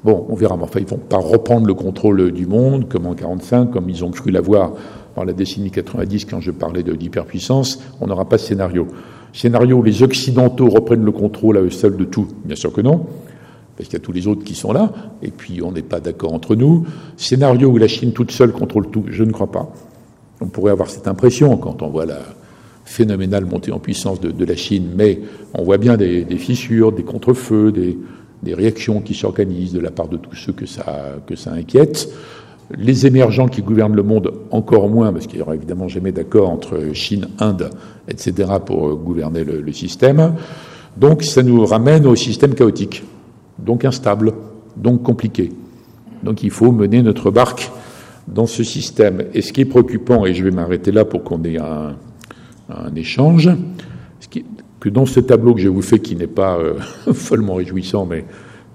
Bon, 0.05 0.27
on 0.29 0.35
verra, 0.35 0.57
mais 0.57 0.65
enfin, 0.65 0.81
ils 0.81 0.87
vont 0.87 0.97
pas 0.97 1.19
reprendre 1.19 1.67
le 1.67 1.75
contrôle 1.75 2.33
du 2.33 2.47
monde 2.47 2.89
comme 2.89 3.07
en 3.07 3.15
45, 3.15 3.71
comme 3.71 3.89
ils 3.89 4.05
ont 4.05 4.11
cru 4.11 4.31
l'avoir 4.31 4.73
dans 5.15 5.25
la 5.25 5.33
décennie 5.33 5.71
90 5.71 6.25
quand 6.25 6.41
je 6.41 6.51
parlais 6.51 6.83
d'hyperpuissance. 6.83 7.81
On 8.01 8.09
n'aura 8.09 8.29
pas 8.29 8.37
ce 8.37 8.49
scénario. 8.49 8.89
Scénario 9.33 9.77
où 9.77 9.83
les 9.83 10.03
Occidentaux 10.03 10.69
reprennent 10.69 11.05
le 11.05 11.13
contrôle 11.13 11.57
à 11.57 11.61
eux 11.61 11.71
seuls 11.71 11.97
de 11.97 12.05
tout 12.05 12.27
Bien 12.45 12.57
sûr 12.57 12.73
que 12.73 12.81
non, 12.81 13.07
parce 13.77 13.89
qu'il 13.89 13.99
y 13.99 14.03
a 14.03 14.05
tous 14.05 14.13
les 14.13 14.27
autres 14.27 14.43
qui 14.43 14.55
sont 14.55 14.73
là, 14.73 14.93
et 15.23 15.31
puis 15.31 15.63
on 15.63 15.71
n'est 15.71 15.83
pas 15.83 16.01
d'accord 16.01 16.35
entre 16.35 16.57
nous. 16.57 16.85
Scénario 17.17 17.69
où 17.69 17.79
la 17.79 17.89
Chine 17.89 18.13
toute 18.13 18.33
seule 18.33 18.53
contrôle 18.53 18.91
tout, 18.91 19.05
je 19.09 19.23
ne 19.23 19.31
crois 19.31 19.51
pas. 19.51 19.73
On 20.41 20.47
pourrait 20.47 20.73
avoir 20.73 20.91
cette 20.91 21.07
impression 21.07 21.57
quand 21.57 21.83
on 21.83 21.89
voit 21.89 22.07
la 22.07 22.19
phénoménale 22.93 23.45
montée 23.45 23.73
en 23.73 23.79
puissance 23.79 24.21
de, 24.21 24.45
la 24.45 24.57
Chine, 24.57 24.91
mais 24.95 25.21
on 25.55 25.63
voit 25.63 25.79
bien 25.79 25.97
des, 25.97 26.25
fissures, 26.37 26.93
des 26.93 27.03
contrefeux, 27.03 27.73
des, 27.73 28.55
réactions 28.55 29.01
qui 29.01 29.15
s'organisent 29.15 29.73
de 29.73 29.81
la 29.81 29.91
part 29.91 30.09
de 30.09 30.17
tous 30.17 30.37
ceux 30.37 30.53
que 30.53 30.67
ça, 30.67 31.17
que 31.27 31.37
ça 31.37 31.53
inquiète 31.53 32.09
les 32.77 33.07
émergents 33.07 33.49
qui 33.49 33.63
gouvernent 33.63 33.95
le 33.95 34.03
monde 34.03 34.33
encore 34.51 34.89
moins, 34.89 35.13
parce 35.13 35.27
qu'il 35.27 35.37
n'y 35.37 35.43
aura 35.43 35.55
évidemment 35.55 35.89
jamais 35.89 36.13
d'accord 36.13 36.51
entre 36.51 36.93
Chine, 36.93 37.29
Inde, 37.39 37.71
etc., 38.09 38.51
pour 38.65 38.89
euh, 38.89 38.95
gouverner 38.95 39.45
le, 39.45 39.73
système. 39.73 40.35
Donc 40.97 41.23
ça 41.23 41.43
nous 41.43 41.65
ramène 41.65 42.07
au 42.07 42.17
système 42.17 42.55
chaotique, 42.55 43.03
donc 43.59 43.85
instable, 43.85 44.33
donc 44.77 45.03
compliqué. 45.03 45.51
Donc 46.23 46.43
il 46.43 46.51
faut 46.51 46.73
mener 46.73 47.03
notre 47.03 47.31
barque 47.31 47.71
dans 48.29 48.47
ce 48.47 48.63
système. 48.63 49.25
Et 49.35 49.43
ce 49.43 49.53
qui 49.53 49.63
est 49.63 49.67
préoccupant, 49.67 50.27
et 50.27 50.35
je 50.35 50.45
vais 50.45 50.51
m'arrêter 50.51 50.93
là 50.93 51.05
pour 51.05 51.25
qu'on 51.25 51.43
ait 51.45 51.59
un, 51.59 51.97
échange, 52.97 53.51
que 54.81 54.89
dans 54.89 55.07
ce 55.07 55.21
tableau 55.21 55.55
que 55.55 55.61
je 55.61 55.69
vous 55.69 55.83
fais, 55.83 56.01
qui 56.01 56.17
n'est 56.17 56.27
pas 56.27 56.59
euh, 56.59 56.75
follement 57.13 57.55
réjouissant, 57.55 58.05
mais 58.05 58.25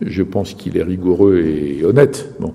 je 0.01 0.23
pense 0.23 0.53
qu'il 0.53 0.77
est 0.77 0.83
rigoureux 0.83 1.39
et 1.39 1.83
honnête, 1.83 2.33
bon, 2.39 2.53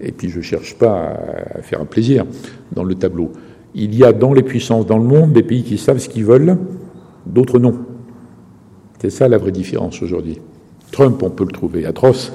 et 0.00 0.12
puis 0.12 0.30
je 0.30 0.38
ne 0.38 0.42
cherche 0.42 0.76
pas 0.76 1.14
à 1.54 1.62
faire 1.62 1.80
un 1.80 1.84
plaisir 1.84 2.24
dans 2.72 2.84
le 2.84 2.94
tableau. 2.94 3.32
Il 3.74 3.94
y 3.94 4.02
a 4.02 4.12
dans 4.12 4.32
les 4.32 4.42
puissances 4.42 4.86
dans 4.86 4.98
le 4.98 5.04
monde 5.04 5.32
des 5.32 5.42
pays 5.42 5.62
qui 5.62 5.78
savent 5.78 5.98
ce 5.98 6.08
qu'ils 6.08 6.24
veulent, 6.24 6.56
d'autres 7.26 7.58
non. 7.58 7.78
C'est 9.00 9.10
ça 9.10 9.28
la 9.28 9.38
vraie 9.38 9.52
différence 9.52 10.02
aujourd'hui. 10.02 10.38
Trump, 10.90 11.22
on 11.22 11.30
peut 11.30 11.44
le 11.44 11.52
trouver 11.52 11.86
atroce, 11.86 12.32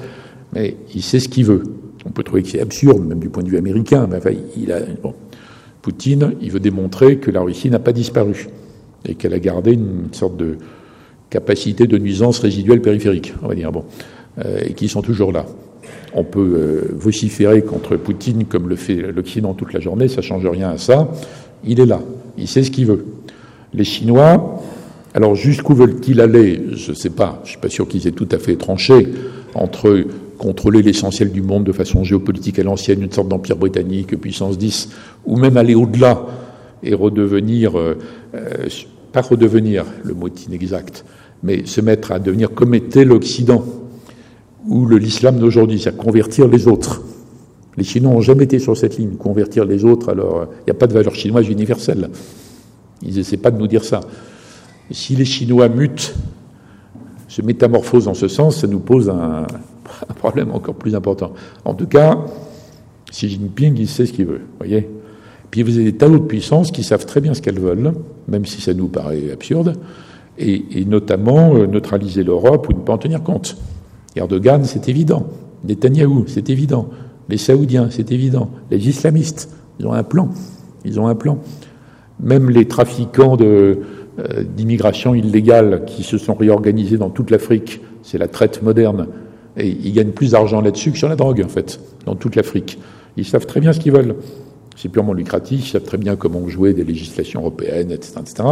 mais 0.54 0.76
il 0.94 1.02
sait 1.02 1.20
ce 1.20 1.28
qu'il 1.28 1.44
veut. 1.44 1.62
On 2.06 2.10
peut 2.10 2.22
trouver 2.22 2.42
que 2.42 2.48
c'est 2.48 2.60
absurde, 2.60 3.04
même 3.04 3.18
du 3.18 3.28
point 3.28 3.42
de 3.42 3.48
vue 3.48 3.58
américain, 3.58 4.06
mais 4.08 4.16
enfin, 4.16 4.30
il 4.56 4.72
a. 4.72 4.78
Poutine, 5.86 6.32
il 6.42 6.50
veut 6.50 6.58
démontrer 6.58 7.18
que 7.18 7.30
la 7.30 7.40
Russie 7.40 7.70
n'a 7.70 7.78
pas 7.78 7.92
disparu 7.92 8.48
et 9.08 9.14
qu'elle 9.14 9.32
a 9.32 9.38
gardé 9.38 9.74
une 9.74 10.08
sorte 10.10 10.36
de 10.36 10.56
capacité 11.30 11.86
de 11.86 11.96
nuisance 11.96 12.40
résiduelle 12.40 12.82
périphérique, 12.82 13.32
on 13.40 13.46
va 13.46 13.54
dire, 13.54 13.70
bon, 13.70 13.84
euh, 14.44 14.58
et 14.66 14.72
qui 14.72 14.88
sont 14.88 15.00
toujours 15.00 15.30
là 15.30 15.46
on 16.12 16.24
peut 16.24 16.40
euh, 16.40 16.94
vociférer 16.96 17.62
contre 17.62 17.94
Poutine 17.94 18.46
comme 18.46 18.68
le 18.68 18.74
fait 18.74 19.12
l'Occident 19.14 19.54
toute 19.54 19.72
la 19.74 19.78
journée, 19.78 20.08
ça 20.08 20.16
ne 20.16 20.22
change 20.22 20.44
rien 20.44 20.70
à 20.70 20.78
ça. 20.78 21.08
Il 21.64 21.78
est 21.78 21.86
là, 21.86 22.00
il 22.36 22.48
sait 22.48 22.64
ce 22.64 22.72
qu'il 22.72 22.86
veut. 22.86 23.04
Les 23.72 23.84
Chinois, 23.84 24.60
alors 25.14 25.36
jusqu'où 25.36 25.74
veulent-ils 25.74 26.20
aller? 26.20 26.62
Je 26.72 26.90
ne 26.90 26.96
sais 26.96 27.10
pas, 27.10 27.38
je 27.44 27.48
ne 27.48 27.50
suis 27.50 27.60
pas 27.60 27.68
sûr 27.68 27.86
qu'ils 27.86 28.08
aient 28.08 28.12
tout 28.12 28.28
à 28.32 28.38
fait 28.38 28.56
tranché 28.56 29.06
entre 29.54 30.04
contrôler 30.36 30.82
l'essentiel 30.82 31.30
du 31.30 31.42
monde 31.42 31.64
de 31.64 31.72
façon 31.72 32.04
géopolitique 32.04 32.58
à 32.58 32.62
l'ancienne, 32.62 33.02
une 33.02 33.12
sorte 33.12 33.28
d'empire 33.28 33.56
britannique, 33.56 34.18
puissance 34.20 34.58
10, 34.58 34.90
ou 35.26 35.36
même 35.36 35.56
aller 35.56 35.74
au-delà 35.74 36.26
et 36.82 36.94
redevenir, 36.94 37.78
euh, 37.78 37.96
euh, 38.34 38.68
pas 39.12 39.22
redevenir, 39.22 39.84
le 40.04 40.14
mot 40.14 40.28
est 40.28 40.46
inexact, 40.46 41.04
mais 41.42 41.66
se 41.66 41.80
mettre 41.80 42.12
à 42.12 42.18
devenir 42.18 42.52
comme 42.52 42.74
était 42.74 43.04
l'Occident 43.04 43.64
ou 44.68 44.86
l'islam 44.88 45.38
d'aujourd'hui, 45.38 45.80
c'est-à-dire 45.80 46.02
convertir 46.02 46.48
les 46.48 46.68
autres. 46.68 47.02
Les 47.76 47.84
Chinois 47.84 48.12
n'ont 48.12 48.20
jamais 48.20 48.44
été 48.44 48.58
sur 48.58 48.76
cette 48.76 48.98
ligne, 48.98 49.16
convertir 49.16 49.64
les 49.64 49.84
autres, 49.84 50.08
alors 50.08 50.46
il 50.60 50.64
n'y 50.66 50.70
a 50.70 50.74
pas 50.74 50.86
de 50.86 50.94
valeur 50.94 51.14
chinoise 51.14 51.48
universelle. 51.48 52.10
Ils 53.02 53.16
n'essaient 53.16 53.36
pas 53.36 53.50
de 53.50 53.58
nous 53.58 53.66
dire 53.66 53.84
ça. 53.84 54.00
si 54.90 55.14
les 55.14 55.24
Chinois 55.24 55.68
mutent, 55.68 56.14
se 57.28 57.42
métamorphosent 57.42 58.08
en 58.08 58.14
ce 58.14 58.28
sens, 58.28 58.60
ça 58.60 58.66
nous 58.66 58.78
pose 58.78 59.10
un, 59.10 59.46
problème 60.14 60.50
encore 60.52 60.74
plus 60.74 60.94
important. 60.94 61.32
En 61.64 61.74
tout 61.74 61.86
cas, 61.86 62.18
Xi 63.10 63.28
Jinping, 63.28 63.76
il 63.78 63.88
sait 63.88 64.06
ce 64.06 64.12
qu'il 64.12 64.26
veut, 64.26 64.42
voyez 64.58 64.88
Puis 65.50 65.62
vous 65.62 65.76
avez 65.76 65.84
des 65.84 65.96
tas 65.96 66.08
de 66.08 66.18
puissances 66.18 66.70
qui 66.70 66.82
savent 66.82 67.06
très 67.06 67.20
bien 67.20 67.34
ce 67.34 67.42
qu'elles 67.42 67.60
veulent, 67.60 67.92
même 68.28 68.44
si 68.44 68.60
ça 68.60 68.74
nous 68.74 68.88
paraît 68.88 69.30
absurde, 69.32 69.74
et, 70.38 70.80
et 70.80 70.84
notamment 70.84 71.54
euh, 71.54 71.66
neutraliser 71.66 72.22
l'Europe 72.22 72.68
ou 72.68 72.72
ne 72.72 72.80
pas 72.80 72.94
en 72.94 72.98
tenir 72.98 73.22
compte. 73.22 73.56
Erdogan, 74.16 74.64
c'est 74.64 74.88
évident. 74.88 75.26
Netanyahou, 75.64 76.24
c'est 76.26 76.50
évident. 76.50 76.88
Les 77.28 77.38
Saoudiens, 77.38 77.88
c'est 77.90 78.12
évident. 78.12 78.50
Les 78.70 78.88
islamistes, 78.88 79.50
ils 79.78 79.86
ont 79.86 79.92
un 79.92 80.02
plan. 80.02 80.30
Ils 80.84 81.00
ont 81.00 81.06
un 81.06 81.14
plan. 81.14 81.38
Même 82.20 82.50
les 82.50 82.66
trafiquants 82.66 83.36
euh, 83.40 83.74
d'immigration 84.56 85.14
illégale 85.14 85.84
qui 85.86 86.02
se 86.02 86.18
sont 86.18 86.34
réorganisés 86.34 86.96
dans 86.96 87.10
toute 87.10 87.30
l'Afrique, 87.30 87.80
c'est 88.02 88.18
la 88.18 88.28
traite 88.28 88.62
moderne. 88.62 89.08
Et 89.56 89.68
ils 89.68 89.92
gagnent 89.92 90.12
plus 90.12 90.32
d'argent 90.32 90.60
là-dessus 90.60 90.92
que 90.92 90.98
sur 90.98 91.08
la 91.08 91.16
drogue, 91.16 91.42
en 91.44 91.48
fait, 91.48 91.80
dans 92.04 92.14
toute 92.14 92.36
l'Afrique. 92.36 92.78
Ils 93.16 93.24
savent 93.24 93.46
très 93.46 93.60
bien 93.60 93.72
ce 93.72 93.80
qu'ils 93.80 93.92
veulent. 93.92 94.16
C'est 94.76 94.90
purement 94.90 95.14
lucratif, 95.14 95.66
ils 95.66 95.70
savent 95.70 95.84
très 95.84 95.96
bien 95.96 96.16
comment 96.16 96.46
jouer 96.48 96.74
des 96.74 96.84
législations 96.84 97.40
européennes, 97.40 97.90
etc. 97.90 98.16
etc. 98.20 98.48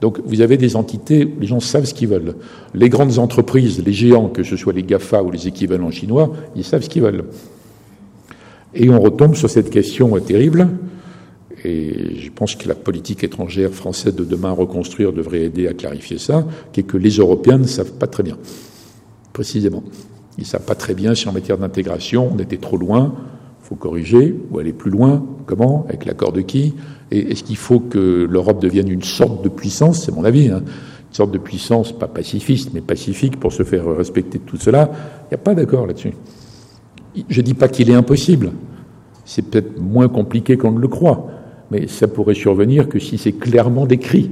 Donc 0.00 0.18
vous 0.24 0.40
avez 0.40 0.56
des 0.56 0.76
entités, 0.76 1.30
les 1.38 1.46
gens 1.46 1.60
savent 1.60 1.84
ce 1.84 1.92
qu'ils 1.92 2.08
veulent. 2.08 2.36
Les 2.72 2.88
grandes 2.88 3.18
entreprises, 3.18 3.82
les 3.84 3.92
géants, 3.92 4.30
que 4.30 4.42
ce 4.42 4.56
soit 4.56 4.72
les 4.72 4.82
GAFA 4.82 5.22
ou 5.22 5.30
les 5.30 5.46
équivalents 5.46 5.90
chinois, 5.90 6.32
ils 6.56 6.64
savent 6.64 6.82
ce 6.82 6.88
qu'ils 6.88 7.02
veulent. 7.02 7.24
Et 8.74 8.88
on 8.88 8.98
retombe 8.98 9.34
sur 9.34 9.50
cette 9.50 9.68
question 9.68 10.18
terrible, 10.20 10.68
et 11.64 12.16
je 12.16 12.30
pense 12.30 12.54
que 12.54 12.68
la 12.68 12.74
politique 12.74 13.24
étrangère 13.24 13.72
française 13.72 14.14
de 14.14 14.24
demain 14.24 14.50
à 14.50 14.52
reconstruire 14.52 15.12
devrait 15.12 15.42
aider 15.42 15.66
à 15.66 15.74
clarifier 15.74 16.18
ça, 16.18 16.46
qui 16.72 16.80
est 16.80 16.84
que 16.84 16.96
les 16.96 17.10
Européens 17.10 17.58
ne 17.58 17.66
savent 17.66 17.92
pas 17.92 18.06
très 18.06 18.22
bien, 18.22 18.38
précisément. 19.32 19.82
Ils 20.38 20.42
ne 20.42 20.46
savent 20.46 20.64
pas 20.64 20.74
très 20.74 20.94
bien 20.94 21.14
si 21.14 21.28
en 21.28 21.32
matière 21.32 21.58
d'intégration 21.58 22.30
on 22.32 22.38
était 22.38 22.56
trop 22.56 22.76
loin, 22.76 23.12
il 23.62 23.68
faut 23.68 23.74
corriger, 23.74 24.34
ou 24.50 24.58
aller 24.58 24.72
plus 24.72 24.90
loin, 24.90 25.24
comment, 25.46 25.84
avec 25.88 26.06
l'accord 26.06 26.32
de 26.32 26.40
qui, 26.40 26.74
et 27.10 27.32
est-ce 27.32 27.42
qu'il 27.42 27.56
faut 27.56 27.80
que 27.80 28.26
l'Europe 28.30 28.62
devienne 28.62 28.88
une 28.88 29.02
sorte 29.02 29.42
de 29.42 29.48
puissance? 29.48 30.04
C'est 30.04 30.14
mon 30.14 30.24
avis. 30.24 30.48
Hein, 30.48 30.62
une 31.10 31.14
sorte 31.14 31.30
de 31.30 31.38
puissance, 31.38 31.92
pas 31.92 32.06
pacifiste, 32.06 32.70
mais 32.74 32.82
pacifique 32.82 33.40
pour 33.40 33.52
se 33.52 33.62
faire 33.62 33.86
respecter 33.96 34.38
tout 34.38 34.58
cela. 34.58 34.90
Il 35.24 35.28
n'y 35.30 35.34
a 35.36 35.38
pas 35.38 35.54
d'accord 35.54 35.86
là-dessus. 35.86 36.12
Je 37.28 37.40
ne 37.40 37.44
dis 37.44 37.54
pas 37.54 37.68
qu'il 37.68 37.90
est 37.90 37.94
impossible. 37.94 38.52
C'est 39.24 39.42
peut-être 39.42 39.80
moins 39.80 40.08
compliqué 40.08 40.58
qu'on 40.58 40.72
ne 40.72 40.78
le 40.78 40.88
croit. 40.88 41.30
Mais 41.70 41.86
ça 41.86 42.08
pourrait 42.08 42.34
survenir 42.34 42.88
que 42.88 42.98
si 42.98 43.16
c'est 43.16 43.32
clairement 43.32 43.86
décrit. 43.86 44.30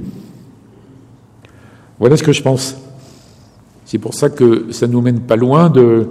Voilà 1.99 2.15
ce 2.15 2.23
que 2.23 2.31
je 2.31 2.43
pense. 2.43 2.77
C'est 3.87 3.99
pour 3.99 4.13
ça 4.13 4.29
que 4.29 4.65
ça 4.71 4.85
nous 4.85 4.99
mène 4.99 5.21
pas 5.21 5.37
loin 5.37 5.69
de, 5.69 6.09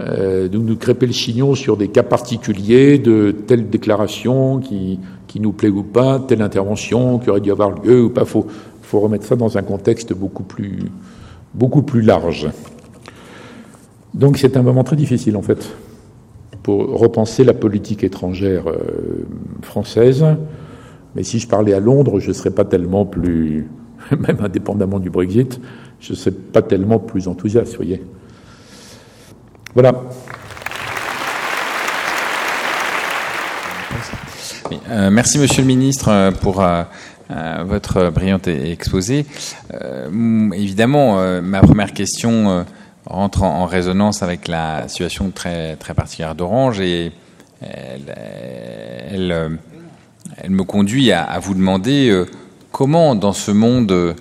euh, 0.00 0.48
nous, 0.50 0.74
crêper 0.76 1.04
le 1.04 1.12
chignon 1.12 1.54
sur 1.54 1.76
des 1.76 1.88
cas 1.88 2.02
particuliers 2.02 2.98
de 2.98 3.30
telle 3.46 3.68
déclaration 3.68 4.58
qui, 4.58 4.98
qui 5.26 5.38
nous 5.38 5.52
plaît 5.52 5.68
ou 5.68 5.82
pas, 5.82 6.18
telle 6.18 6.40
intervention 6.40 7.18
qui 7.18 7.28
aurait 7.28 7.42
dû 7.42 7.52
avoir 7.52 7.72
lieu 7.82 8.04
ou 8.04 8.08
pas. 8.08 8.24
Faut, 8.24 8.46
faut 8.80 9.00
remettre 9.00 9.26
ça 9.26 9.36
dans 9.36 9.58
un 9.58 9.62
contexte 9.62 10.14
beaucoup 10.14 10.44
plus, 10.44 10.78
beaucoup 11.52 11.82
plus 11.82 12.00
large. 12.00 12.48
Donc 14.14 14.38
c'est 14.38 14.56
un 14.56 14.62
moment 14.62 14.82
très 14.82 14.96
difficile 14.96 15.36
en 15.36 15.42
fait 15.42 15.76
pour 16.62 16.98
repenser 16.98 17.44
la 17.44 17.54
politique 17.54 18.02
étrangère 18.02 18.66
euh, 18.66 19.26
française. 19.60 20.24
Mais 21.14 21.22
si 21.22 21.38
je 21.38 21.46
parlais 21.46 21.74
à 21.74 21.80
Londres, 21.80 22.18
je 22.18 22.28
ne 22.28 22.32
serais 22.32 22.50
pas 22.50 22.64
tellement 22.64 23.04
plus, 23.04 23.68
même 24.10 24.38
indépendamment 24.40 25.00
du 25.00 25.10
Brexit, 25.10 25.60
je 26.00 26.12
ne 26.12 26.16
serais 26.16 26.34
pas 26.34 26.62
tellement 26.62 26.98
plus 26.98 27.28
enthousiaste, 27.28 27.72
vous 27.72 27.76
voyez. 27.76 28.02
Voilà. 29.74 29.92
Euh, 34.90 35.10
merci 35.10 35.38
Monsieur 35.38 35.62
le 35.62 35.68
Ministre 35.68 36.08
euh, 36.08 36.30
pour 36.32 36.62
euh, 36.62 36.82
votre 37.64 38.10
brillant 38.10 38.40
exposé. 38.44 39.24
évidemment, 40.52 41.40
ma 41.40 41.60
première 41.60 41.92
question 41.92 42.66
rentre 43.06 43.44
en, 43.44 43.66
résonance 43.66 44.24
avec 44.24 44.48
la 44.48 44.88
situation 44.88 45.30
très, 45.30 45.76
très 45.76 45.94
particulière 45.94 46.34
d'Orange 46.34 46.80
et 46.80 47.12
elle, 47.60 49.60
me 50.48 50.64
conduit 50.64 51.12
à 51.12 51.38
vous 51.38 51.54
demander 51.54 52.24
comment, 52.72 53.14
dans 53.14 53.32
ce 53.32 53.52
monde 53.52 54.16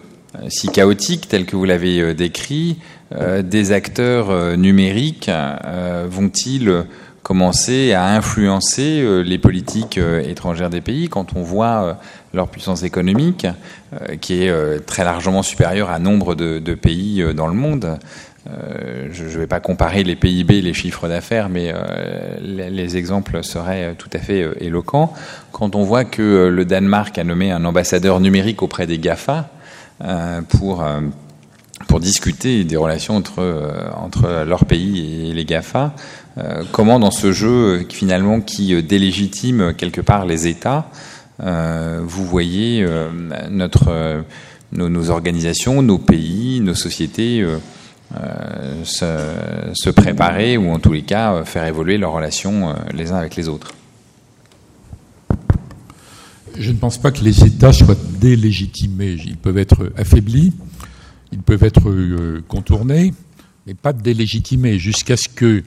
si 0.48 0.70
chaotique 0.70 1.28
tel 1.28 1.46
que 1.46 1.56
vous 1.56 1.66
l'avez 1.66 2.14
décrit, 2.14 2.78
euh, 3.16 3.42
des 3.42 3.72
acteurs 3.72 4.30
euh, 4.30 4.56
numériques 4.56 5.30
euh, 5.30 6.06
vont-ils 6.08 6.86
commencer 7.24 7.94
à 7.94 8.06
influencer 8.16 9.24
les 9.24 9.38
politiques 9.38 10.00
étrangères 10.00 10.70
des 10.72 10.82
pays 10.82 11.10
quand 11.10 11.36
on 11.36 11.44
voit 11.44 12.00
leur 12.34 12.48
puissance 12.48 12.82
économique, 12.82 13.46
qui 14.20 14.42
est 14.42 14.86
très 14.88 15.04
largement 15.04 15.44
supérieure 15.44 15.92
à 15.92 16.00
nombre 16.00 16.34
de, 16.34 16.74
pays 16.74 17.24
dans 17.36 17.46
le 17.46 17.54
monde? 17.54 18.00
je 18.48 19.24
ne 19.24 19.30
vais 19.30 19.46
pas 19.46 19.60
comparer 19.60 20.04
les 20.04 20.16
PIB, 20.16 20.62
les 20.62 20.74
chiffres 20.74 21.08
d'affaires, 21.08 21.50
mais 21.50 21.72
les, 22.42 22.98
exemples 22.98 23.44
seraient 23.44 23.94
tout 23.96 24.10
à 24.14 24.18
fait 24.18 24.50
éloquents. 24.60 25.14
Quand 25.52 25.76
on 25.76 25.84
voit 25.84 26.06
que 26.06 26.48
le 26.48 26.66
Danemark 26.66 27.16
a 27.20 27.24
nommé 27.24 27.52
un 27.52 27.64
ambassadeur 27.64 28.22
numérique 28.22 28.64
auprès 28.64 28.88
des 28.88 28.98
GAFA 28.98 29.52
pour 30.50 30.84
pour 31.88 32.00
discuter 32.00 32.64
des 32.64 32.76
relations 32.76 33.16
entre, 33.16 33.40
euh, 33.40 33.90
entre 33.96 34.44
leur 34.46 34.66
pays 34.66 35.30
et 35.30 35.34
les 35.34 35.46
GAFA. 35.46 35.94
Euh, 36.38 36.64
comment 36.72 37.00
dans 37.00 37.12
ce 37.12 37.32
jeu 37.32 37.86
finalement 37.90 38.42
qui 38.42 38.82
délégitime 38.84 39.74
quelque 39.74 40.02
part 40.02 40.26
les 40.26 40.48
États, 40.48 40.90
euh, 41.42 42.02
vous 42.04 42.26
voyez 42.26 42.86
notre, 43.50 44.24
nos, 44.74 45.10
organisations, 45.10 45.82
nos 45.82 45.98
pays, 45.98 46.60
nos 46.60 46.76
sociétés 46.76 47.46
se, 48.84 49.06
se, 49.74 49.90
préparer 49.90 50.58
ou 50.58 50.70
en 50.72 50.80
tous 50.80 50.94
les 50.94 51.04
cas 51.04 51.44
faire 51.46 51.66
évoluer 51.66 51.98
leurs 51.98 52.12
relations 52.12 52.76
les 52.94 53.12
uns 53.12 53.18
avec 53.18 53.36
les 53.36 53.48
autres? 53.48 53.74
Je 56.60 56.72
ne 56.72 56.78
pense 56.78 56.98
pas 56.98 57.12
que 57.12 57.24
les 57.24 57.44
États 57.44 57.74
soient 57.74 57.98
délégitimés. 58.20 59.18
Ils 59.26 59.38
peuvent 59.38 59.58
être 59.58 59.92
affaiblis 59.98 60.54
ils 61.32 61.42
peuvent 61.42 61.64
être 61.64 61.90
euh, 61.90 62.44
contournés, 62.48 63.14
mais 63.68 63.74
pas 63.74 63.94
délégitimés, 63.94 64.80
jusqu'à 64.80 65.18
ce 65.18 65.30
que 65.30 65.64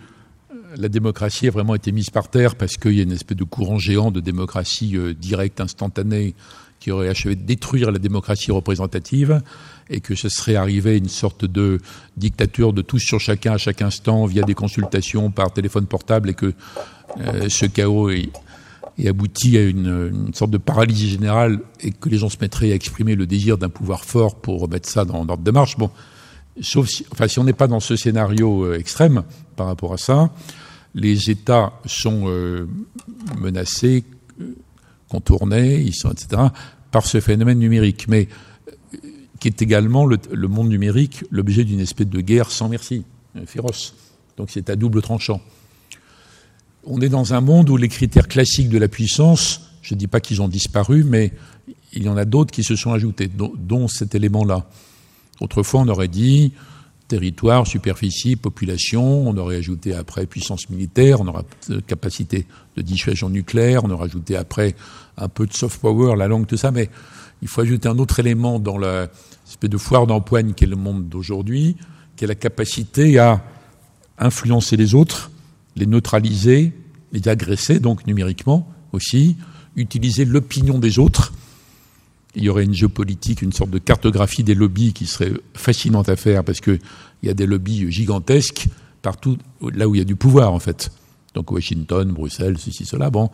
la 0.77 0.89
démocratie 0.89 1.47
ait 1.47 1.51
vraiment 1.51 1.75
été 1.75 1.93
mise 1.93 2.11
par 2.11 2.29
terre, 2.29 2.57
parce 2.57 2.77
qu'il 2.77 2.95
y 2.95 3.01
a 3.01 3.03
une 3.03 3.13
espèce 3.13 3.37
de 3.37 3.45
courant 3.45 3.79
géant 3.79 4.11
de 4.11 4.21
démocratie 4.21 4.97
euh, 4.97 5.15
directe, 5.15 5.61
instantanée, 5.61 6.35
qui 6.81 6.91
aurait 6.91 7.09
achevé 7.09 7.37
de 7.37 7.43
détruire 7.43 7.93
la 7.93 7.99
démocratie 7.99 8.51
représentative, 8.51 9.41
et 9.89 10.01
que 10.01 10.15
ce 10.15 10.29
serait 10.29 10.57
arrivé 10.57 10.97
une 10.97 11.09
sorte 11.09 11.45
de 11.45 11.79
dictature 12.17 12.73
de 12.73 12.83
tous 12.83 12.99
sur 12.99 13.21
chacun 13.21 13.53
à 13.53 13.59
chaque 13.59 13.83
instant, 13.83 14.27
via 14.27 14.43
des 14.43 14.55
consultations 14.55 15.31
par 15.31 15.53
téléphone 15.53 15.87
portable, 15.87 16.31
et 16.31 16.35
que 16.35 16.55
euh, 17.21 17.49
ce 17.49 17.67
chaos 17.67 18.11
est 18.11 18.31
et 19.03 19.09
aboutit 19.09 19.59
à 19.59 19.63
une, 19.63 20.31
sorte 20.33 20.53
de 20.53 20.59
paralysie 20.59 21.09
générale 21.09 21.61
et 21.81 21.91
que 21.91 22.09
les 22.09 22.19
gens 22.19 22.29
se 22.29 22.37
mettraient 22.41 22.71
à 22.71 22.75
exprimer 22.75 23.17
le 23.17 23.27
désir 23.27 23.59
d'un 23.59 23.69
pouvoir 23.69 24.05
fort 24.05 24.37
pour 24.37 24.61
remettre 24.61 24.89
ça 24.89 25.05
dans 25.05 25.25
l'ordre 25.25 25.43
de 25.43 25.51
marche. 25.51 25.77
Bon, 25.77 25.91
sauf 26.61 26.89
si, 26.89 27.05
on 27.39 27.45
n'est 27.45 27.53
pas 27.53 27.67
dans 27.67 27.81
ce 27.81 27.97
scénario 27.97 28.65
euh, 28.65 28.79
extrême 28.79 29.25
par 29.57 29.67
rapport 29.67 29.93
à 29.93 29.97
ça, 29.97 30.31
les 30.95 31.31
États 31.31 31.73
sont 31.85 32.25
euh, 32.27 32.69
menacés, 33.39 34.05
contournés, 35.09 35.81
etc., 35.81 36.43
par 36.93 37.05
ce 37.05 37.21
phénomène 37.21 37.59
numérique, 37.59 38.07
mais 38.07 38.29
euh, 38.95 38.99
qui 39.41 39.49
est 39.49 39.63
également 39.63 40.07
le, 40.07 40.19
le 40.31 40.47
monde 40.47 40.69
numérique 40.69 41.25
l'objet 41.33 41.65
d'une 41.65 41.81
espèce 41.81 42.07
de 42.07 42.21
guerre 42.21 42.53
sans 42.53 42.69
merci, 42.69 43.05
féroce. 43.47 43.97
Donc 44.37 44.51
c'est 44.51 44.71
à 44.71 44.77
double 44.77 45.03
tranchant 45.03 45.41
on 46.85 47.01
est 47.01 47.09
dans 47.09 47.35
un 47.35 47.41
monde 47.41 47.71
où 47.71 47.77
les 47.77 47.89
critères 47.89 48.29
classiques 48.29 48.69
de 48.69 48.79
la 48.79 48.89
puissance, 48.89 49.63
je 49.83 49.95
ne 49.95 49.99
dis 49.99 50.07
pas 50.07 50.21
qu'ils 50.21 50.43
ont 50.43 50.49
disparu, 50.49 51.05
mais 51.05 51.33
il 51.93 52.05
y 52.05 52.09
en 52.09 52.17
a 52.17 52.25
d'autres 52.25 52.51
qui 52.51 52.65
se 52.65 52.77
sont 52.77 52.93
ajoutés, 52.93 53.29
dont, 53.29 53.89
cet 53.89 54.15
élément-là. 54.15 54.67
Autrefois, 55.41 55.81
on 55.81 55.89
aurait 55.89 56.09
dit 56.09 56.53
territoire, 57.09 57.67
superficie, 57.67 58.37
population, 58.37 59.29
on 59.29 59.37
aurait 59.37 59.57
ajouté 59.57 59.95
après 59.95 60.25
puissance 60.25 60.71
militaire, 60.71 61.21
on 61.21 61.27
aurait 61.27 61.45
capacité 61.87 62.47
de 62.77 62.83
dissuasion 62.83 63.29
nucléaire, 63.29 63.85
on 63.85 63.91
aurait 63.91 64.07
ajouté 64.07 64.37
après 64.37 64.75
un 65.19 65.29
peu 65.29 65.47
de 65.47 65.53
soft 65.53 65.79
power, 65.81 66.17
la 66.17 66.27
langue, 66.27 66.47
tout 66.47 66.57
ça, 66.57 66.71
mais 66.71 66.89
il 67.43 67.49
faut 67.49 67.61
ajouter 67.61 67.89
un 67.89 67.99
autre 67.99 68.19
élément 68.19 68.59
dans 68.59 68.79
l'espèce 68.79 69.69
de 69.69 69.77
foire 69.77 70.07
d'empoigne 70.07 70.55
qui 70.55 70.65
est 70.65 70.69
le 70.69 70.77
monde 70.77 71.09
d'aujourd'hui, 71.09 71.77
qui 72.17 72.25
est 72.25 72.29
la 72.29 72.35
capacité 72.35 73.19
à 73.19 73.45
influencer 74.19 74.77
les 74.77 74.95
autres, 74.95 75.32
les 75.77 75.87
neutraliser, 75.87 76.73
les 77.13 77.29
agresser, 77.29 77.81
donc 77.81 78.07
numériquement 78.07 78.69
aussi, 78.93 79.37
utiliser 79.77 80.25
l'opinion 80.25 80.79
des 80.79 80.99
autres. 80.99 81.33
Il 82.35 82.45
y 82.45 82.49
aurait 82.49 82.65
une 82.65 82.75
géopolitique, 82.75 83.43
une 83.43 83.53
sorte 83.53 83.71
de 83.71 83.79
cartographie 83.79 84.43
des 84.43 84.55
lobbies 84.55 84.93
qui 84.93 85.07
serait 85.07 85.33
fascinante 85.55 86.09
à 86.09 86.17
faire 86.17 86.45
parce 86.45 86.61
qu'il 86.61 86.81
y 87.23 87.29
a 87.29 87.35
des 87.35 87.47
lobbies 87.47 87.91
gigantesques 87.91 88.69
partout 89.03 89.37
là 89.75 89.89
où 89.89 89.95
il 89.95 89.99
y 89.99 90.01
a 90.01 90.05
du 90.05 90.17
pouvoir 90.17 90.53
en 90.53 90.59
fait. 90.59 90.91
Donc 91.35 91.51
Washington, 91.51 92.11
Bruxelles, 92.11 92.57
ceci, 92.59 92.85
cela. 92.85 93.11
Bon, 93.11 93.31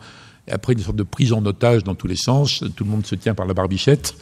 après 0.49 0.73
une 0.73 0.79
sorte 0.79 0.95
de 0.95 1.03
prise 1.03 1.33
en 1.33 1.45
otage 1.45 1.83
dans 1.83 1.95
tous 1.95 2.07
les 2.07 2.15
sens, 2.15 2.63
tout 2.75 2.83
le 2.83 2.89
monde 2.89 3.05
se 3.05 3.15
tient 3.15 3.35
par 3.35 3.45
la 3.45 3.53
barbichette. 3.53 4.15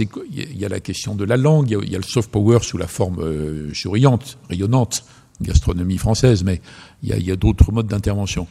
Il 0.00 0.58
y 0.58 0.64
a 0.64 0.68
la 0.68 0.80
question 0.80 1.14
de 1.14 1.24
la 1.24 1.38
langue, 1.38 1.70
il 1.82 1.90
y 1.90 1.94
a, 1.94 1.98
le 1.98 2.04
soft 2.04 2.30
power 2.30 2.58
sous 2.62 2.76
la 2.76 2.86
forme 2.86 3.20
euh, 3.20 3.72
souriante, 3.72 4.38
rayonnante 4.50 5.04
gastronomie 5.40 5.98
française, 5.98 6.42
mais 6.44 6.60
il 7.02 7.24
y 7.24 7.30
a, 7.30 7.36
d'autres 7.36 7.70
modes 7.72 7.86
d'intervention. 7.86 8.46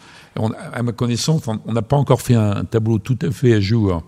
À 0.74 0.84
ma 0.84 0.92
connaissance, 0.92 1.42
on 1.48 1.74
n'a 1.74 1.82
pas 1.82 1.98
encore 1.98 2.22
fait 2.22 2.36
un, 2.36 2.64
tableau 2.64 3.00
tout 3.00 3.18
à 3.22 3.32
fait 3.32 3.54
à 3.54 3.60
jour 3.60 4.04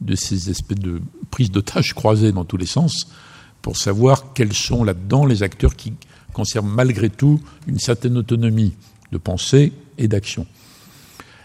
de 0.00 0.14
ces 0.14 0.50
espèces 0.50 0.78
de 0.78 1.00
prises 1.30 1.50
d'otages 1.50 1.94
croisées 1.94 2.32
dans 2.32 2.44
tous 2.44 2.56
les 2.56 2.66
sens 2.66 3.08
pour 3.62 3.76
savoir 3.76 4.32
quels 4.32 4.52
sont 4.52 4.84
là-dedans 4.84 5.26
les 5.26 5.42
acteurs 5.42 5.74
qui 5.74 5.92
conservent 6.32 6.66
malgré 6.66 7.10
tout 7.10 7.40
une 7.66 7.78
certaine 7.78 8.16
autonomie 8.16 8.74
de 9.12 9.18
pensée 9.18 9.72
et 9.98 10.08
d'action. 10.08 10.46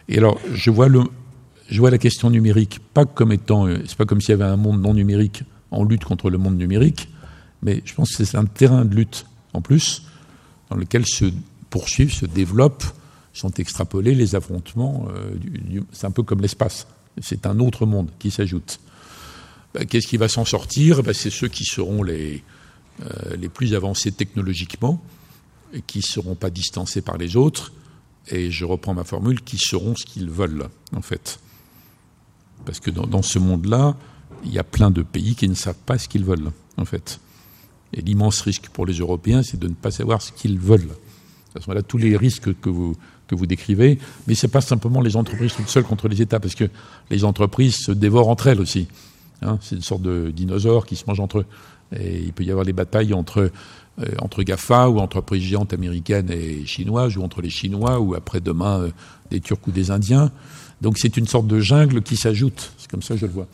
Et 0.10 0.18
alors, 0.18 0.38
je 0.54 0.70
vois, 0.70 0.88
je 1.70 1.80
vois 1.80 1.92
la 1.92 1.98
question 1.98 2.30
numérique 2.30 2.80
pas 2.94 3.06
comme 3.06 3.32
étant, 3.32 3.68
euh, 3.68 3.82
c'est 3.88 3.98
pas 3.98 4.06
comme 4.06 4.22
s'il 4.22 4.32
y 4.32 4.34
avait 4.34 4.44
un 4.44 4.58
monde 4.58 4.82
non 4.82 4.94
numérique 4.94 5.44
en 5.72 5.84
lutte 5.84 6.04
contre 6.04 6.30
le 6.30 6.38
monde 6.38 6.58
numérique, 6.58 7.10
mais 7.62 7.82
je 7.86 7.94
pense 7.94 8.16
que 8.16 8.26
c'est 8.26 8.38
un 8.38 8.46
terrain 8.46 8.84
de 8.84 8.94
lutte 8.94 9.26
en 9.54 9.62
plus 9.62 10.04
dans 10.72 10.78
lequel 10.78 11.06
se 11.06 11.26
poursuivent, 11.70 12.14
se 12.14 12.26
développent, 12.26 12.86
sont 13.34 13.52
extrapolés 13.52 14.16
les 14.16 14.36
affrontements. 14.36 15.08
Euh, 15.14 15.36
c'est 15.92 16.08
un 16.08 16.12
peu 16.12 16.24
comme 16.24 16.42
l'espace. 16.42 16.88
C'est 17.22 17.46
un 17.46 17.60
autre 17.60 17.86
monde 17.86 18.10
qui 18.20 18.32
s'ajoute. 18.32 18.80
Ben, 19.74 19.86
qu'est-ce 19.86 20.08
qui 20.08 20.18
va 20.18 20.30
s'en 20.30 20.46
sortir? 20.46 21.04
Ben, 21.04 21.14
C'est 21.14 21.30
ceux 21.30 21.50
qui 21.50 21.66
seront 21.66 22.04
les, 22.04 22.44
euh, 23.02 23.36
les 23.36 23.50
plus 23.50 23.76
avancés 23.76 24.12
technologiquement 24.12 25.02
et 25.74 25.82
qui 25.82 26.00
ne 26.00 26.04
seront 26.04 26.36
pas 26.36 26.50
distancés 26.50 27.02
par 27.02 27.18
les 27.18 27.36
autres. 27.36 27.74
Et 28.30 28.50
je 28.50 28.64
reprends 28.64 28.94
ma 28.94 29.04
formule, 29.04 29.42
qui 29.42 29.58
seront 29.58 29.96
ce 29.96 30.06
qu'ils 30.06 30.30
veulent, 30.30 30.70
en 30.96 31.02
fait. 31.02 31.40
Parce 32.66 32.80
que 32.80 32.92
dans 32.92 33.22
ce 33.24 33.40
monde-là, 33.40 33.98
il 34.46 34.54
y 34.54 34.60
a 34.60 34.64
plein 34.64 34.92
de 34.92 35.02
pays 35.02 35.36
qui 35.36 35.50
ne 35.50 35.56
savent 35.56 35.80
pas 35.86 35.98
ce 35.98 36.08
qu'ils 36.08 36.24
veulent, 36.24 36.52
en 36.78 36.86
fait. 36.86 37.20
Et 37.94 38.02
l'immense 38.02 38.42
risque 38.42 38.70
pour 38.70 38.86
les 38.86 38.94
Européens, 38.94 39.44
c'est 39.44 39.60
de 39.60 39.68
ne 39.68 39.74
pas 39.74 39.92
savoir 39.92 40.22
ce 40.22 40.32
qu'ils 40.32 40.60
veulent. 40.60 40.96
Ce 41.56 41.62
sont 41.62 41.74
là 41.74 41.82
tous 41.82 41.98
les 41.98 42.16
risques 42.16 42.58
que 42.62 42.70
vous, 42.70 42.96
que 43.28 43.36
vous 43.36 43.46
décrivez. 43.46 44.00
Mais 44.28 44.36
ce 44.36 44.46
n'est 44.46 44.52
pas 44.52 44.62
simplement 44.62 45.02
les 45.02 45.16
entreprises 45.16 45.54
toutes 45.56 45.68
seules 45.68 45.84
contre 45.84 46.08
les 46.08 46.22
États, 46.22 46.40
parce 46.40 46.56
que 46.56 46.70
les 47.10 47.24
entreprises 47.24 47.76
se 47.76 47.92
dévorent 47.92 48.30
entre 48.30 48.48
elles 48.48 48.62
aussi. 48.62 48.88
Hein, 49.42 49.58
c'est 49.62 49.76
une 49.76 49.82
sorte 49.82 50.02
de 50.02 50.32
dinosaure 50.32 50.86
qui 50.86 50.96
se 50.96 51.04
mange 51.08 51.20
entre 51.20 51.40
eux. 51.40 51.46
Et 51.98 52.20
il 52.20 52.32
peut 52.32 52.44
y 52.44 52.52
avoir 52.52 52.66
des 52.66 52.74
batailles 52.74 53.14
entre 53.14 53.52
euh, 54.00 54.06
entre 54.20 54.42
GAFA 54.44 54.90
ou 54.90 55.00
entreprises 55.00 55.44
géantes 55.44 55.74
américaines 55.74 56.32
et 56.32 56.66
chinoises, 56.66 57.18
ou 57.18 57.24
entre 57.24 57.42
les 57.42 57.50
Chinois, 57.50 58.00
ou 58.00 58.16
après-demain 58.16 58.84
euh, 58.84 58.92
des 59.30 59.42
Turcs 59.42 59.60
ou 59.68 59.72
des 59.72 59.92
Indiens. 59.92 60.32
Donc 60.80 60.98
c'est 60.98 61.18
une 61.18 61.28
sorte 61.28 61.46
de 61.48 61.60
jungle 61.60 62.02
qui 62.02 62.16
s'ajoute. 62.16 62.72
C'est 62.78 62.90
comme 62.90 63.02
ça 63.02 63.16
que 63.16 63.20
je 63.20 63.26
le 63.26 63.34
vois. 63.34 63.48